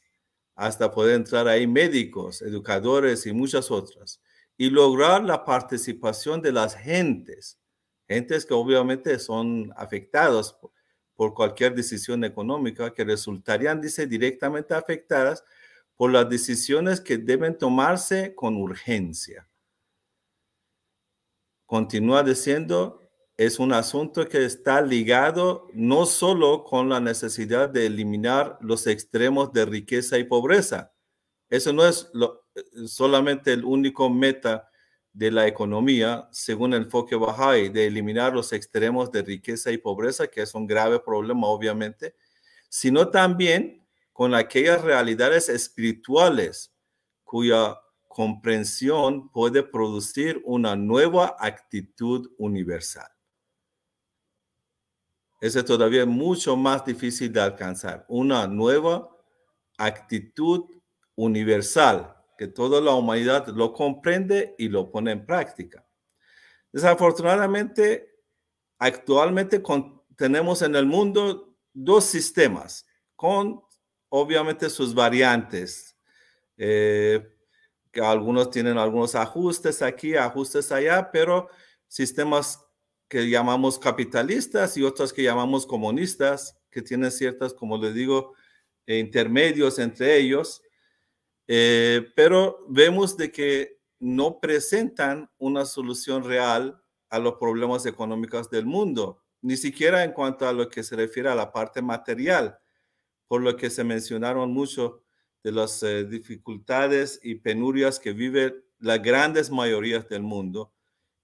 hasta 0.56 0.92
poder 0.92 1.16
entrar 1.16 1.48
ahí 1.48 1.68
médicos, 1.68 2.42
educadores 2.42 3.26
y 3.26 3.34
muchas 3.34 3.72
otras, 3.72 4.22
y 4.62 4.70
lograr 4.70 5.24
la 5.24 5.44
participación 5.44 6.40
de 6.40 6.52
las 6.52 6.76
gentes 6.76 7.60
gentes 8.08 8.46
que 8.46 8.54
obviamente 8.54 9.18
son 9.18 9.74
afectados 9.76 10.56
por, 11.16 11.34
cualquier 11.34 11.74
decisión 11.74 12.24
económica, 12.24 12.94
que 12.94 13.04
resultarían, 13.04 13.82
dice, 13.82 14.06
directamente 14.06 14.76
afectadas 14.76 15.44
por 15.96 16.12
las 16.12 16.30
decisiones 16.30 17.02
que 17.02 17.18
deben 17.18 17.58
tomarse 17.58 18.36
con 18.36 18.56
urgencia. 18.56 19.50
Continúa 21.66 22.22
diciendo, 22.22 23.02
es 23.38 23.58
un 23.58 23.74
asunto 23.74 24.28
que 24.30 24.46
está 24.46 24.80
ligado 24.84 25.70
no 25.74 26.06
solo 26.06 26.64
con 26.66 26.88
la 26.88 27.00
necesidad 27.00 27.68
de 27.68 27.88
eliminar 27.88 28.60
los 28.62 28.86
extremos 28.86 29.52
de 29.54 29.66
riqueza 29.66 30.20
y 30.20 30.24
pobreza. 30.24 30.94
Eso 31.50 31.74
no 31.74 31.84
es 31.84 32.12
solamente 32.88 33.54
el 33.54 33.64
único 33.64 34.10
meta 34.10 34.70
de 35.14 35.32
la 35.32 35.48
economía 35.48 36.28
según 36.32 36.74
el 36.74 36.84
enfoque 36.84 37.16
Bahá'í, 37.16 37.70
de 37.70 37.88
eliminar 37.88 38.34
los 38.34 38.54
extremos 38.54 39.12
de 39.12 39.22
riqueza 39.22 39.72
y 39.72 39.78
pobreza, 39.78 40.28
que 40.28 40.42
es 40.42 40.56
un 40.56 40.68
grave 40.68 41.00
problema 41.00 41.48
obviamente, 41.48 42.16
sino 42.70 43.10
también 43.10 43.86
con 44.14 44.34
aquellas 44.34 44.82
realidades 44.82 45.50
espirituales 45.50 46.74
cuya 47.24 47.78
comprensión 48.08 49.30
puede 49.30 49.64
producir 49.64 50.42
una 50.46 50.76
nueva 50.76 51.36
actitud 51.40 52.30
universal. 52.38 53.08
Ese 55.40 55.60
es 55.60 55.66
todavía 55.66 56.06
mucho 56.06 56.56
más 56.56 56.86
difícil 56.86 57.34
de 57.34 57.42
alcanzar, 57.42 58.06
una 58.08 58.48
nueva 58.48 59.10
actitud 59.78 60.66
universal 61.16 62.21
que 62.42 62.48
toda 62.48 62.82
la 62.82 62.96
humanidad 62.96 63.50
lo 63.50 63.72
comprende 63.72 64.56
y 64.58 64.68
lo 64.68 64.90
pone 64.90 65.12
en 65.12 65.28
práctica. 65.28 65.86
Desafortunadamente, 66.74 68.16
actualmente 68.80 69.62
tenemos 70.16 70.64
en 70.64 70.76
el 70.76 70.88
mundo 70.88 71.56
dos 71.72 72.06
sistemas 72.06 72.88
con 73.16 73.62
obviamente 74.10 74.72
sus 74.72 74.96
variantes, 74.96 75.96
eh, 76.58 77.32
que 77.92 78.02
algunos 78.02 78.50
tienen 78.50 78.80
algunos 78.80 79.14
ajustes 79.14 79.84
aquí, 79.84 80.16
ajustes 80.16 80.72
allá, 80.72 81.12
pero 81.12 81.48
sistemas 81.88 82.66
que 83.08 83.30
llamamos 83.30 83.78
capitalistas 83.78 84.76
y 84.78 84.84
otros 84.84 85.14
que 85.14 85.22
llamamos 85.22 85.68
comunistas, 85.68 86.58
que 86.72 86.82
tienen 86.82 87.12
ciertas, 87.12 87.54
como 87.54 87.78
les 87.78 87.94
digo, 87.94 88.34
intermedios 88.88 89.78
entre 89.78 90.18
ellos. 90.18 90.64
Eh, 91.48 92.12
pero 92.16 92.66
vemos 92.70 93.18
de 93.18 93.32
que 93.32 93.82
no 94.00 94.40
presentan 94.40 95.30
una 95.38 95.66
solución 95.66 96.24
real 96.24 96.82
a 97.10 97.20
los 97.20 97.36
problemas 97.36 97.86
económicos 97.86 98.50
del 98.50 98.66
mundo, 98.66 99.22
ni 99.42 99.58
siquiera 99.58 100.04
en 100.04 100.14
cuanto 100.14 100.48
a 100.48 100.54
lo 100.54 100.70
que 100.70 100.84
se 100.84 100.96
refiere 100.96 101.30
a 101.30 101.36
la 101.36 101.52
parte 101.52 101.82
material, 101.82 102.58
por 103.28 103.42
lo 103.42 103.56
que 103.56 103.70
se 103.70 103.84
mencionaron 103.84 104.52
mucho 104.52 105.04
de 105.44 105.52
las 105.52 105.82
eh, 105.84 106.06
dificultades 106.06 107.20
y 107.24 107.36
penurias 107.36 108.00
que 108.00 108.14
viven 108.14 108.64
las 108.80 109.02
grandes 109.02 109.52
mayorías 109.52 110.08
del 110.10 110.24
mundo, 110.24 110.74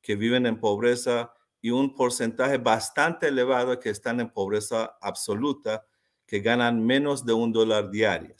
que 0.01 0.15
viven 0.15 0.45
en 0.45 0.59
pobreza 0.59 1.33
y 1.61 1.71
un 1.71 1.95
porcentaje 1.95 2.57
bastante 2.57 3.27
elevado 3.27 3.79
que 3.79 3.89
están 3.89 4.19
en 4.19 4.29
pobreza 4.29 4.97
absoluta, 5.01 5.85
que 6.25 6.39
ganan 6.39 6.85
menos 6.85 7.25
de 7.25 7.33
un 7.33 7.51
dólar 7.51 7.89
diario. 7.89 8.35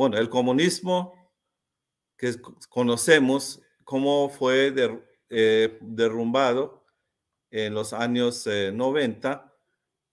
Bueno, 0.00 0.16
el 0.16 0.30
comunismo 0.30 1.12
que 2.16 2.34
conocemos, 2.70 3.60
cómo 3.84 4.30
fue 4.30 4.72
eh, 5.28 5.78
derrumbado 5.82 6.86
en 7.50 7.74
los 7.74 7.92
años 7.92 8.46
90, 8.46 9.54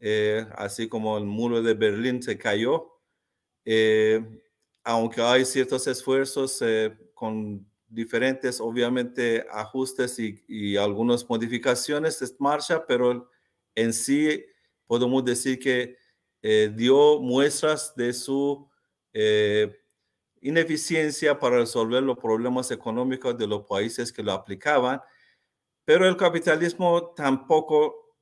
eh, 0.01 0.39
eh, 0.41 0.47
así 0.57 0.89
como 0.89 1.17
el 1.17 1.23
muro 1.23 1.61
de 1.61 1.73
Berlín 1.73 2.21
se 2.21 2.37
cayó, 2.37 2.99
aunque 4.83 5.21
hay 5.21 5.45
ciertos 5.45 5.87
esfuerzos 5.87 6.61
con 7.13 7.65
diferentes, 7.87 8.59
obviamente, 8.59 9.47
ajustes 9.49 10.19
y, 10.19 10.75
algunas 10.75 11.29
modificaciones 11.29 12.19
de 12.19 12.27
marcha, 12.39 12.85
pero 12.85 13.31
en 13.73 13.93
sí 13.93 14.43
podemos 14.85 15.23
decir 15.23 15.57
que 15.57 15.95
dio 16.75 17.21
muestras 17.21 17.95
de 17.95 18.11
su 18.11 18.67
ineficiencia 20.41 21.39
para 21.39 21.57
resolver 21.57 22.03
los 22.03 22.17
problemas 22.17 22.71
económicos 22.71 23.37
de 23.37 23.47
los 23.47 23.65
países 23.65 24.11
que 24.11 24.23
lo 24.23 24.33
aplicaban, 24.33 25.01
pero 25.85 26.07
el 26.07 26.17
capitalismo 26.17 27.13
tampoco 27.15 28.15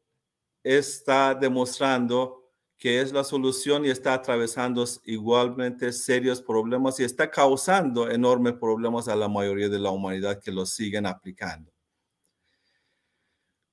está 0.63 1.35
demostrando 1.35 2.45
que 2.77 3.01
es 3.01 3.13
la 3.13 3.23
solución 3.23 3.85
y 3.85 3.89
está 3.89 4.13
atravesando 4.13 4.85
igualmente 5.05 5.91
serios 5.93 6.41
problemas 6.41 6.99
y 6.99 7.03
está 7.03 7.31
causando 7.31 8.09
enormes 8.09 8.53
problemas 8.53 9.07
a 9.07 9.15
la 9.15 9.29
mayoría 9.29 9.69
de 9.69 9.79
la 9.79 9.91
humanidad 9.91 10.41
que 10.41 10.51
lo 10.51 10.65
siguen 10.65 11.05
aplicando. 11.05 11.71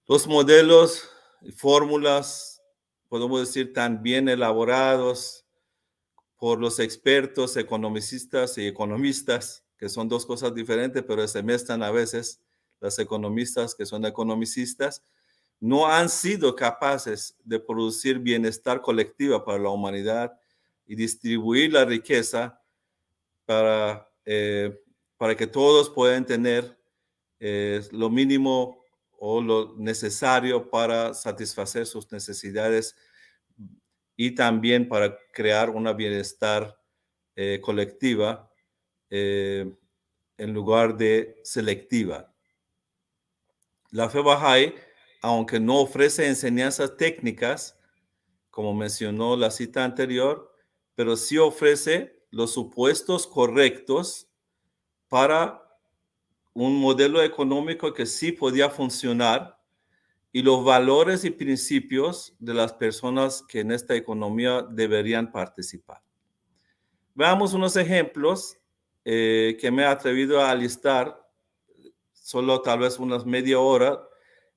Los 0.06 0.26
modelos 0.26 1.08
y 1.40 1.50
fórmulas, 1.50 2.62
podemos 3.08 3.40
decir, 3.40 3.72
tan 3.72 4.02
bien 4.02 4.28
elaborados, 4.28 5.41
por 6.42 6.58
los 6.58 6.80
expertos 6.80 7.56
economistas 7.56 8.58
y 8.58 8.66
economistas, 8.66 9.64
que 9.78 9.88
son 9.88 10.08
dos 10.08 10.26
cosas 10.26 10.52
diferentes, 10.52 11.04
pero 11.06 11.28
se 11.28 11.40
mezclan 11.40 11.84
a 11.84 11.92
veces, 11.92 12.40
las 12.80 12.98
economistas 12.98 13.76
que 13.76 13.86
son 13.86 14.04
economicistas, 14.04 15.04
no 15.60 15.86
han 15.86 16.08
sido 16.08 16.56
capaces 16.56 17.36
de 17.44 17.60
producir 17.60 18.18
bienestar 18.18 18.80
colectivo 18.80 19.44
para 19.44 19.60
la 19.60 19.68
humanidad 19.68 20.36
y 20.84 20.96
distribuir 20.96 21.72
la 21.72 21.84
riqueza 21.84 22.60
para, 23.46 24.10
eh, 24.24 24.76
para 25.18 25.36
que 25.36 25.46
todos 25.46 25.90
puedan 25.90 26.26
tener 26.26 26.76
eh, 27.38 27.86
lo 27.92 28.10
mínimo 28.10 28.82
o 29.16 29.40
lo 29.40 29.76
necesario 29.76 30.68
para 30.68 31.14
satisfacer 31.14 31.86
sus 31.86 32.10
necesidades 32.10 32.96
y 34.24 34.36
también 34.36 34.88
para 34.88 35.18
crear 35.32 35.68
una 35.68 35.92
bienestar 35.94 36.78
eh, 37.34 37.58
colectiva 37.60 38.48
eh, 39.10 39.68
en 40.36 40.54
lugar 40.54 40.96
de 40.96 41.40
selectiva. 41.42 42.32
La 43.90 44.08
fe 44.08 44.20
aunque 45.22 45.58
no 45.58 45.80
ofrece 45.80 46.28
enseñanzas 46.28 46.96
técnicas, 46.96 47.76
como 48.48 48.72
mencionó 48.72 49.34
la 49.36 49.50
cita 49.50 49.82
anterior, 49.82 50.54
pero 50.94 51.16
sí 51.16 51.36
ofrece 51.38 52.24
los 52.30 52.52
supuestos 52.52 53.26
correctos 53.26 54.28
para 55.08 55.60
un 56.52 56.76
modelo 56.76 57.20
económico 57.20 57.92
que 57.92 58.06
sí 58.06 58.30
podía 58.30 58.70
funcionar 58.70 59.58
y 60.32 60.42
los 60.42 60.64
valores 60.64 61.24
y 61.24 61.30
principios 61.30 62.34
de 62.38 62.54
las 62.54 62.72
personas 62.72 63.44
que 63.46 63.60
en 63.60 63.70
esta 63.70 63.94
economía 63.94 64.62
deberían 64.62 65.30
participar. 65.30 66.02
Veamos 67.14 67.52
unos 67.52 67.76
ejemplos 67.76 68.56
eh, 69.04 69.58
que 69.60 69.70
me 69.70 69.82
he 69.82 69.86
atrevido 69.86 70.40
a 70.40 70.50
alistar, 70.50 71.20
solo 72.12 72.62
tal 72.62 72.78
vez 72.78 72.98
unas 72.98 73.26
media 73.26 73.58
hora. 73.58 74.02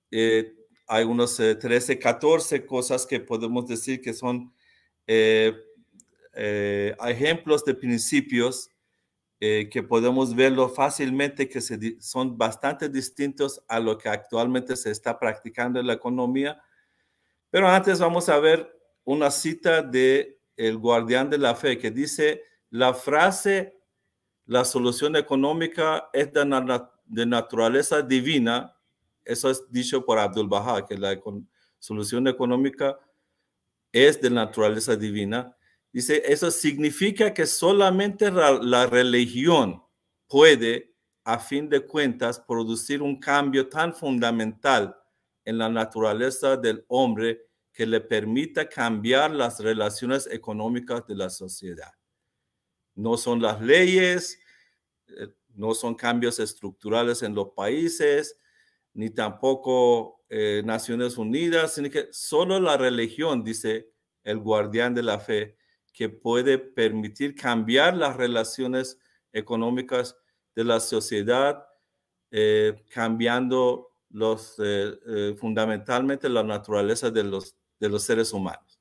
Eh, 0.10 0.56
hay 0.88 1.04
unos 1.04 1.36
13, 1.36 1.94
eh, 1.94 2.00
14 2.00 2.66
cosas 2.66 3.06
que 3.06 3.20
podemos 3.20 3.68
decir 3.68 4.02
que 4.02 4.14
son 4.14 4.54
ejemplos 6.38 7.66
de 7.66 7.76
principios 7.76 8.72
eh, 9.42 9.70
que 9.70 9.84
podemos 9.84 10.34
verlo 10.34 10.70
fácilmente, 10.70 11.50
que 11.50 11.60
son 12.00 12.38
bastante 12.38 12.88
distintos 12.88 13.62
a 13.68 13.82
lo 13.82 13.98
que 13.98 14.08
actualmente 14.08 14.78
se 14.78 14.92
está 14.92 15.20
practicando 15.20 15.80
en 15.80 15.88
la 15.88 15.94
economía. 15.94 16.62
Pero 17.50 17.68
antes 17.68 18.00
vamos 18.00 18.30
a 18.30 18.40
ver 18.40 18.72
una 19.04 19.30
cita 19.32 19.82
de 19.82 20.40
el 20.56 20.78
guardián 20.78 21.30
de 21.30 21.38
la 21.38 21.54
fe 21.54 21.78
que 21.78 21.92
dice, 21.92 22.44
la 22.70 22.94
frase, 22.94 23.78
la 24.46 24.64
solución 24.64 25.18
económica 25.18 26.10
es 26.14 26.32
de, 26.32 27.26
naturaleza 27.26 28.02
divina, 28.02 28.74
eso 29.24 29.50
es 29.50 29.70
dicho 29.70 30.06
por 30.06 30.18
Abdul 30.18 30.48
Baha, 30.48 30.86
que 30.86 30.98
la 30.98 31.20
solución 31.80 32.28
económica 32.28 32.98
es 33.92 34.22
de 34.22 34.30
naturaleza 34.30 34.96
divina 34.96 35.55
Dice, 35.96 36.22
eso 36.26 36.52
significa 36.52 37.34
que 37.34 37.46
solamente 37.46 38.30
la 38.30 38.86
religión 38.86 39.82
puede, 40.28 40.94
a 41.24 41.40
fin 41.40 41.70
de 41.70 41.86
cuentas, 41.86 42.38
producir 42.38 43.02
un 43.02 43.18
cambio 43.18 43.70
tan 43.70 43.96
fundamental 43.96 44.94
en 45.46 45.58
la 45.58 45.70
naturaleza 45.70 46.58
del 46.58 46.84
hombre 46.90 47.48
que 47.72 47.86
le 47.86 48.02
permita 48.02 48.68
cambiar 48.68 49.32
las 49.32 49.62
relaciones 49.62 50.28
económicas 50.30 51.08
de 51.08 51.16
la 51.16 51.30
sociedad. 51.30 51.94
No 52.94 53.16
son 53.16 53.42
las 53.42 53.62
leyes, 53.62 54.38
eh, 55.08 55.30
no 55.54 55.74
son 55.74 55.96
cambios 55.96 56.40
estructurales 56.40 57.24
en 57.24 57.34
los 57.34 57.52
países, 57.56 58.38
ni 58.94 59.12
tampoco 59.12 60.26
eh, 60.28 60.62
Naciones 60.66 61.18
Unidas, 61.18 61.76
sino 61.76 61.90
que 61.90 62.10
solo 62.12 62.60
la 62.60 62.76
religión, 62.76 63.46
dice 63.46 63.94
el 64.26 64.40
guardián 64.40 64.94
de 64.94 65.02
la 65.02 65.20
fe, 65.20 65.56
que 65.96 66.10
puede 66.10 66.58
permitir 66.58 67.36
cambiar 67.36 67.96
las 67.96 68.18
relaciones 68.18 69.00
económicas 69.32 70.18
de 70.54 70.66
la 70.66 70.82
sociedad, 70.82 71.66
eh, 72.32 72.84
cambiando 72.90 73.94
los, 74.10 74.60
eh, 74.60 74.94
eh, 75.08 75.36
fundamentalmente 75.40 76.28
la 76.28 76.44
naturaleza 76.44 77.10
de 77.10 77.24
los, 77.24 77.56
de 77.80 77.88
los 77.88 78.04
seres 78.04 78.34
humanos. 78.34 78.78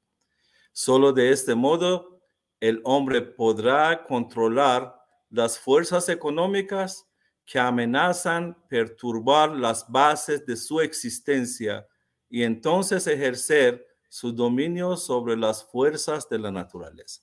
Solo 0.73 1.13
de 1.13 1.31
este 1.31 1.55
modo 1.55 2.21
el 2.59 2.81
hombre 2.83 3.23
podrá 3.23 4.05
controlar 4.05 4.97
las 5.31 5.57
fuerzas 5.57 6.09
económicas 6.09 7.09
que 7.45 7.61
amenazan 7.61 8.57
perturbar 8.69 9.51
las 9.51 9.89
bases 9.89 10.45
de 10.47 10.57
su 10.57 10.81
existencia 10.81 11.87
y 12.29 12.43
entonces 12.43 13.07
ejercer 13.07 13.87
su 14.15 14.31
dominio 14.31 14.97
sobre 14.97 15.37
las 15.37 15.65
fuerzas 15.65 16.29
de 16.29 16.39
la 16.39 16.53
naturaleza. 16.53 17.21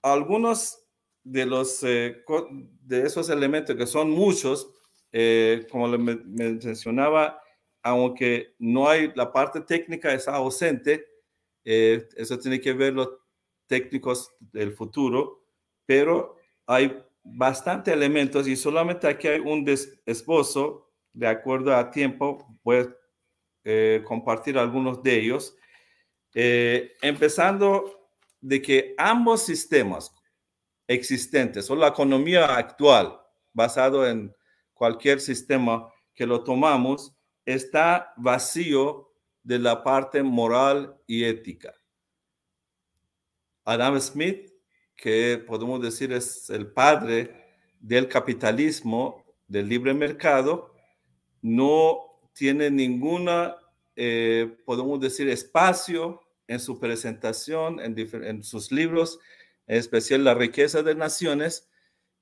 Algunos 0.00 0.82
de, 1.22 1.44
los, 1.44 1.82
eh, 1.82 2.24
de 2.80 3.02
esos 3.02 3.28
elementos, 3.28 3.76
que 3.76 3.86
son 3.86 4.10
muchos, 4.10 4.72
eh, 5.12 5.66
como 5.70 5.88
le 5.88 5.98
mencionaba, 5.98 7.38
aunque 7.82 8.54
no 8.60 8.88
hay 8.88 9.12
la 9.14 9.30
parte 9.30 9.60
técnica 9.60 10.14
está 10.14 10.36
ausente, 10.36 11.06
eh, 11.66 12.08
eso 12.16 12.38
tiene 12.38 12.58
que 12.58 12.72
ver 12.72 12.94
los 12.94 13.10
técnicos 13.66 14.32
del 14.40 14.72
futuro, 14.72 15.44
pero 15.84 16.36
hay 16.64 16.98
bastante 17.22 17.92
elementos 17.92 18.48
y 18.48 18.56
solamente 18.56 19.06
aquí 19.06 19.28
hay 19.28 19.40
un 19.40 19.68
esposo, 20.06 20.88
de 21.12 21.26
acuerdo 21.26 21.76
a 21.76 21.90
tiempo, 21.90 22.58
pues 22.62 22.88
eh, 23.64 24.02
compartir 24.04 24.58
algunos 24.58 25.02
de 25.02 25.18
ellos, 25.18 25.56
eh, 26.34 26.92
empezando 27.02 28.08
de 28.40 28.60
que 28.60 28.94
ambos 28.98 29.42
sistemas 29.42 30.12
existentes 30.88 31.70
o 31.70 31.76
la 31.76 31.88
economía 31.88 32.56
actual, 32.56 33.20
basado 33.52 34.06
en 34.06 34.34
cualquier 34.74 35.20
sistema 35.20 35.88
que 36.14 36.26
lo 36.26 36.42
tomamos, 36.42 37.14
está 37.44 38.12
vacío 38.16 39.12
de 39.42 39.58
la 39.58 39.82
parte 39.82 40.22
moral 40.22 40.96
y 41.06 41.24
ética. 41.24 41.74
Adam 43.64 44.00
Smith, 44.00 44.52
que 44.96 45.42
podemos 45.46 45.80
decir 45.80 46.12
es 46.12 46.50
el 46.50 46.72
padre 46.72 47.42
del 47.80 48.08
capitalismo, 48.08 49.24
del 49.46 49.68
libre 49.68 49.94
mercado, 49.94 50.74
no 51.42 52.11
tiene 52.32 52.70
ninguna, 52.70 53.56
eh, 53.96 54.56
podemos 54.64 55.00
decir, 55.00 55.28
espacio 55.28 56.20
en 56.48 56.60
su 56.60 56.78
presentación, 56.78 57.80
en, 57.80 58.42
sus 58.42 58.72
libros, 58.72 59.18
en 59.66 59.78
especial 59.78 60.24
La 60.24 60.34
riqueza 60.34 60.82
de 60.82 60.94
naciones, 60.94 61.68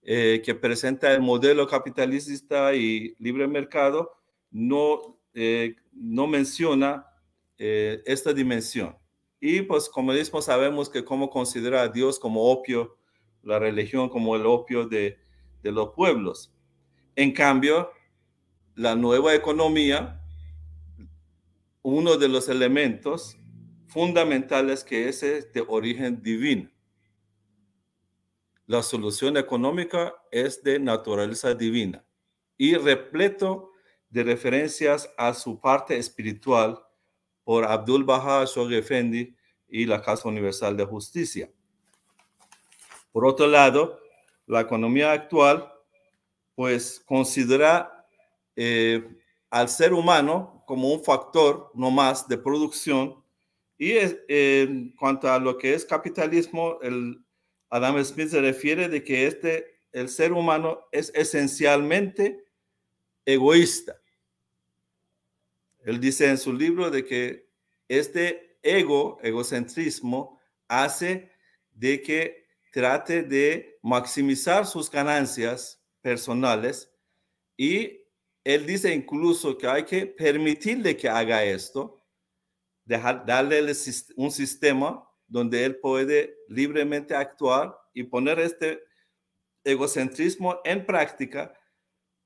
eh, 0.03 0.43
que 0.45 0.55
presenta 0.55 1.13
el 1.13 1.21
modelo 1.21 1.67
capitalista 1.67 2.75
y 2.75 3.15
libre 3.19 3.47
mercado, 3.47 4.13
no 4.51 5.21
eh, 5.35 5.77
no 5.93 6.27
menciona 6.27 7.07
eh, 7.59 8.03
esta 8.05 8.33
dimensión. 8.33 8.97
Y 9.41 9.63
pues 9.63 9.89
como 9.89 10.13
mismo 10.13 10.43
sabemos 10.43 10.91
que 10.91 11.05
cómo 11.05 11.31
considera 11.31 11.83
a 11.83 11.89
Dios 11.89 12.19
como 12.19 12.51
opio, 12.51 12.97
la 13.43 13.59
religión 13.59 14.09
como 14.09 14.37
el 14.37 14.45
opio 14.45 14.87
de, 14.87 15.19
de 15.63 15.73
los 15.73 15.91
pueblos. 15.95 16.53
En 17.17 17.33
cambio, 17.33 17.91
la 18.81 18.97
nueva 18.97 19.35
economía, 19.35 20.19
uno 21.83 22.17
de 22.17 22.29
los 22.29 22.49
elementos 22.49 23.37
fundamentales 23.89 24.85
que 24.85 25.07
es 25.07 25.21
de 25.21 25.65
origen 25.69 26.23
divino. 26.23 26.71
La 28.65 28.83
solución 28.83 29.37
económica 29.37 30.15
es 30.31 30.63
de 30.63 30.79
naturaleza 30.79 31.53
divina 31.53 32.07
y 32.57 32.75
repleto 32.75 33.71
de 34.09 34.23
referencias 34.25 35.13
a 35.19 35.35
su 35.35 35.61
parte 35.61 35.99
espiritual 35.99 36.83
por 37.45 37.67
Abdul 37.67 38.05
Baha 38.05 38.47
Shoghi 38.47 38.77
Effendi 38.77 39.37
y 39.69 39.85
la 39.85 40.01
Casa 40.01 40.27
Universal 40.27 40.75
de 40.79 40.87
Justicia. 40.87 41.53
Por 43.13 43.27
otro 43.27 43.47
lado, 43.47 44.01
la 44.47 44.63
economía 44.63 45.13
actual, 45.13 45.71
pues 46.55 47.03
considera 47.05 48.00
eh, 48.63 49.09
al 49.49 49.71
ser 49.71 49.95
humano 49.95 50.63
como 50.67 50.93
un 50.93 51.03
factor 51.03 51.71
no 51.73 51.91
más 51.91 52.29
de 52.29 52.37
producción 52.37 53.25
y 53.79 53.95
en 54.29 54.91
cuanto 54.91 55.33
a 55.33 55.39
lo 55.39 55.57
que 55.57 55.73
es 55.73 55.87
capitalismo, 55.87 56.79
el 56.83 57.25
Adam 57.71 58.05
Smith 58.05 58.29
se 58.29 58.43
refiere 58.43 58.91
de 58.91 59.03
que 59.03 59.27
este, 59.27 59.81
el 59.93 60.11
ser 60.11 60.35
humano 60.35 60.81
es 60.93 61.11
esencialmente 61.15 62.45
egoísta. 63.25 63.99
Él 65.79 65.99
dice 65.99 66.29
en 66.29 66.37
su 66.37 66.53
libro 66.53 66.91
de 66.91 67.07
que 67.07 67.49
este 67.89 68.59
ego, 68.63 69.19
egocentrismo, 69.23 70.39
hace 70.69 71.33
de 71.73 72.03
que 72.03 72.45
trate 72.75 73.23
de 73.23 73.79
maximizar 73.81 74.67
sus 74.67 74.91
ganancias 74.91 75.83
personales 76.03 76.93
y 77.57 78.00
él 78.45 78.67
dice 78.67 78.95
incluso 78.95 79.57
que 79.57 79.67
hay 79.67 79.85
que 79.85 80.07
permitirle 80.07 80.97
que 80.97 81.09
haga 81.09 81.45
esto, 81.45 82.03
dejar, 82.85 83.25
darle 83.27 83.61
un 84.17 84.31
sistema 84.31 85.07
donde 85.27 85.65
él 85.65 85.77
puede 85.77 86.37
libremente 86.49 87.15
actuar 87.15 87.79
y 87.93 88.05
poner 88.05 88.41
este 88.41 88.83
egocentrismo 89.65 90.61
en 90.65 90.85
práctica 90.87 91.55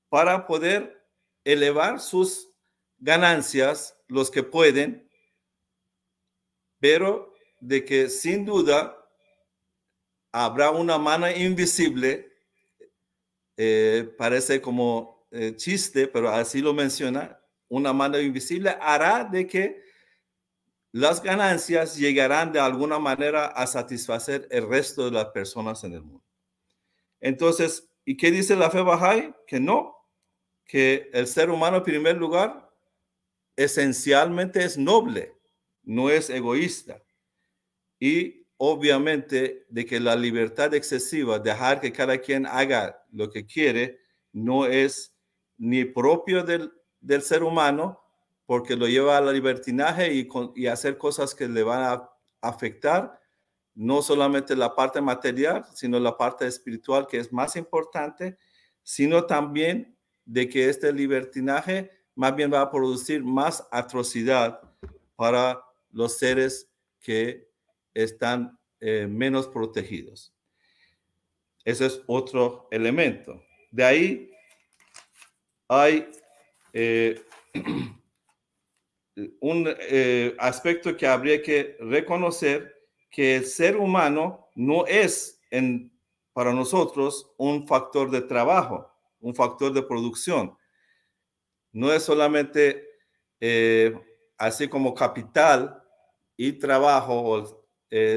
para 0.09 0.47
poder 0.47 1.05
elevar 1.45 2.01
sus 2.01 2.51
ganancias, 2.99 3.99
los 4.09 4.31
que 4.31 4.43
pueden, 4.43 5.11
pero 6.79 7.35
de 7.61 7.85
que 7.85 8.09
sin 8.09 8.45
duda 8.45 8.97
habrá 10.33 10.71
una 10.71 10.99
mano 10.99 11.31
invisible, 11.31 12.33
eh, 13.57 14.15
parece 14.17 14.61
como 14.61 15.14
eh, 15.35 15.57
chiste, 15.57 16.07
pero 16.07 16.29
así 16.29 16.61
lo 16.61 16.73
menciona, 16.73 17.41
una 17.69 17.93
mano 17.93 18.21
invisible 18.21 18.77
hará 18.81 19.25
de 19.25 19.49
que 19.49 19.83
las 20.93 21.21
ganancias 21.21 21.97
llegarán 21.97 22.53
de 22.53 22.61
alguna 22.61 23.01
manera 23.01 23.47
a 23.47 23.67
satisfacer 23.67 24.47
el 24.53 24.69
resto 24.69 25.07
de 25.07 25.11
las 25.11 25.27
personas 25.31 25.83
en 25.83 25.95
el 25.95 26.03
mundo. 26.03 26.25
Entonces, 27.21 27.91
¿y 28.05 28.17
qué 28.17 28.31
dice 28.31 28.55
la 28.55 28.71
fe 28.71 28.79
Bahá'í? 28.79 29.35
Que 29.45 29.59
no, 29.59 29.97
que 30.65 31.11
el 31.13 31.27
ser 31.27 31.51
humano 31.51 31.79
en 31.79 31.83
primer 31.83 32.17
lugar 32.17 32.71
esencialmente 33.57 34.63
es 34.63 34.79
noble, 34.79 35.37
no 35.83 36.11
es 36.11 36.31
egoísta. 36.31 37.03
Y 37.99 38.47
obviamente 38.57 39.67
de 39.69 39.85
que 39.85 39.99
la 39.99 40.15
libertad 40.15 40.75
excesiva, 40.75 41.41
dejar 41.41 41.81
que 41.81 41.93
cada 41.93 42.19
quien 42.19 42.47
haga 42.47 43.05
lo 43.11 43.31
que 43.31 43.45
quiere, 43.47 43.99
no 44.33 44.67
es 44.67 45.14
ni 45.59 45.85
propio 45.85 46.43
del, 46.43 46.73
del 47.01 47.23
ser 47.23 47.43
humano, 47.43 48.01
porque 48.47 48.77
lo 48.77 48.87
lleva 48.87 49.17
a 49.17 49.21
la 49.21 49.33
libertinaje 49.33 50.13
y, 50.13 50.29
y 50.55 50.67
hacer 50.67 50.99
cosas 50.99 51.35
que 51.35 51.49
le 51.49 51.63
van 51.63 51.83
a 51.83 52.11
afectar 52.41 53.21
no 53.75 54.03
solamente 54.03 54.55
la 54.55 54.75
parte 54.75 55.01
material, 55.01 55.65
sino 55.75 55.99
la 55.99 56.17
parte 56.17 56.47
espiritual, 56.47 57.07
que 57.07 57.19
es 57.19 57.33
más 57.33 57.57
importante, 57.57 58.39
sino 58.83 59.25
también 59.25 59.97
de 60.25 60.49
que 60.49 60.69
este 60.69 60.93
libertinaje 60.93 61.91
más 62.15 62.37
bien 62.37 62.53
va 62.53 62.61
a 62.61 62.71
producir 62.71 63.25
más 63.25 63.67
atrocidad 63.73 64.61
para 65.17 65.61
los 65.91 66.19
seres 66.19 66.71
que 67.01 67.51
están 67.93 68.59
eh, 68.81 69.07
menos 69.09 69.49
protegidos. 69.49 70.33
Ese 71.65 71.87
es 71.87 72.03
otro 72.07 72.69
elemento. 72.71 73.43
De 73.71 73.85
ahí 73.85 74.31
hay 75.75 76.11
eh, 76.73 77.23
un 79.41 79.67
eh, 79.81 80.35
aspecto 80.39 80.97
que 80.97 81.07
habría 81.07 81.43
que 81.43 81.77
reconocer 81.81 82.75
que 83.11 83.37
el 83.37 83.47
ser 83.47 83.77
humano 83.77 84.49
no 84.55 84.87
es 84.87 85.41
para 86.33 86.53
nosotros 86.53 87.33
un 87.37 87.67
factor 87.69 88.11
de 88.11 88.23
trabajo, 88.23 88.91
un 89.21 89.35
factor 89.35 89.73
de 89.73 89.83
producción. 89.83 90.59
No 91.71 91.93
es 91.93 92.03
solamente 92.03 92.89
eh, 93.41 93.97
así 94.37 94.67
como 94.67 94.95
capital 94.95 95.81
y 96.37 96.55
trabajo 96.55 97.65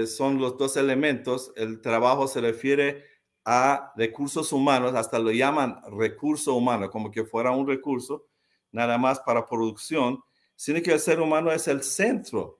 son 0.07 0.39
los 0.39 0.57
dos 0.57 0.75
elementos. 0.77 1.53
El 1.55 1.79
trabajo 1.81 2.27
se 2.27 2.41
refiere 2.41 3.05
a 3.49 3.93
recursos 3.95 4.51
humanos, 4.51 4.93
hasta 4.93 5.17
lo 5.17 5.31
llaman 5.31 5.79
recurso 5.89 6.53
humano, 6.53 6.89
como 6.89 7.09
que 7.09 7.23
fuera 7.23 7.51
un 7.51 7.65
recurso 7.65 8.25
nada 8.73 8.97
más 8.97 9.21
para 9.21 9.45
producción, 9.45 10.19
sino 10.53 10.81
que 10.81 10.91
el 10.91 10.99
ser 10.99 11.21
humano 11.21 11.49
es 11.53 11.65
el 11.69 11.81
centro 11.81 12.59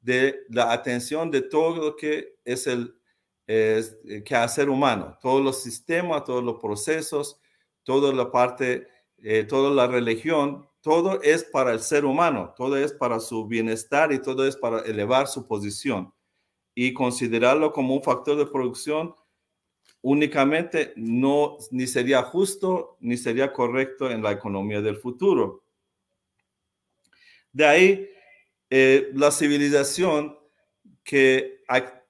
de 0.00 0.46
la 0.48 0.72
atención 0.72 1.30
de 1.30 1.42
todo 1.42 1.76
lo 1.76 1.96
que 1.96 2.38
es 2.46 2.66
el 2.66 2.94
que 3.46 4.34
hacer 4.34 4.70
humano, 4.70 5.18
todos 5.20 5.42
los 5.42 5.62
sistemas, 5.62 6.24
todos 6.24 6.42
los 6.42 6.58
procesos, 6.58 7.38
toda 7.82 8.10
la 8.14 8.30
parte, 8.30 8.88
eh, 9.18 9.44
toda 9.44 9.70
la 9.70 9.86
religión, 9.86 10.66
todo 10.80 11.20
es 11.20 11.44
para 11.44 11.72
el 11.72 11.80
ser 11.80 12.06
humano, 12.06 12.54
todo 12.56 12.78
es 12.78 12.94
para 12.94 13.20
su 13.20 13.46
bienestar 13.46 14.10
y 14.10 14.20
todo 14.20 14.46
es 14.46 14.56
para 14.56 14.80
elevar 14.80 15.26
su 15.26 15.46
posición. 15.46 16.14
Y 16.74 16.94
considerarlo 16.94 17.72
como 17.72 17.94
un 17.94 18.02
factor 18.02 18.38
de 18.38 18.46
producción 18.46 19.14
únicamente 20.08 20.94
no 20.96 21.58
ni 21.70 21.86
sería 21.86 22.22
justo 22.22 22.96
ni 23.00 23.18
sería 23.18 23.52
correcto 23.52 24.10
en 24.10 24.22
la 24.22 24.32
economía 24.32 24.80
del 24.80 24.96
futuro. 24.96 25.64
De 27.52 27.66
ahí 27.66 28.08
eh, 28.70 29.10
la 29.12 29.30
civilización 29.30 30.38
que 31.04 31.60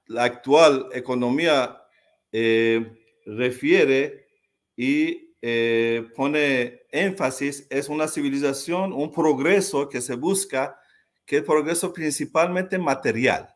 la 0.07 0.25
actual 0.25 0.89
economía 0.93 1.83
eh, 2.31 2.87
refiere 3.27 4.29
y 4.77 5.35
eh, 5.43 6.09
pone 6.15 6.83
énfasis 6.93 7.67
es 7.69 7.89
una 7.89 8.07
civilización, 8.07 8.93
un 8.93 9.11
progreso 9.11 9.89
que 9.89 10.01
se 10.01 10.15
busca, 10.15 10.79
que 11.27 11.39
es 11.39 11.43
progreso 11.43 11.93
principalmente 11.93 12.79
material. 12.79 13.53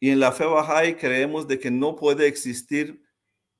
Y 0.00 0.10
en 0.10 0.18
la 0.18 0.32
fe 0.32 0.44
Bahá'í 0.44 0.96
creemos 0.96 1.46
de 1.46 1.60
que 1.60 1.70
no 1.70 1.94
puede 1.94 2.26
existir 2.26 3.03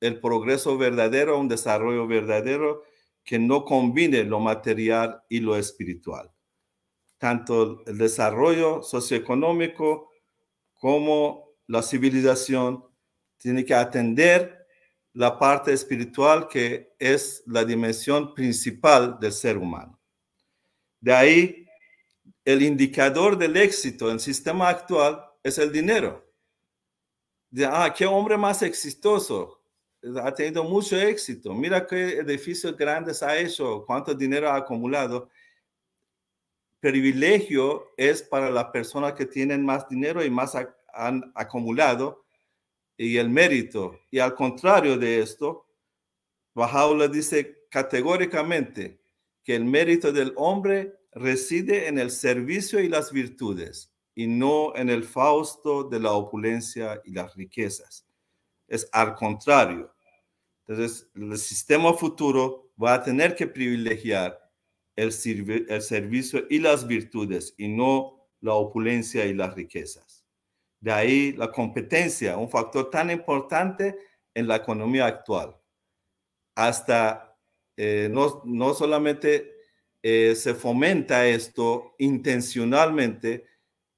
el 0.07 0.21
progreso 0.21 0.77
verdadero, 0.77 1.39
un 1.39 1.49
desarrollo 1.49 2.07
verdadero 2.07 2.83
que 3.25 3.39
no 3.39 3.65
combine 3.65 4.23
lo 4.25 4.39
material 4.39 5.23
y 5.31 5.41
lo 5.41 5.57
espiritual. 5.57 6.31
Tanto 7.17 7.83
el 7.87 7.97
desarrollo 7.97 8.83
socioeconómico 8.83 10.11
como 10.75 11.55
la 11.67 11.83
civilización 11.83 12.85
tiene 13.39 13.65
que 13.65 13.75
atender 13.75 14.67
la 15.15 15.39
parte 15.39 15.73
espiritual 15.73 16.49
que 16.49 16.95
es 16.99 17.43
la 17.47 17.65
dimensión 17.65 18.35
principal 18.35 19.19
del 19.19 19.33
ser 19.33 19.57
humano. 19.57 19.99
De 21.01 21.15
ahí, 21.15 21.67
el 22.45 22.61
indicador 22.61 23.39
del 23.39 23.57
éxito 23.57 24.09
en 24.09 24.15
el 24.15 24.21
sistema 24.21 24.69
actual 24.69 25.25
es 25.43 25.57
el 25.57 25.73
dinero. 25.73 26.31
De, 27.49 27.65
ah, 27.65 27.95
qué 27.97 28.05
hombre 28.05 28.37
más 28.37 28.63
exitoso, 28.63 29.64
ha 30.23 30.35
tenido 30.35 30.65
mucho 30.65 30.97
éxito, 30.97 31.55
mira 31.55 31.87
qué 31.87 32.19
edificios 32.19 32.77
grandes 32.77 33.23
ha 33.23 33.39
hecho, 33.39 33.85
cuánto 33.87 34.15
dinero 34.15 34.49
ha 34.49 34.57
acumulado. 34.57 35.31
Privilegio 36.81 37.93
es 37.97 38.23
para 38.23 38.51
las 38.51 38.67
personas 38.67 39.15
que 39.15 39.27
tienen 39.27 39.65
más 39.65 39.89
dinero 39.89 40.23
y 40.23 40.31
más 40.31 40.55
han 40.93 41.33
acumulado, 41.35 42.25
y 42.97 43.17
el 43.17 43.29
mérito. 43.29 43.99
Y 44.11 44.19
al 44.19 44.35
contrario 44.35 44.97
de 44.97 45.21
esto, 45.21 45.67
Bahá'u'lláh 46.55 47.09
dice 47.09 47.67
categóricamente 47.71 49.01
que 49.43 49.55
el 49.57 49.65
mérito 49.65 50.13
del 50.13 50.33
hombre 50.37 50.95
reside 51.13 51.89
en 51.89 51.99
el 51.99 52.11
servicio 52.11 52.81
y 52.81 52.89
las 52.89 53.13
virtudes 53.13 53.93
y 54.15 54.27
no 54.27 54.75
en 54.77 54.91
el 54.91 55.05
fausto 55.05 55.85
de 55.85 55.99
la 56.01 56.13
opulencia 56.13 57.01
y 57.05 57.13
las 57.13 57.35
riquezas. 57.35 58.07
Es 58.69 58.89
al 58.93 59.15
contrario. 59.15 59.94
Entonces, 60.67 61.11
el 61.15 61.37
sistema 61.39 61.93
futuro 61.95 62.73
va 62.83 62.95
a 62.95 63.03
tener 63.03 63.35
que 63.35 63.47
privilegiar 63.47 64.41
el, 64.97 65.13
el 65.69 65.83
servicio 65.83 66.47
y 66.49 66.59
las 66.59 66.87
virtudes 66.87 67.55
y 67.59 67.69
no 67.69 68.29
la 68.41 68.55
opulencia 68.55 69.25
y 69.27 69.35
las 69.35 69.55
riquezas. 69.55 70.25
De 70.81 70.93
ahí 70.93 71.33
la 71.33 71.51
competencia, 71.51 72.37
un 72.37 72.51
factor 72.51 72.91
tan 72.91 73.11
importante 73.11 73.97
en 74.35 74.47
la 74.49 74.57
economía 74.57 75.07
actual. 75.07 75.57
Hasta 76.55 77.37
eh, 77.77 78.09
no, 78.11 78.43
no 78.45 78.75
solamente 78.75 79.55
eh, 80.03 80.35
se 80.37 80.55
fomenta 80.55 81.27
esto 81.27 81.95
intencionalmente 81.99 83.47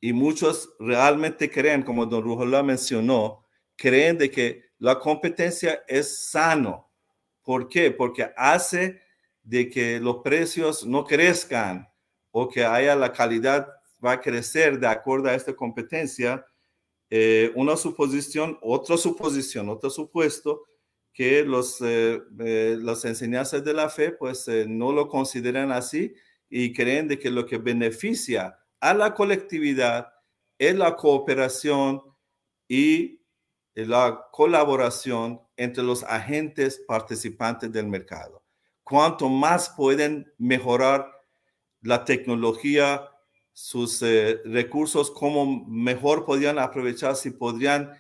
y 0.01 0.13
muchos 0.13 0.75
realmente 0.79 1.51
creen, 1.51 1.83
como 1.83 2.07
don 2.07 2.23
Rujola 2.23 2.63
mencionó, 2.63 3.45
creen 3.75 4.17
de 4.17 4.31
que 4.31 4.66
la 4.79 4.99
competencia 4.99 5.83
es 5.87 6.31
sano. 6.31 6.91
¿Por 7.43 7.69
qué? 7.69 7.91
Porque 7.91 8.31
hace 8.37 9.01
de 9.43 9.71
que 9.71 10.01
los 10.01 10.19
precios 10.19 10.85
no 10.85 11.05
crezcan 11.05 11.89
o 12.31 12.49
que 12.49 12.65
haya 12.65 12.97
la 12.97 13.13
calidad 13.13 13.69
va 14.05 14.13
a 14.13 14.21
crecer 14.21 14.79
de 14.79 14.89
acuerdo 14.89 15.29
a 15.29 15.35
esta 15.35 15.55
competencia. 15.55 16.45
Eh, 17.09 17.53
una 17.55 17.77
suposición, 17.77 18.59
otra 18.61 18.97
suposición, 18.97 19.69
otro 19.69 19.91
supuesto 19.91 20.65
que 21.17 21.45
los, 21.45 21.81
eh, 21.81 22.23
eh, 22.41 22.77
las 22.79 23.07
enseñanzas 23.07 23.65
de 23.65 23.73
la 23.73 23.89
fe 23.89 24.13
pues 24.13 24.47
eh, 24.49 24.67
no 24.69 24.93
lo 24.93 25.09
consideran 25.09 25.73
así 25.73 26.15
y 26.51 26.75
creen 26.75 27.09
de 27.09 27.19
que 27.19 27.31
lo 27.31 27.47
que 27.47 27.57
beneficia 27.57 28.59
a 28.81 28.93
la 28.93 29.15
colectividad 29.15 30.13
es 30.59 30.75
la 30.77 30.95
cooperación 30.95 32.03
y 32.69 33.16
la 33.85 34.29
colaboración 34.33 35.41
entre 35.57 35.83
los 35.83 36.03
agentes 36.05 36.83
participantes 36.87 37.71
del 37.71 37.87
mercado. 37.87 38.43
Cuanto 38.83 39.29
más 39.29 39.69
pueden 39.69 40.33
mejorar 40.39 41.11
la 41.83 42.05
tecnología, 42.05 43.09
sus 43.53 44.01
recursos, 44.45 45.11
cómo 45.11 45.65
mejor 45.67 46.25
podrían 46.25 46.59
aprovechar, 46.59 47.17
si 47.17 47.31
podrían 47.31 47.93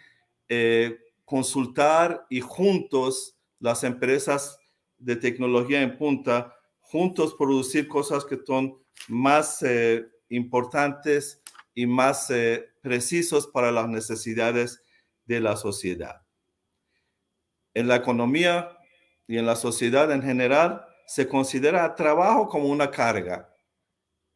consultar 1.24 2.26
y 2.30 2.40
juntos 2.40 3.36
las 3.58 3.84
empresas 3.84 4.58
de 4.98 5.16
tecnología 5.16 5.82
en 5.82 5.98
punta, 5.98 6.54
juntos 6.80 7.34
producir 7.34 7.88
cosas 7.88 8.24
que 8.24 8.38
son 8.46 8.78
más 9.08 9.62
eh, 9.62 10.06
importantes 10.28 11.42
y 11.74 11.86
más 11.86 12.30
eh, 12.30 12.70
precisos 12.80 13.46
para 13.46 13.72
las 13.72 13.88
necesidades 13.88 14.80
de 15.26 15.40
la 15.40 15.56
sociedad. 15.56 16.22
En 17.74 17.88
la 17.88 17.96
economía 17.96 18.76
y 19.26 19.38
en 19.38 19.46
la 19.46 19.56
sociedad 19.56 20.10
en 20.12 20.22
general 20.22 20.86
se 21.06 21.28
considera 21.28 21.94
trabajo 21.94 22.48
como 22.48 22.68
una 22.68 22.90
carga. 22.90 23.54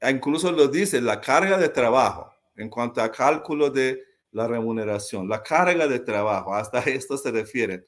Incluso 0.02 0.52
lo 0.52 0.68
dice 0.68 1.00
la 1.00 1.20
carga 1.20 1.58
de 1.58 1.68
trabajo 1.68 2.32
en 2.56 2.68
cuanto 2.68 3.00
a 3.00 3.10
cálculo 3.10 3.70
de 3.70 4.02
la 4.32 4.46
remuneración, 4.46 5.28
la 5.28 5.42
carga 5.42 5.88
de 5.88 5.98
trabajo, 5.98 6.54
hasta 6.54 6.80
esto 6.86 7.16
se 7.16 7.30
refiere. 7.30 7.86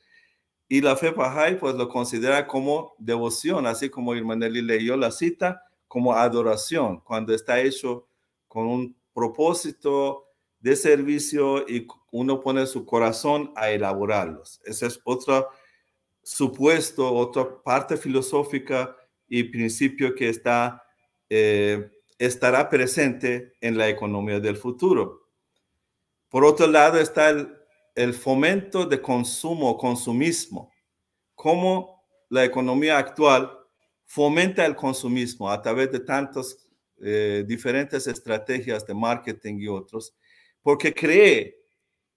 Y 0.68 0.80
la 0.80 0.96
fe 0.96 1.10
Bahá'í 1.10 1.58
pues 1.58 1.74
lo 1.74 1.88
considera 1.88 2.46
como 2.46 2.94
devoción, 2.98 3.66
así 3.66 3.90
como 3.90 4.14
Irmaneli 4.14 4.62
leyó 4.62 4.96
la 4.96 5.10
cita, 5.10 5.62
como 5.86 6.14
adoración, 6.14 7.00
cuando 7.00 7.34
está 7.34 7.60
hecho 7.60 8.08
con 8.48 8.66
un 8.66 8.96
propósito 9.12 10.31
de 10.62 10.76
servicio 10.76 11.68
y 11.68 11.86
uno 12.12 12.40
pone 12.40 12.66
su 12.66 12.86
corazón 12.86 13.52
a 13.56 13.70
elaborarlos. 13.70 14.60
Ese 14.64 14.86
es 14.86 15.00
otro 15.04 15.48
supuesto, 16.22 17.12
otra 17.12 17.62
parte 17.62 17.96
filosófica 17.96 18.96
y 19.28 19.42
principio 19.44 20.14
que 20.14 20.28
está, 20.28 20.84
eh, 21.28 21.90
estará 22.16 22.68
presente 22.68 23.54
en 23.60 23.76
la 23.76 23.88
economía 23.88 24.38
del 24.38 24.56
futuro. 24.56 25.28
Por 26.28 26.44
otro 26.44 26.68
lado 26.68 26.98
está 26.98 27.30
el, 27.94 28.14
fomento 28.14 28.86
de 28.86 29.02
consumo, 29.02 29.76
consumismo. 29.76 30.72
Cómo 31.34 32.04
la 32.30 32.44
economía 32.44 32.98
actual 32.98 33.50
fomenta 34.06 34.64
el 34.64 34.76
consumismo 34.76 35.50
a 35.50 35.60
través 35.60 35.90
de 35.90 36.00
tantas 36.00 36.68
eh, 37.02 37.44
diferentes 37.48 38.06
estrategias 38.06 38.86
de 38.86 38.94
marketing 38.94 39.56
y 39.58 39.66
otros, 39.66 40.14
porque 40.62 40.94
cree 40.94 41.58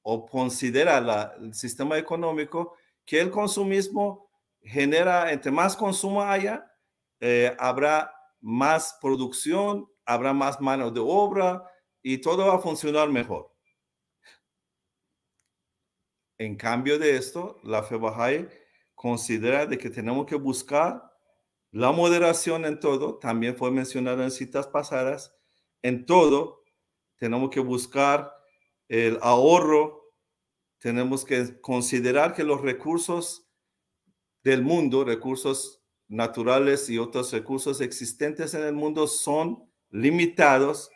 o 0.02 0.26
considera 0.26 1.36
el 1.40 1.54
sistema 1.54 1.98
económico 1.98 2.76
que 3.06 3.20
el 3.20 3.32
consumismo 3.32 4.30
genera, 4.62 5.32
entre 5.32 5.52
más 5.52 5.76
consumo 5.76 6.22
haya, 6.22 6.72
eh, 7.20 7.56
habrá 7.60 8.14
más 8.40 8.98
producción, 9.02 9.88
habrá 10.06 10.34
más 10.34 10.62
mano 10.62 10.92
de 10.92 11.02
obra 11.04 11.64
y 12.02 12.20
todo 12.20 12.48
va 12.48 12.56
a 12.56 12.60
funcionar 12.60 13.10
mejor. 13.10 13.52
En 16.38 16.56
cambio 16.56 17.00
de 17.00 17.16
esto, 17.16 17.60
la 17.64 17.82
fe 17.82 17.96
Bahá'í 17.96 18.48
considera 18.94 19.66
de 19.66 19.78
que 19.78 19.90
tenemos 19.90 20.26
que 20.26 20.36
buscar 20.36 21.02
la 21.72 21.92
moderación 21.92 22.66
en 22.66 22.80
todo, 22.80 23.18
también 23.18 23.56
fue 23.56 23.72
mencionado 23.72 24.24
en 24.24 24.32
citas 24.32 24.68
pasadas, 24.68 25.36
en 25.82 26.06
todo 26.06 26.64
tenemos 27.18 27.50
que 27.50 27.60
buscar 27.60 28.35
el 28.88 29.18
ahorro, 29.22 30.14
tenemos 30.80 31.26
que 31.26 31.60
considerar 31.62 32.34
que 32.34 32.44
los 32.44 32.62
recursos 32.62 33.48
del 34.44 34.62
mundo, 34.62 35.04
recursos 35.04 35.82
naturales 36.08 36.90
y 36.90 37.00
otros 37.00 37.32
recursos 37.32 37.82
existentes 37.82 38.54
en 38.54 38.62
el 38.64 38.74
mundo 38.74 39.08
son 39.08 39.68
limitados 39.90 40.92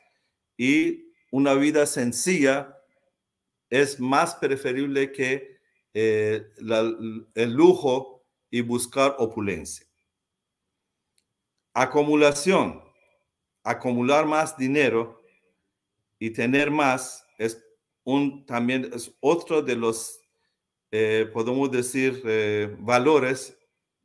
y 0.55 1.11
una 1.31 1.55
vida 1.55 1.85
sencilla 1.85 2.77
es 3.69 3.99
más 3.99 4.35
preferible 4.35 5.11
que 5.11 5.57
eh, 5.93 6.47
el 7.35 7.53
lujo 7.53 8.23
y 8.49 8.61
buscar 8.61 9.15
opulencia. 9.19 9.87
Acumulación, 11.73 12.83
acumular 13.63 14.25
más 14.25 14.57
dinero 14.57 15.23
y 16.19 16.31
tener 16.31 16.71
más 16.71 17.25
es 17.37 17.63
un 18.03 18.45
también 18.45 18.89
es 18.93 19.15
otro 19.19 19.61
de 19.61 19.75
los 19.75 20.19
eh, 20.91 21.29
podemos 21.31 21.69
decir 21.69 22.21
eh, 22.25 22.75
valores 22.79 23.57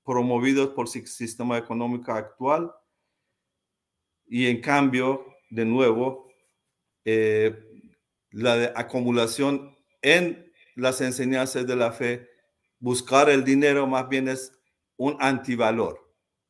promovidos 0.05 0.69
por 0.71 0.87
el 0.95 1.07
sistema 1.07 1.57
económico 1.57 2.13
actual 2.13 2.71
y 4.27 4.47
en 4.47 4.61
cambio 4.61 5.25
de 5.51 5.65
nuevo 5.65 6.29
la 8.31 8.73
acumulación 8.75 9.77
en 10.03 10.53
las 10.75 11.01
enseñanzas 11.01 11.67
de 11.67 11.77
la 11.77 11.93
fe, 11.93 12.29
buscar 12.79 13.31
el 13.31 13.45
dinero 13.45 13.87
más 13.87 14.09
bien 14.09 14.29
es 14.29 14.53
un 14.97 15.17
antivalor. 15.21 16.01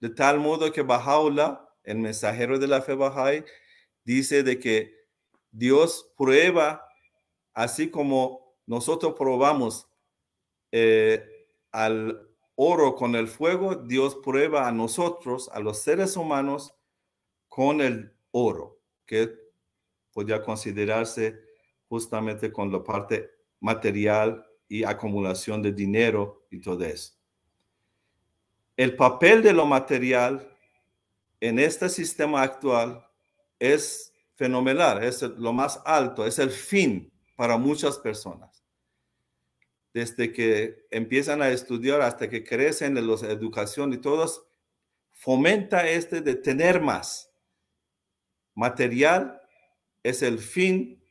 De 0.01 0.11
tal 0.11 0.41
modo 0.41 0.73
que 0.73 0.83
Bajaula, 0.83 1.69
el 1.85 1.99
mensajero 1.99 2.59
de 2.59 2.67
la 2.67 2.83
fe 2.83 2.95
Bahá'í, 2.95 3.45
dice 4.05 4.43
de 4.43 4.59
que 4.59 4.95
Dios 5.51 6.13
prueba, 6.17 6.84
así 7.55 7.91
como 7.91 8.57
nosotros 8.67 9.15
probamos 9.17 9.89
eh, 10.73 11.49
al 11.71 12.29
oro 12.57 12.95
con 12.95 13.15
el 13.15 13.29
fuego, 13.29 13.77
Dios 13.77 14.17
prueba 14.17 14.69
a 14.69 14.73
nosotros, 14.73 15.49
a 15.53 15.61
los 15.61 15.79
seres 15.79 16.17
humanos, 16.17 16.75
con 17.49 17.81
el 17.81 18.13
oro, 18.33 18.81
que 19.07 19.33
podría 20.13 20.43
considerarse 20.43 21.41
justamente 21.89 22.53
con 22.53 22.73
la 22.73 22.83
parte 22.83 23.31
material 23.61 24.45
y 24.69 24.85
acumulación 24.85 25.63
de 25.63 25.73
dinero 25.73 26.47
y 26.51 26.61
todo 26.61 26.85
eso. 26.85 27.15
El 28.77 28.97
papel 28.97 29.43
de 29.43 29.53
lo 29.53 29.67
material 29.67 30.51
en 31.41 31.59
este 31.59 31.89
sistema 31.89 32.43
actual 32.43 33.07
es 33.59 34.13
fenomenal, 34.35 35.05
es 35.05 35.23
lo 35.23 35.53
más 35.53 35.81
alto, 35.85 36.27
es 36.27 36.39
el 36.39 36.51
fin 36.51 37.14
para 37.37 37.57
muchas 37.57 37.99
personas. 37.99 38.65
Desde 39.93 40.33
que 40.33 40.87
empiezan 40.91 41.41
a 41.43 41.51
estudiar 41.51 42.01
hasta 42.01 42.29
que 42.29 42.45
crecen 42.45 42.97
en 42.97 43.07
la 43.07 43.15
educación 43.29 43.93
y 43.93 43.99
todos, 43.99 44.45
fomenta 45.13 45.89
este 45.89 46.21
de 46.21 46.35
tener 46.35 46.81
más. 46.81 47.33
Material 48.55 49.41
es 50.03 50.23
el 50.23 50.39
fin 50.39 51.03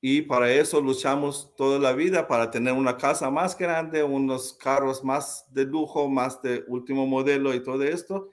y 0.00 0.22
para 0.22 0.50
eso 0.50 0.80
luchamos 0.80 1.54
toda 1.56 1.78
la 1.78 1.92
vida, 1.92 2.26
para 2.26 2.50
tener 2.50 2.72
una 2.72 2.96
casa 2.96 3.30
más 3.30 3.56
grande, 3.56 4.02
unos 4.02 4.54
carros 4.54 5.04
más 5.04 5.44
de 5.52 5.64
lujo, 5.64 6.08
más 6.08 6.40
de 6.40 6.64
último 6.68 7.06
modelo 7.06 7.52
y 7.52 7.62
todo 7.62 7.84
esto, 7.84 8.30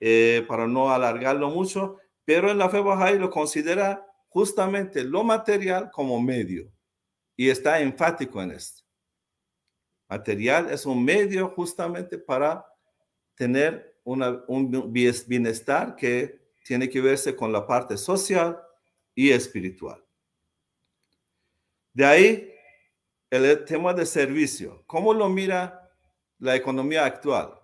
eh, 0.00 0.44
para 0.46 0.66
no 0.66 0.92
alargarlo 0.92 1.48
mucho, 1.48 1.96
pero 2.26 2.50
en 2.50 2.58
la 2.58 2.68
fe 2.68 2.80
Bahá'í 2.80 3.18
lo 3.18 3.30
considera 3.30 4.06
justamente 4.32 5.04
lo 5.04 5.22
material 5.22 5.90
como 5.90 6.20
medio 6.20 6.70
y 7.36 7.50
está 7.50 7.80
enfático 7.80 8.42
en 8.42 8.52
esto. 8.52 8.82
Material 10.08 10.70
es 10.70 10.84
un 10.86 11.04
medio 11.04 11.48
justamente 11.50 12.18
para 12.18 12.66
tener 13.34 13.98
un 14.04 14.92
bienestar 14.92 15.96
que 15.96 16.40
tiene 16.64 16.88
que 16.88 17.00
verse 17.00 17.34
con 17.34 17.52
la 17.52 17.66
parte 17.66 17.96
social 17.96 18.60
y 19.14 19.30
espiritual. 19.30 20.04
De 21.92 22.04
ahí 22.04 22.52
el 23.30 23.64
tema 23.64 23.94
de 23.94 24.04
servicio. 24.04 24.84
¿Cómo 24.86 25.14
lo 25.14 25.28
mira 25.30 25.90
la 26.38 26.54
economía 26.54 27.06
actual? 27.06 27.58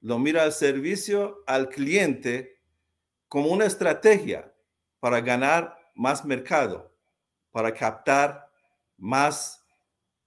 Lo 0.00 0.18
mira 0.18 0.44
el 0.44 0.52
servicio 0.52 1.44
al 1.46 1.68
cliente 1.68 2.62
como 3.28 3.50
una 3.50 3.66
estrategia 3.66 4.50
para 5.00 5.20
ganar 5.20 5.76
más 5.94 6.24
mercado, 6.24 6.92
para 7.50 7.72
captar 7.72 8.50
más 8.96 9.64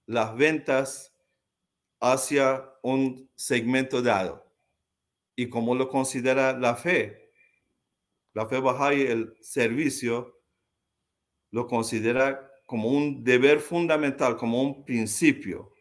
las 0.06 0.34
ventas 0.36 1.14
hacia 2.00 2.64
un 2.82 3.30
segmento 3.34 4.02
dado. 4.02 4.46
¿Y 5.36 5.48
cómo 5.48 5.74
lo 5.74 5.88
considera 5.88 6.52
la 6.58 6.74
fe? 6.74 7.32
La 8.34 8.46
fe 8.46 8.58
y 8.96 9.02
el 9.02 9.36
servicio, 9.40 10.38
lo 11.50 11.66
considera 11.66 12.50
como 12.66 12.90
un 12.90 13.24
deber 13.24 13.60
fundamental, 13.60 14.36
como 14.36 14.62
un 14.62 14.84
principio 14.84 15.72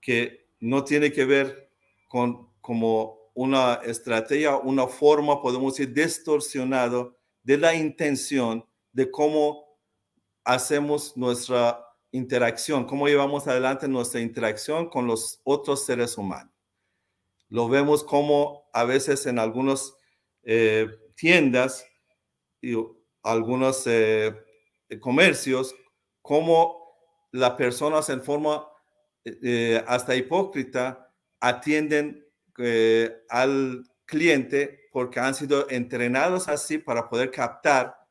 que 0.00 0.48
no 0.60 0.84
tiene 0.84 1.12
que 1.12 1.24
ver 1.24 1.70
con 2.08 2.50
como 2.60 3.30
una 3.34 3.74
estrategia, 3.84 4.56
una 4.56 4.86
forma, 4.86 5.40
podemos 5.40 5.76
decir, 5.76 5.92
distorsionado 5.92 7.18
de 7.42 7.58
la 7.58 7.74
intención 7.74 8.64
de 8.92 9.10
cómo 9.10 9.64
hacemos 10.44 11.16
nuestra 11.16 11.84
interacción, 12.12 12.84
cómo 12.84 13.08
llevamos 13.08 13.46
adelante 13.48 13.88
nuestra 13.88 14.20
interacción 14.20 14.88
con 14.88 15.06
los 15.06 15.40
otros 15.44 15.84
seres 15.84 16.18
humanos. 16.18 16.52
Lo 17.48 17.68
vemos 17.68 18.04
como 18.04 18.68
a 18.72 18.84
veces 18.84 19.26
en 19.26 19.38
algunas 19.38 19.94
eh, 20.42 20.88
tiendas 21.16 21.86
y 22.60 22.74
algunos 23.22 23.86
eh, 23.86 24.34
comercios, 25.00 25.74
como 26.20 26.80
las 27.30 27.52
personas 27.52 28.08
en 28.10 28.22
forma 28.22 28.66
eh, 29.24 29.82
hasta 29.86 30.14
hipócrita 30.14 31.10
atienden 31.40 32.26
al 33.28 33.84
cliente 34.04 34.88
porque 34.92 35.18
han 35.18 35.34
sido 35.34 35.68
entrenados 35.70 36.48
así 36.48 36.78
para 36.78 37.08
poder 37.08 37.30
captar 37.30 38.01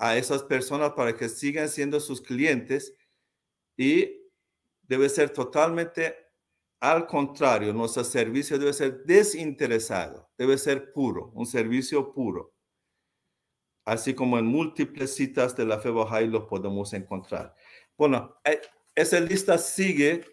a 0.00 0.16
esas 0.16 0.42
personas 0.42 0.94
para 0.94 1.14
que 1.14 1.28
sigan 1.28 1.68
siendo 1.68 2.00
sus 2.00 2.22
clientes 2.22 2.94
y 3.76 4.18
debe 4.82 5.08
ser 5.08 5.30
totalmente 5.30 6.16
al 6.80 7.06
contrario, 7.06 7.74
nuestro 7.74 8.02
servicio 8.04 8.58
debe 8.58 8.72
ser 8.72 9.04
desinteresado, 9.04 10.30
debe 10.38 10.56
ser 10.56 10.92
puro, 10.92 11.30
un 11.34 11.44
servicio 11.44 12.10
puro. 12.14 12.54
Así 13.84 14.14
como 14.14 14.38
en 14.38 14.46
múltiples 14.46 15.14
citas 15.14 15.54
de 15.54 15.66
la 15.66 15.78
fe 15.78 15.90
Bahá'í 15.90 16.26
lo 16.26 16.46
podemos 16.48 16.94
encontrar. 16.94 17.54
Bueno, 17.98 18.40
eh, 18.44 18.62
esa 18.94 19.20
lista 19.20 19.58
sigue 19.58 20.24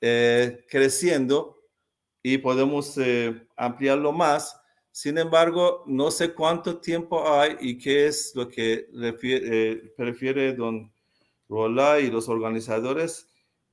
eh, 0.00 0.64
creciendo 0.68 1.58
y 2.22 2.38
podemos 2.38 2.96
eh, 2.98 3.48
ampliarlo 3.56 4.12
más. 4.12 4.56
Sin 4.92 5.16
embargo, 5.16 5.84
no 5.86 6.10
sé 6.10 6.34
cuánto 6.34 6.76
tiempo 6.78 7.26
hay 7.26 7.56
y 7.60 7.78
qué 7.78 8.06
es 8.06 8.32
lo 8.36 8.46
que 8.46 8.90
eh, 8.92 9.92
prefiere 9.96 10.52
don 10.52 10.92
Rola 11.48 11.98
y 11.98 12.10
los 12.10 12.28
organizadores. 12.28 13.26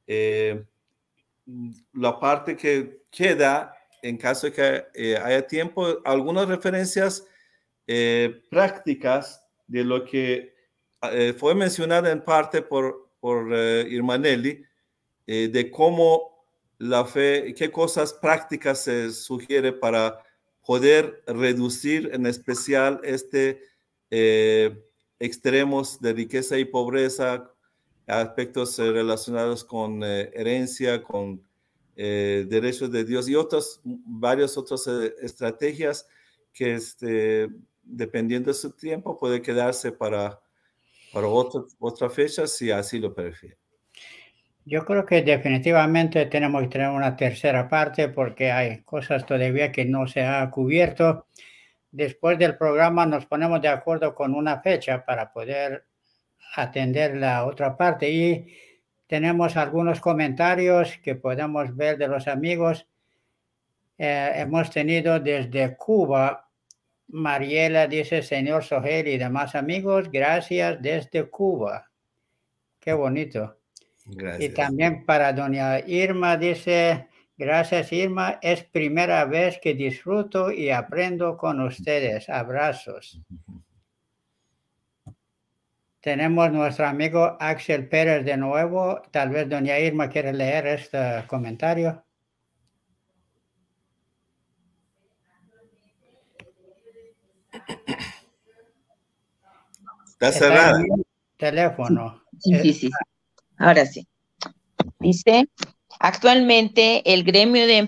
Eh, 0.07 0.63
la 1.93 2.17
parte 2.17 2.55
que 2.55 3.01
queda, 3.11 3.75
en 4.01 4.17
caso 4.17 4.47
de 4.47 4.53
que 4.93 5.17
haya 5.17 5.45
tiempo, 5.45 5.97
algunas 6.05 6.47
referencias 6.47 7.25
prácticas 8.49 9.45
de 9.67 9.83
lo 9.83 10.05
que 10.05 10.53
fue 11.37 11.55
mencionado 11.55 12.07
en 12.07 12.23
parte 12.23 12.61
por, 12.61 13.09
por 13.19 13.51
Irmanelli, 13.51 14.63
de 15.25 15.71
cómo 15.71 16.45
la 16.77 17.03
fe, 17.05 17.53
qué 17.57 17.71
cosas 17.71 18.13
prácticas 18.13 18.83
se 18.83 19.11
sugiere 19.11 19.73
para 19.73 20.23
poder 20.69 21.23
reducir 21.25 22.11
en 22.13 22.27
especial 22.27 23.01
este 23.03 23.59
eh, 24.11 24.79
extremos 25.19 25.99
de 25.99 26.13
riqueza 26.13 26.59
y 26.59 26.65
pobreza, 26.65 27.51
aspectos 28.05 28.77
eh, 28.77 28.91
relacionados 28.91 29.63
con 29.63 30.03
eh, 30.03 30.29
herencia, 30.31 31.01
con 31.01 31.41
derechos 31.95 32.91
de 32.91 33.03
Dios 33.03 33.27
y 33.27 33.35
otras, 33.35 33.81
varias 33.83 34.57
otras 34.59 34.85
estrategias 35.21 36.07
que 36.53 36.75
este, 36.75 37.49
dependiendo 37.81 38.51
de 38.51 38.53
su 38.53 38.69
tiempo 38.69 39.17
puede 39.17 39.41
quedarse 39.41 39.91
para, 39.91 40.39
para 41.11 41.27
otra, 41.27 41.63
otra 41.79 42.11
fecha 42.11 42.45
si 42.45 42.69
así 42.69 42.99
lo 42.99 43.11
prefiere. 43.11 43.57
Yo 44.69 44.85
creo 44.85 45.03
que 45.03 45.23
definitivamente 45.23 46.27
tenemos 46.27 46.61
que 46.61 46.67
tener 46.67 46.89
una 46.89 47.15
tercera 47.15 47.67
parte 47.67 48.07
porque 48.07 48.51
hay 48.51 48.83
cosas 48.83 49.25
todavía 49.25 49.71
que 49.71 49.83
no 49.83 50.05
se 50.05 50.21
ha 50.21 50.47
cubierto. 50.51 51.25
Después 51.91 52.37
del 52.37 52.55
programa 52.55 53.07
nos 53.07 53.25
ponemos 53.25 53.63
de 53.63 53.67
acuerdo 53.67 54.13
con 54.13 54.35
una 54.35 54.61
fecha 54.61 55.03
para 55.03 55.33
poder 55.33 55.85
atender 56.55 57.17
la 57.17 57.47
otra 57.47 57.75
parte 57.75 58.11
y 58.11 58.45
tenemos 59.07 59.57
algunos 59.57 59.99
comentarios 59.99 60.99
que 60.99 61.15
podemos 61.15 61.75
ver 61.75 61.97
de 61.97 62.07
los 62.07 62.27
amigos. 62.27 62.87
Eh, 63.97 64.33
hemos 64.35 64.69
tenido 64.69 65.19
desde 65.19 65.75
Cuba, 65.77 66.47
Mariela 67.07 67.87
dice, 67.87 68.21
señor 68.21 68.63
Sogel 68.63 69.07
y 69.07 69.17
demás 69.17 69.55
amigos, 69.55 70.11
gracias 70.11 70.79
desde 70.79 71.27
Cuba. 71.27 71.89
Qué 72.79 72.93
bonito. 72.93 73.58
Y 74.39 74.49
también 74.49 75.05
para 75.05 75.33
doña 75.33 75.79
Irma 75.79 76.37
dice, 76.37 77.07
gracias 77.37 77.91
Irma, 77.91 78.39
es 78.41 78.63
primera 78.63 79.25
vez 79.25 79.59
que 79.61 79.73
disfruto 79.73 80.51
y 80.51 80.69
aprendo 80.69 81.37
con 81.37 81.61
ustedes. 81.61 82.29
Abrazos. 82.29 83.21
Tenemos 86.01 86.51
nuestro 86.51 86.87
amigo 86.87 87.37
Axel 87.39 87.87
Pérez 87.89 88.23
de 88.23 88.37
nuevo. 88.37 89.01
Tal 89.11 89.29
vez 89.29 89.49
doña 89.49 89.77
Irma 89.79 90.09
quiere 90.09 90.33
leer 90.33 90.67
este 90.67 91.23
comentario. 91.27 92.03
Está 100.07 100.31
cerrada. 100.31 100.83
Teléfono. 101.37 102.23
Sí, 102.39 102.59
sí, 102.59 102.73
sí. 102.73 102.89
Ahora 103.59 103.85
sí. 103.85 104.07
Dice, 104.99 105.49
actualmente 105.99 107.13
el 107.13 107.23
gremio 107.23 107.67
de 107.67 107.87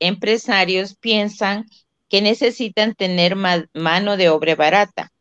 empresarios 0.00 0.96
piensan 0.96 1.66
que 2.08 2.20
necesitan 2.20 2.94
tener 2.94 3.36
mano 3.36 4.16
de 4.16 4.28
obra 4.28 4.56
barata. 4.56 5.12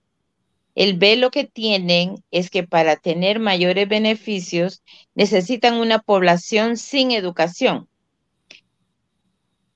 El 0.74 0.98
velo 0.98 1.32
que 1.32 1.44
tienen 1.44 2.24
es 2.32 2.50
que 2.50 2.64
para 2.64 2.96
tener 2.96 3.40
mayores 3.40 3.88
beneficios 3.88 4.82
necesitan 5.14 5.76
una 5.76 6.00
población 6.00 6.78
sin 6.78 7.12
educación. 7.12 7.88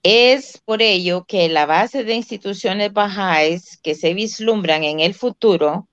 Es 0.03 0.61
por 0.65 0.81
ello 0.81 1.25
que 1.25 1.49
la 1.49 1.65
base 1.65 2.03
de 2.03 2.15
instituciones 2.15 2.93
bajáis 2.93 3.77
que 3.77 3.93
se 3.95 4.13
vislumbran 4.13 4.83
en 4.83 4.99
el 4.99 5.13
futuro 5.13 5.87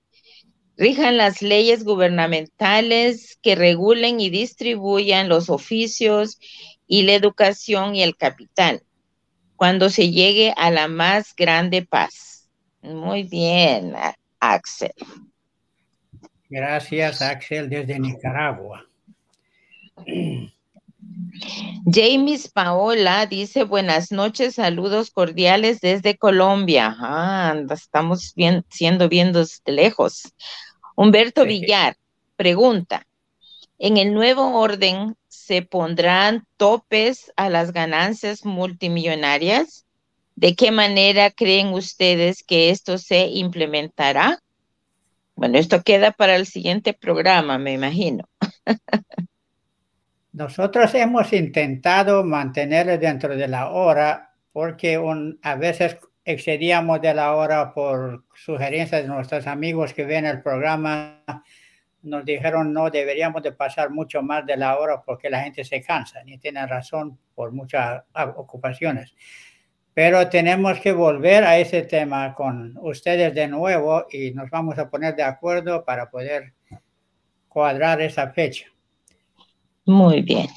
rijan 0.77 1.17
las 1.17 1.41
leyes 1.41 1.83
gubernamentales 1.83 3.37
que 3.41 3.55
regulen 3.55 4.19
y 4.19 4.29
distribuyan 4.29 5.29
los 5.29 5.49
oficios 5.49 6.39
y 6.87 7.03
la 7.03 7.13
educación 7.13 7.95
y 7.95 8.03
el 8.03 8.15
capital, 8.15 8.83
cuando 9.55 9.89
se 9.89 10.11
llegue 10.11 10.53
a 10.57 10.71
la 10.71 10.87
más 10.87 11.35
grande 11.35 11.85
paz. 11.85 12.49
Muy 12.81 13.23
bien, 13.23 13.93
Axel. 14.39 14.93
Gracias, 16.49 17.21
Axel, 17.21 17.69
desde 17.69 17.99
Nicaragua. 17.99 18.85
James 21.85 22.47
Paola 22.49 23.25
dice 23.25 23.63
buenas 23.63 24.11
noches, 24.11 24.55
saludos 24.55 25.11
cordiales 25.11 25.81
desde 25.81 26.17
Colombia. 26.17 26.95
Ah, 26.99 27.55
estamos 27.71 28.33
bien, 28.35 28.63
siendo 28.69 29.09
viendo 29.09 29.39
desde 29.39 29.71
lejos. 29.71 30.33
Humberto 30.95 31.45
Villar 31.45 31.97
pregunta, 32.35 33.07
¿en 33.79 33.97
el 33.97 34.13
nuevo 34.13 34.59
orden 34.59 35.15
se 35.27 35.61
pondrán 35.61 36.45
topes 36.57 37.31
a 37.35 37.49
las 37.49 37.73
ganancias 37.73 38.45
multimillonarias? 38.45 39.85
¿De 40.35 40.55
qué 40.55 40.71
manera 40.71 41.31
creen 41.31 41.73
ustedes 41.73 42.43
que 42.43 42.69
esto 42.69 42.97
se 42.97 43.27
implementará? 43.27 44.39
Bueno, 45.35 45.57
esto 45.57 45.81
queda 45.83 46.11
para 46.11 46.35
el 46.35 46.45
siguiente 46.45 46.93
programa, 46.93 47.57
me 47.57 47.73
imagino. 47.73 48.27
Nosotros 50.33 50.95
hemos 50.95 51.31
intentado 51.31 52.23
mantenerlo 52.23 52.97
dentro 52.97 53.35
de 53.37 53.47
la 53.47 53.69
hora 53.69 54.31
porque 54.51 54.99
a 55.43 55.55
veces 55.55 55.99
excedíamos 56.25 57.01
de 57.01 57.13
la 57.13 57.35
hora 57.35 57.71
por 57.71 58.23
sugerencias 58.33 59.03
de 59.03 59.07
nuestros 59.07 59.45
amigos 59.45 59.93
que 59.93 60.05
ven 60.05 60.25
el 60.25 60.41
programa. 60.41 61.21
Nos 62.01 62.25
dijeron 62.25 62.73
no 62.73 62.89
deberíamos 62.89 63.43
de 63.43 63.51
pasar 63.51 63.91
mucho 63.91 64.23
más 64.23 64.43
de 64.47 64.57
la 64.57 64.79
hora 64.79 65.03
porque 65.03 65.29
la 65.29 65.43
gente 65.43 65.63
se 65.63 65.83
cansa 65.83 66.23
y 66.25 66.39
tiene 66.39 66.65
razón 66.65 67.19
por 67.35 67.51
muchas 67.51 68.01
ocupaciones. 68.35 69.13
Pero 69.93 70.27
tenemos 70.29 70.79
que 70.79 70.93
volver 70.93 71.43
a 71.43 71.59
ese 71.59 71.83
tema 71.83 72.33
con 72.33 72.75
ustedes 72.81 73.35
de 73.35 73.47
nuevo 73.47 74.07
y 74.09 74.31
nos 74.31 74.49
vamos 74.49 74.79
a 74.79 74.89
poner 74.89 75.15
de 75.15 75.21
acuerdo 75.21 75.85
para 75.85 76.09
poder 76.09 76.53
cuadrar 77.47 78.01
esa 78.01 78.31
fecha. 78.31 78.72
Muy 79.85 80.21
bien. 80.21 80.47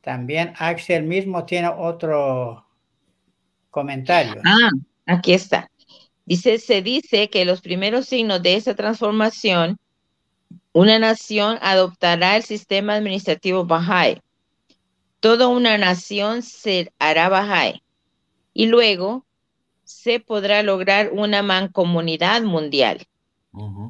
También 0.00 0.54
Axel 0.58 1.04
mismo 1.04 1.44
tiene 1.44 1.68
otro 1.68 2.66
comentario. 3.70 4.40
Ah, 4.44 4.70
aquí 5.06 5.32
está. 5.32 5.70
Dice, 6.24 6.58
se 6.58 6.80
dice 6.82 7.28
que 7.28 7.44
los 7.44 7.60
primeros 7.60 8.06
signos 8.06 8.42
de 8.42 8.54
esa 8.54 8.74
transformación, 8.74 9.78
una 10.72 10.98
nación 10.98 11.58
adoptará 11.60 12.36
el 12.36 12.44
sistema 12.44 12.94
administrativo 12.94 13.66
Bahá'í. 13.66 14.20
Toda 15.20 15.48
una 15.48 15.76
nación 15.76 16.42
se 16.42 16.92
hará 16.98 17.28
Bahá'í. 17.28 17.82
Y 18.54 18.66
luego 18.66 19.26
se 19.84 20.20
podrá 20.20 20.62
lograr 20.62 21.10
una 21.12 21.42
mancomunidad 21.42 22.42
mundial. 22.42 23.06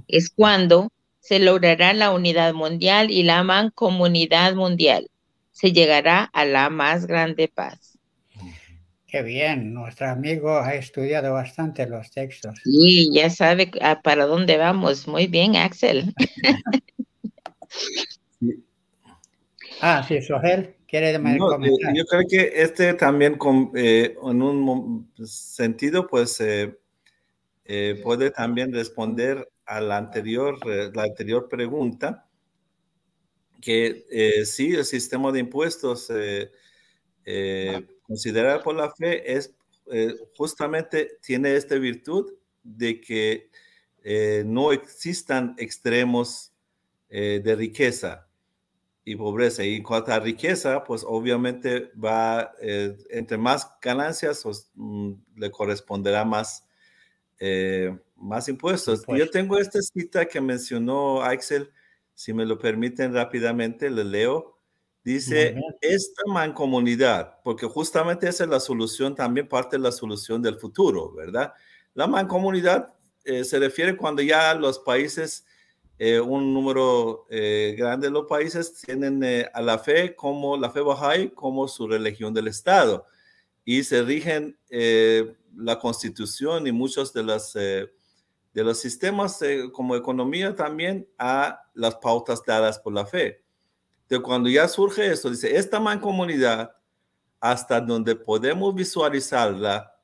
Es 0.08 0.30
cuando 0.30 0.90
se 1.20 1.38
logrará 1.38 1.92
la 1.92 2.12
unidad 2.12 2.54
mundial 2.54 3.10
y 3.10 3.22
la 3.22 3.44
mancomunidad 3.44 4.54
mundial. 4.54 5.10
Se 5.52 5.72
llegará 5.72 6.24
a 6.24 6.44
la 6.44 6.70
más 6.70 7.06
grande 7.06 7.48
paz. 7.48 7.98
Qué 9.06 9.22
bien, 9.22 9.74
nuestro 9.74 10.08
amigo 10.08 10.58
ha 10.58 10.74
estudiado 10.74 11.32
bastante 11.32 11.86
los 11.86 12.10
textos. 12.12 12.60
Sí, 12.62 13.10
ya 13.12 13.28
sabe 13.28 13.70
para 14.04 14.24
dónde 14.24 14.56
vamos. 14.56 15.08
Muy 15.08 15.26
bien, 15.26 15.56
Axel. 15.56 16.14
ah, 19.80 20.04
sí, 20.06 20.22
Sohel, 20.22 20.76
quiere 20.86 21.12
comentar. 21.12 21.92
Yo 21.92 22.04
creo 22.04 22.22
que 22.28 22.62
este 22.62 22.94
también, 22.94 23.36
eh, 23.74 24.14
en 24.22 24.42
un 24.42 25.10
sentido, 25.24 26.06
pues 26.06 26.40
eh, 26.40 26.78
eh, 27.64 28.00
puede 28.04 28.30
también 28.30 28.72
responder 28.72 29.48
a 29.70 29.80
la 29.80 29.96
anterior, 29.96 30.58
la 30.66 31.04
anterior 31.04 31.48
pregunta, 31.48 32.28
que 33.60 34.04
sí, 34.44 34.74
el 34.74 34.84
sistema 34.84 35.32
de 35.32 35.40
impuestos 35.40 36.10
considerada 38.02 38.62
por 38.62 38.74
la 38.74 38.90
fe 38.90 39.32
es 39.32 39.54
eh, 39.92 40.14
justamente 40.36 41.18
tiene 41.20 41.56
esta 41.56 41.74
virtud 41.74 42.32
de 42.62 43.00
que 43.00 43.50
eh, 44.04 44.44
no 44.46 44.70
existan 44.72 45.56
extremos 45.58 46.52
eh, 47.08 47.40
de 47.42 47.56
riqueza 47.56 48.28
y 49.04 49.16
pobreza. 49.16 49.64
Y 49.64 49.76
en 49.76 49.82
cuanto 49.82 50.12
a 50.12 50.20
riqueza, 50.20 50.84
pues 50.84 51.04
obviamente 51.04 51.90
va, 51.92 52.52
entre 52.60 53.36
más 53.36 53.68
ganancias, 53.82 54.42
pues, 54.44 54.70
mm, 54.74 55.12
le 55.36 55.50
corresponderá 55.50 56.24
más, 56.24 56.66
más 58.20 58.48
impuestos. 58.48 59.04
Yo 59.08 59.28
tengo 59.30 59.58
esta 59.58 59.80
cita 59.80 60.26
que 60.26 60.40
mencionó 60.40 61.22
Axel, 61.22 61.70
si 62.14 62.32
me 62.32 62.44
lo 62.44 62.58
permiten 62.58 63.14
rápidamente, 63.14 63.90
le 63.90 64.04
leo. 64.04 64.58
Dice, 65.02 65.56
esta 65.80 66.22
mancomunidad, 66.26 67.40
porque 67.42 67.66
justamente 67.66 68.28
esa 68.28 68.44
es 68.44 68.50
la 68.50 68.60
solución, 68.60 69.14
también 69.14 69.48
parte 69.48 69.76
de 69.76 69.82
la 69.82 69.92
solución 69.92 70.42
del 70.42 70.56
futuro, 70.56 71.14
¿verdad? 71.14 71.54
La 71.94 72.06
mancomunidad 72.06 72.92
eh, 73.24 73.44
se 73.44 73.58
refiere 73.58 73.96
cuando 73.96 74.20
ya 74.20 74.54
los 74.54 74.78
países, 74.78 75.46
eh, 75.98 76.20
un 76.20 76.52
número 76.52 77.26
eh, 77.30 77.74
grande 77.78 78.08
de 78.08 78.12
los 78.12 78.26
países 78.26 78.74
tienen 78.74 79.22
a 79.52 79.62
la 79.62 79.78
fe 79.78 80.14
como 80.14 80.58
la 80.58 80.70
fe 80.70 80.80
Bahá'í 80.80 81.32
como 81.34 81.66
su 81.66 81.88
religión 81.88 82.34
del 82.34 82.48
Estado 82.48 83.06
y 83.64 83.84
se 83.84 84.02
rigen 84.02 84.58
la 85.56 85.78
constitución 85.78 86.66
y 86.66 86.72
muchos 86.72 87.12
de, 87.12 87.22
las, 87.22 87.54
de 88.52 88.64
los 88.64 88.78
sistemas 88.78 89.38
como 89.72 89.96
economía 89.96 90.54
también 90.54 91.08
a 91.18 91.62
las 91.74 91.96
pautas 91.96 92.42
dadas 92.44 92.78
por 92.78 92.92
la 92.92 93.06
fe. 93.06 93.42
Cuando 94.18 94.48
ya 94.48 94.66
surge 94.66 95.12
esto, 95.12 95.30
dice, 95.30 95.56
esta 95.56 95.78
mancomunidad, 95.78 96.72
hasta 97.38 97.80
donde 97.80 98.16
podemos 98.16 98.74
visualizarla, 98.74 99.94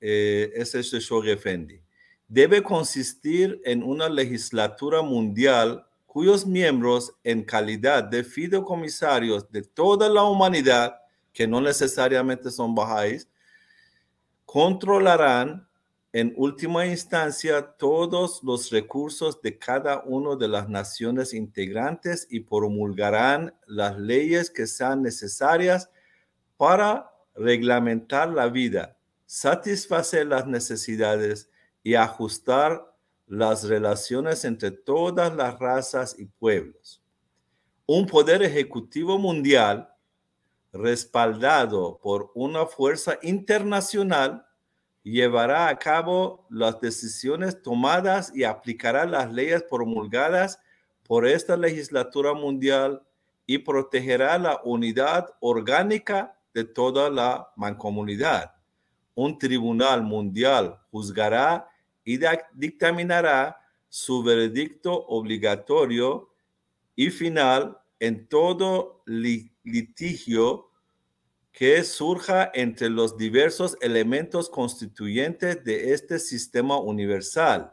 eh, 0.00 0.52
es 0.54 0.74
este 0.74 1.00
Shogefendi, 1.00 1.80
debe 2.28 2.62
consistir 2.62 3.60
en 3.64 3.82
una 3.82 4.08
legislatura 4.08 5.02
mundial 5.02 5.86
cuyos 6.06 6.46
miembros, 6.46 7.14
en 7.24 7.42
calidad 7.42 8.04
de 8.04 8.22
fideicomisarios 8.22 9.50
de 9.50 9.62
toda 9.62 10.08
la 10.08 10.22
humanidad, 10.22 11.00
que 11.32 11.46
no 11.46 11.60
necesariamente 11.60 12.50
son 12.50 12.74
bajáis, 12.74 13.26
controlarán 14.44 15.66
en 16.12 16.34
última 16.36 16.86
instancia 16.86 17.62
todos 17.78 18.42
los 18.42 18.70
recursos 18.70 19.40
de 19.40 19.58
cada 19.58 20.02
una 20.04 20.36
de 20.36 20.46
las 20.46 20.68
naciones 20.68 21.32
integrantes 21.32 22.26
y 22.28 22.40
promulgarán 22.40 23.54
las 23.66 23.98
leyes 23.98 24.50
que 24.50 24.66
sean 24.66 25.02
necesarias 25.02 25.88
para 26.58 27.10
reglamentar 27.34 28.28
la 28.28 28.48
vida, 28.48 28.98
satisfacer 29.24 30.26
las 30.26 30.46
necesidades 30.46 31.50
y 31.82 31.94
ajustar 31.94 32.94
las 33.26 33.64
relaciones 33.64 34.44
entre 34.44 34.70
todas 34.70 35.34
las 35.34 35.58
razas 35.58 36.14
y 36.18 36.26
pueblos. 36.26 37.02
Un 37.86 38.06
poder 38.06 38.42
ejecutivo 38.42 39.18
mundial 39.18 39.88
respaldado 40.74 41.98
por 42.02 42.30
una 42.34 42.66
fuerza 42.66 43.18
internacional 43.22 44.46
llevará 45.10 45.68
a 45.68 45.78
cabo 45.78 46.46
las 46.48 46.80
decisiones 46.80 47.62
tomadas 47.62 48.32
y 48.34 48.44
aplicará 48.44 49.04
las 49.04 49.32
leyes 49.32 49.62
promulgadas 49.64 50.60
por 51.02 51.26
esta 51.26 51.56
legislatura 51.56 52.34
mundial 52.34 53.02
y 53.46 53.58
protegerá 53.58 54.38
la 54.38 54.60
unidad 54.64 55.34
orgánica 55.40 56.38
de 56.54 56.64
toda 56.64 57.10
la 57.10 57.50
mancomunidad. 57.56 58.54
Un 59.14 59.38
tribunal 59.38 60.02
mundial 60.02 60.78
juzgará 60.90 61.68
y 62.04 62.18
dictaminará 62.54 63.58
su 63.88 64.22
veredicto 64.22 65.06
obligatorio 65.06 66.30
y 66.96 67.10
final 67.10 67.78
en 68.00 68.26
todo 68.26 69.02
litigio 69.06 70.71
que 71.52 71.84
surja 71.84 72.50
entre 72.54 72.88
los 72.88 73.18
diversos 73.18 73.76
elementos 73.82 74.48
constituyentes 74.48 75.62
de 75.62 75.92
este 75.92 76.18
sistema 76.18 76.78
universal. 76.78 77.72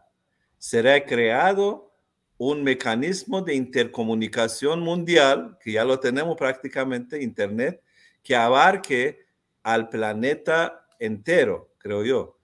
Será 0.57 1.05
creado 1.05 1.89
un 2.37 2.63
mecanismo 2.63 3.41
de 3.41 3.55
intercomunicación 3.55 4.81
mundial, 4.81 5.57
que 5.61 5.73
ya 5.73 5.85
lo 5.85 5.99
tenemos 5.99 6.35
prácticamente, 6.35 7.23
Internet, 7.23 7.81
que 8.21 8.35
abarque 8.35 9.25
al 9.63 9.89
planeta 9.89 10.85
entero, 10.99 11.69
creo 11.77 12.03
yo, 12.03 12.37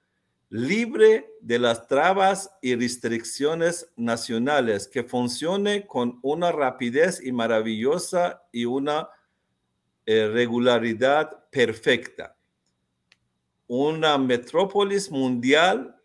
libre 0.49 1.33
de 1.41 1.59
las 1.59 1.87
trabas 1.87 2.49
y 2.61 2.75
restricciones 2.75 3.91
nacionales, 3.97 4.87
que 4.87 5.03
funcione 5.03 5.85
con 5.85 6.19
una 6.21 6.53
rapidez 6.53 7.21
y 7.21 7.33
maravillosa 7.33 8.43
y 8.53 8.65
una 8.65 9.09
eh, 10.07 10.27
regularidad 10.27 11.49
perfecta. 11.49 12.37
Una 13.65 14.19
metrópolis 14.19 15.09
mundial 15.09 15.99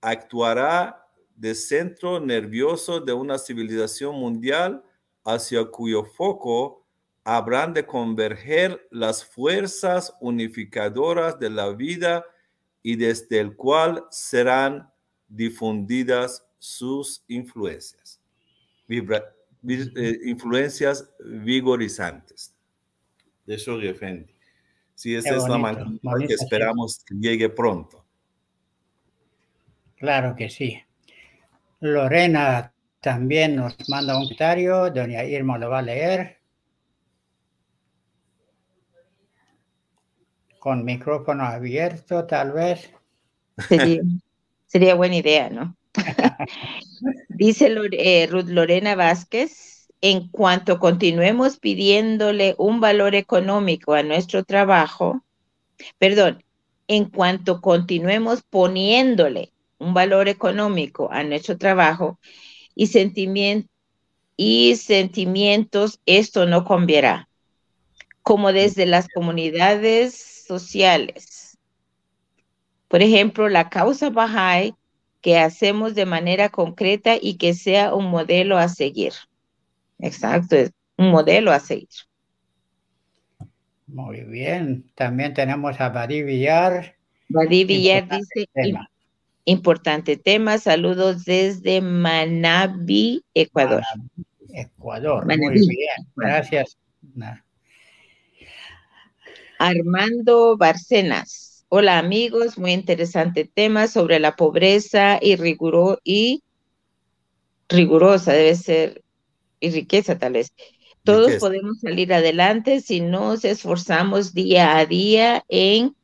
actuará 0.00 1.06
de 1.36 1.54
centro 1.54 2.18
nervioso 2.18 2.98
de 3.00 3.12
una 3.12 3.36
civilización 3.36 4.14
mundial 4.14 4.82
hacia 5.22 5.66
cuyo 5.66 6.02
foco 6.02 6.86
habrán 7.24 7.74
de 7.74 7.84
converger 7.84 8.88
las 8.90 9.22
fuerzas 9.22 10.14
unificadoras 10.20 11.38
de 11.38 11.50
la 11.50 11.68
vida 11.70 12.24
y 12.82 12.96
desde 12.96 13.38
el 13.38 13.54
cual 13.54 14.06
serán 14.10 14.90
difundidas 15.28 16.42
sus 16.58 17.22
influencias, 17.28 18.18
eh, 18.88 20.18
influencias 20.24 21.08
vigorizantes 21.20 22.51
de 23.46 23.56
Shoghi 23.56 23.94
Sí, 24.94 25.14
esa 25.14 25.36
es 25.36 25.48
la 25.48 25.58
manera 25.58 25.90
que 26.26 26.34
esperamos 26.34 27.02
que 27.04 27.14
llegue 27.14 27.48
pronto. 27.48 28.04
Claro 29.96 30.34
que 30.36 30.48
sí. 30.48 30.80
Lorena 31.80 32.72
también 33.00 33.56
nos 33.56 33.76
manda 33.88 34.16
un 34.16 34.24
comentario, 34.24 34.90
doña 34.90 35.24
Irma 35.24 35.58
lo 35.58 35.70
va 35.70 35.80
a 35.80 35.82
leer. 35.82 36.38
Con 40.58 40.84
micrófono 40.84 41.44
abierto, 41.44 42.24
tal 42.26 42.52
vez. 42.52 42.92
Sería, 44.66 44.94
buena 44.94 45.16
idea, 45.16 45.50
¿no? 45.50 45.76
Dice 47.28 47.74
eh, 47.92 48.26
Ruth 48.30 48.48
Lorena 48.48 48.94
Vázquez, 48.94 49.71
en 50.02 50.28
cuanto 50.28 50.78
continuemos 50.80 51.58
pidiéndole 51.58 52.56
un 52.58 52.80
valor 52.80 53.14
económico 53.14 53.94
a 53.94 54.02
nuestro 54.02 54.44
trabajo, 54.44 55.22
perdón, 55.96 56.42
en 56.88 57.04
cuanto 57.04 57.60
continuemos 57.60 58.42
poniéndole 58.42 59.52
un 59.78 59.94
valor 59.94 60.28
económico 60.28 61.08
a 61.12 61.22
nuestro 61.22 61.56
trabajo 61.56 62.18
y, 62.74 62.88
sentimientos, 64.76 66.00
esto 66.04 66.46
no 66.46 66.64
cambiará. 66.64 67.28
Como 68.22 68.52
desde 68.52 68.86
las 68.86 69.08
comunidades 69.08 70.44
sociales. 70.46 71.58
Por 72.88 73.02
ejemplo, 73.02 73.48
la 73.48 73.70
causa 73.70 74.10
Bahá'í 74.10 74.74
que 75.20 75.38
hacemos 75.38 75.94
de 75.94 76.06
manera 76.06 76.48
concreta 76.48 77.16
y 77.20 77.34
que 77.34 77.54
sea 77.54 77.94
un 77.94 78.06
modelo 78.06 78.58
a 78.58 78.68
seguir. 78.68 79.12
Exacto, 80.02 80.56
es 80.56 80.72
un 80.98 81.10
modelo 81.10 81.52
a 81.52 81.60
seguir. 81.60 81.88
Muy 83.86 84.22
bien. 84.22 84.90
También 84.94 85.32
tenemos 85.32 85.80
a 85.80 85.88
Badi 85.88 86.22
Villar. 86.22 86.96
Badi 87.28 87.64
Villar 87.64 88.08
dice, 88.08 88.48
importante 89.44 90.16
tema. 90.16 90.58
Saludos 90.58 91.24
desde 91.24 91.80
Manabi, 91.80 93.22
Ecuador. 93.34 93.82
Ecuador. 94.52 95.24
Muy 95.26 95.50
bien. 95.50 96.06
Gracias. 96.16 96.76
Armando 99.58 100.56
Barcenas. 100.56 101.64
Hola 101.68 101.98
amigos, 101.98 102.58
muy 102.58 102.72
interesante 102.72 103.44
tema 103.44 103.86
sobre 103.86 104.20
la 104.20 104.36
pobreza 104.36 105.18
y, 105.22 105.36
riguro, 105.36 106.00
y 106.04 106.42
rigurosa, 107.68 108.32
debe 108.32 108.54
ser, 108.56 109.01
y 109.62 109.70
riqueza 109.70 110.18
tal 110.18 110.34
vez. 110.34 110.52
Todos 111.04 111.32
podemos 111.36 111.80
salir 111.80 112.12
adelante 112.12 112.80
si 112.80 113.00
nos 113.00 113.44
esforzamos 113.44 114.34
día 114.34 114.76
a 114.76 114.86
día 114.86 115.44
en 115.48 115.96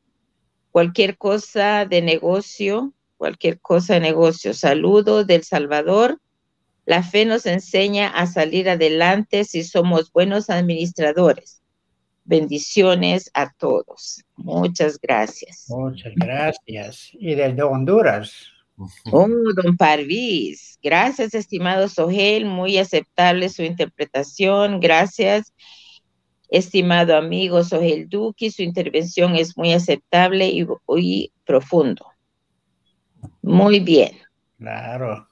cualquier 0.71 1.17
cosa 1.17 1.85
de 1.85 2.01
negocio, 2.01 2.93
cualquier 3.17 3.59
cosa 3.59 3.93
de 3.93 4.01
negocio. 4.01 4.53
Saludo 4.53 5.23
del 5.23 5.43
Salvador. 5.43 6.19
La 6.85 7.03
fe 7.03 7.25
nos 7.25 7.45
enseña 7.45 8.09
a 8.09 8.25
salir 8.25 8.69
adelante 8.69 9.45
si 9.45 9.63
somos 9.63 10.11
buenos 10.11 10.49
administradores. 10.49 11.61
Bendiciones 12.25 13.31
a 13.33 13.53
todos. 13.53 14.23
Muchas 14.35 14.99
gracias. 14.99 15.65
Muchas 15.69 16.13
gracias. 16.15 17.09
Y 17.13 17.35
desde 17.35 17.63
Honduras. 17.63 18.47
Oh, 19.11 19.27
don 19.27 19.75
Parvis. 19.77 20.79
Gracias, 20.81 21.33
estimado 21.33 21.87
Sogel. 21.89 22.45
Muy 22.45 22.77
aceptable 22.77 23.49
su 23.49 23.63
interpretación. 23.63 24.79
Gracias. 24.79 25.53
Estimado 26.49 27.15
amigo 27.15 27.63
Sogel 27.63 28.09
Duki, 28.09 28.49
su 28.49 28.63
intervención 28.63 29.35
es 29.35 29.55
muy 29.55 29.73
aceptable 29.73 30.47
y, 30.47 30.67
muy 30.87 31.31
profundo. 31.45 32.07
Muy 33.41 33.79
bien. 33.79 34.17
Claro. 34.57 35.27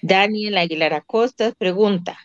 Daniel 0.00 0.58
Aguilar 0.58 0.92
Acosta 0.92 1.52
pregunta, 1.56 2.18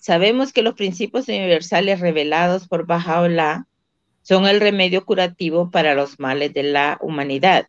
sabemos 0.00 0.52
que 0.52 0.62
los 0.62 0.74
principios 0.74 1.28
universales 1.28 2.00
revelados 2.00 2.66
por 2.66 2.86
Baha'u'llah 2.86 3.66
son 4.22 4.46
el 4.46 4.60
remedio 4.60 5.04
curativo 5.04 5.70
para 5.70 5.94
los 5.94 6.18
males 6.18 6.52
de 6.54 6.62
la 6.62 6.98
humanidad, 7.00 7.68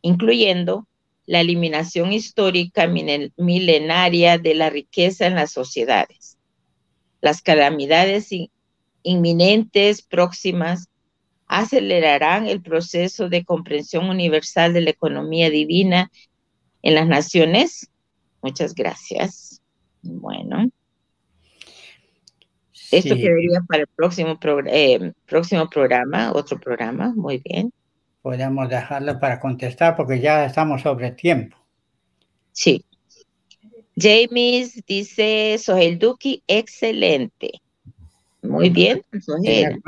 incluyendo 0.00 0.86
la 1.26 1.40
eliminación 1.40 2.12
histórica 2.12 2.86
milenaria 2.86 4.38
de 4.38 4.54
la 4.54 4.70
riqueza 4.70 5.26
en 5.26 5.36
las 5.36 5.52
sociedades, 5.52 6.38
las 7.20 7.42
calamidades 7.42 8.28
inminentes 9.02 10.02
próximas 10.02 10.88
acelerarán 11.46 12.46
el 12.46 12.62
proceso 12.62 13.28
de 13.28 13.44
comprensión 13.44 14.08
universal 14.08 14.72
de 14.72 14.80
la 14.80 14.90
economía 14.90 15.50
divina 15.50 16.10
en 16.82 16.94
las 16.94 17.06
naciones. 17.06 17.90
Muchas 18.40 18.74
gracias. 18.74 19.60
Bueno. 20.02 20.70
Esto 22.90 23.14
quedaría 23.14 23.60
para 23.66 23.82
el 23.82 23.88
próximo, 23.88 24.38
eh, 24.66 25.12
próximo 25.26 25.68
programa, 25.68 26.32
otro 26.32 26.58
programa. 26.58 27.12
Muy 27.14 27.38
bien. 27.38 27.72
Podemos 28.22 28.68
dejarlo 28.68 29.18
para 29.18 29.40
contestar 29.40 29.96
porque 29.96 30.20
ya 30.20 30.46
estamos 30.46 30.82
sobre 30.82 31.10
tiempo. 31.10 31.56
Sí. 32.52 32.84
James 33.96 34.82
dice, 34.86 35.58
Sohel 35.58 35.98
Duki, 35.98 36.42
excelente. 36.46 37.60
Muy 38.42 38.70
bien, 38.70 39.02
Sohel. 39.20 39.80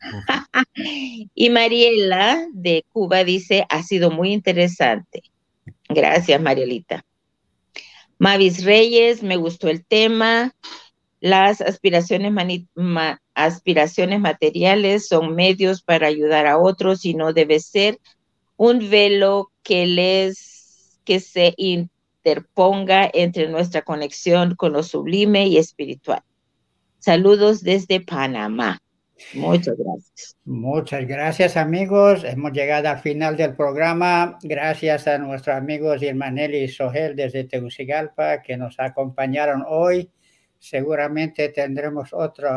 y 1.34 1.50
Mariela 1.50 2.46
de 2.52 2.84
Cuba 2.92 3.24
dice, 3.24 3.64
ha 3.68 3.82
sido 3.82 4.10
muy 4.10 4.32
interesante. 4.32 5.22
Gracias, 5.88 6.40
Marielita. 6.40 7.04
Mavis 8.18 8.64
Reyes, 8.64 9.22
me 9.22 9.36
gustó 9.36 9.68
el 9.68 9.84
tema. 9.84 10.54
Las 11.20 11.60
aspiraciones, 11.60 12.32
aspiraciones 13.34 14.20
materiales 14.20 15.08
son 15.08 15.34
medios 15.34 15.82
para 15.82 16.06
ayudar 16.06 16.46
a 16.46 16.58
otros 16.58 17.04
y 17.04 17.14
no 17.14 17.32
debe 17.32 17.60
ser 17.60 17.98
un 18.56 18.90
velo 18.90 19.50
que 19.62 19.86
les 19.86 21.00
que 21.04 21.20
se 21.20 21.54
interponga 21.56 23.10
entre 23.14 23.48
nuestra 23.48 23.80
conexión 23.80 24.54
con 24.56 24.74
lo 24.74 24.82
sublime 24.82 25.46
y 25.46 25.56
espiritual. 25.56 26.22
Saludos 26.98 27.62
desde 27.62 28.00
Panamá. 28.00 28.82
Muchas 29.34 29.74
gracias. 29.78 30.36
Muchas 30.44 31.06
gracias 31.06 31.56
amigos. 31.56 32.24
Hemos 32.24 32.52
llegado 32.52 32.88
al 32.88 32.98
final 32.98 33.36
del 33.36 33.56
programa. 33.56 34.38
Gracias 34.42 35.08
a 35.08 35.18
nuestros 35.18 35.56
amigos 35.56 36.02
Irmaneli 36.02 36.58
y 36.58 36.68
Sogel 36.68 37.16
desde 37.16 37.44
Tegucigalpa 37.44 38.42
que 38.42 38.56
nos 38.56 38.78
acompañaron 38.78 39.64
hoy. 39.66 40.10
Seguramente 40.58 41.48
tendremos 41.50 42.12
otro 42.12 42.48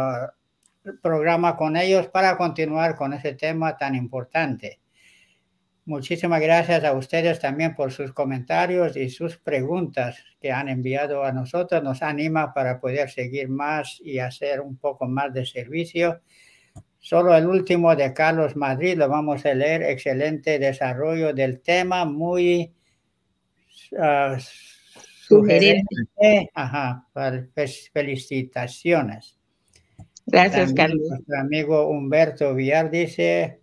programa 1.01 1.55
con 1.55 1.77
ellos 1.77 2.07
para 2.07 2.37
continuar 2.37 2.95
con 2.95 3.13
ese 3.13 3.33
tema 3.33 3.77
tan 3.77 3.95
importante. 3.95 4.79
Muchísimas 5.85 6.39
gracias 6.41 6.83
a 6.83 6.93
ustedes 6.93 7.39
también 7.39 7.75
por 7.75 7.91
sus 7.91 8.13
comentarios 8.13 8.95
y 8.95 9.09
sus 9.09 9.37
preguntas 9.37 10.23
que 10.39 10.51
han 10.51 10.69
enviado 10.69 11.23
a 11.23 11.31
nosotros. 11.31 11.83
Nos 11.83 12.03
anima 12.03 12.53
para 12.53 12.79
poder 12.79 13.09
seguir 13.09 13.49
más 13.49 13.99
y 14.03 14.19
hacer 14.19 14.61
un 14.61 14.77
poco 14.77 15.07
más 15.07 15.33
de 15.33 15.45
servicio. 15.45 16.21
Solo 16.99 17.35
el 17.35 17.47
último 17.47 17.95
de 17.95 18.13
Carlos 18.13 18.55
Madrid 18.55 18.95
lo 18.95 19.09
vamos 19.09 19.43
a 19.45 19.55
leer. 19.55 19.81
Excelente 19.81 20.59
desarrollo 20.59 21.33
del 21.33 21.61
tema, 21.61 22.05
muy 22.05 22.71
uh, 23.93 24.37
sugerente. 25.39 26.51
Ajá, 26.53 27.07
felicitaciones. 27.93 29.37
Gracias, 30.25 30.73
Carlos. 30.73 31.07
Nuestro 31.09 31.39
amigo 31.39 31.87
Humberto 31.89 32.53
Villar 32.53 32.89
dice, 32.91 33.59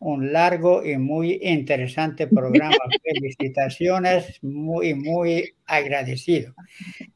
un 0.00 0.32
largo 0.32 0.84
y 0.84 0.96
muy 0.96 1.38
interesante 1.42 2.26
programa. 2.26 2.74
Felicitaciones, 3.04 4.42
muy, 4.42 4.94
muy 4.94 5.54
agradecido. 5.66 6.54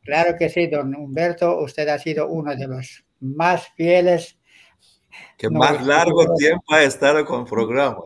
Claro 0.03 0.37
que 0.39 0.49
sí, 0.49 0.67
don 0.67 0.95
Humberto, 0.95 1.61
usted 1.61 1.89
ha 1.89 1.99
sido 1.99 2.29
uno 2.29 2.55
de 2.55 2.67
los 2.67 3.05
más 3.21 3.69
fieles 3.77 4.39
que 5.37 5.51
más 5.51 5.85
largo 5.87 6.35
tiempo 6.35 6.75
ha 6.75 6.83
estado 6.85 7.25
con 7.25 7.41
el 7.41 7.47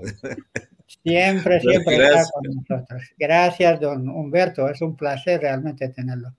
Siempre, 1.07 1.61
siempre 1.61 1.97
está 1.99 2.25
con 2.33 2.43
nosotros. 2.43 3.03
Gracias, 3.17 3.79
don 3.79 4.09
Humberto. 4.09 4.69
Es 4.69 4.83
un 4.83 4.97
placer 4.97 5.41
realmente 5.41 5.89
tenerlo. 5.91 6.35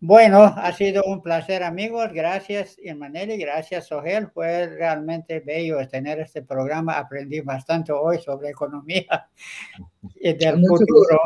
Bueno, 0.00 0.44
ha 0.44 0.72
sido 0.72 1.04
un 1.04 1.22
placer, 1.22 1.62
amigos. 1.62 2.10
Gracias, 2.10 2.78
Emanuel, 2.82 3.38
gracias, 3.38 3.88
Sogel. 3.88 4.28
Fue 4.28 4.66
realmente 4.66 5.40
bello 5.40 5.86
tener 5.88 6.20
este 6.20 6.40
programa. 6.40 6.96
Aprendí 6.96 7.40
bastante 7.40 7.92
hoy 7.92 8.18
sobre 8.18 8.48
economía 8.48 9.28
y 10.16 10.32
del 10.32 10.64
futuro. 10.66 11.20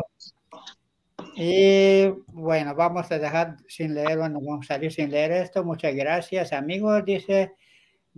Y 1.37 2.07
bueno, 2.33 2.75
vamos 2.75 3.09
a 3.13 3.17
dejar 3.17 3.55
sin 3.69 3.93
leer, 3.93 4.17
bueno, 4.17 4.41
vamos 4.41 4.65
a 4.69 4.73
salir 4.73 4.91
sin 4.91 5.09
leer 5.09 5.31
esto. 5.31 5.63
Muchas 5.63 5.95
gracias, 5.95 6.51
amigos. 6.51 7.05
Dice 7.05 7.53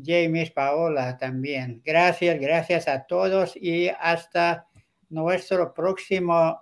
James, 0.03 0.51
Paola 0.51 1.17
también. 1.17 1.81
Gracias, 1.83 2.39
gracias 2.39 2.87
a 2.87 3.05
todos 3.05 3.55
y 3.55 3.89
hasta 3.89 4.67
nuestro 5.09 5.73
próximo 5.73 6.61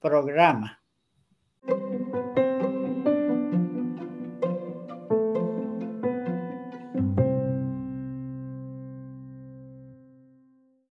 programa. 0.00 0.82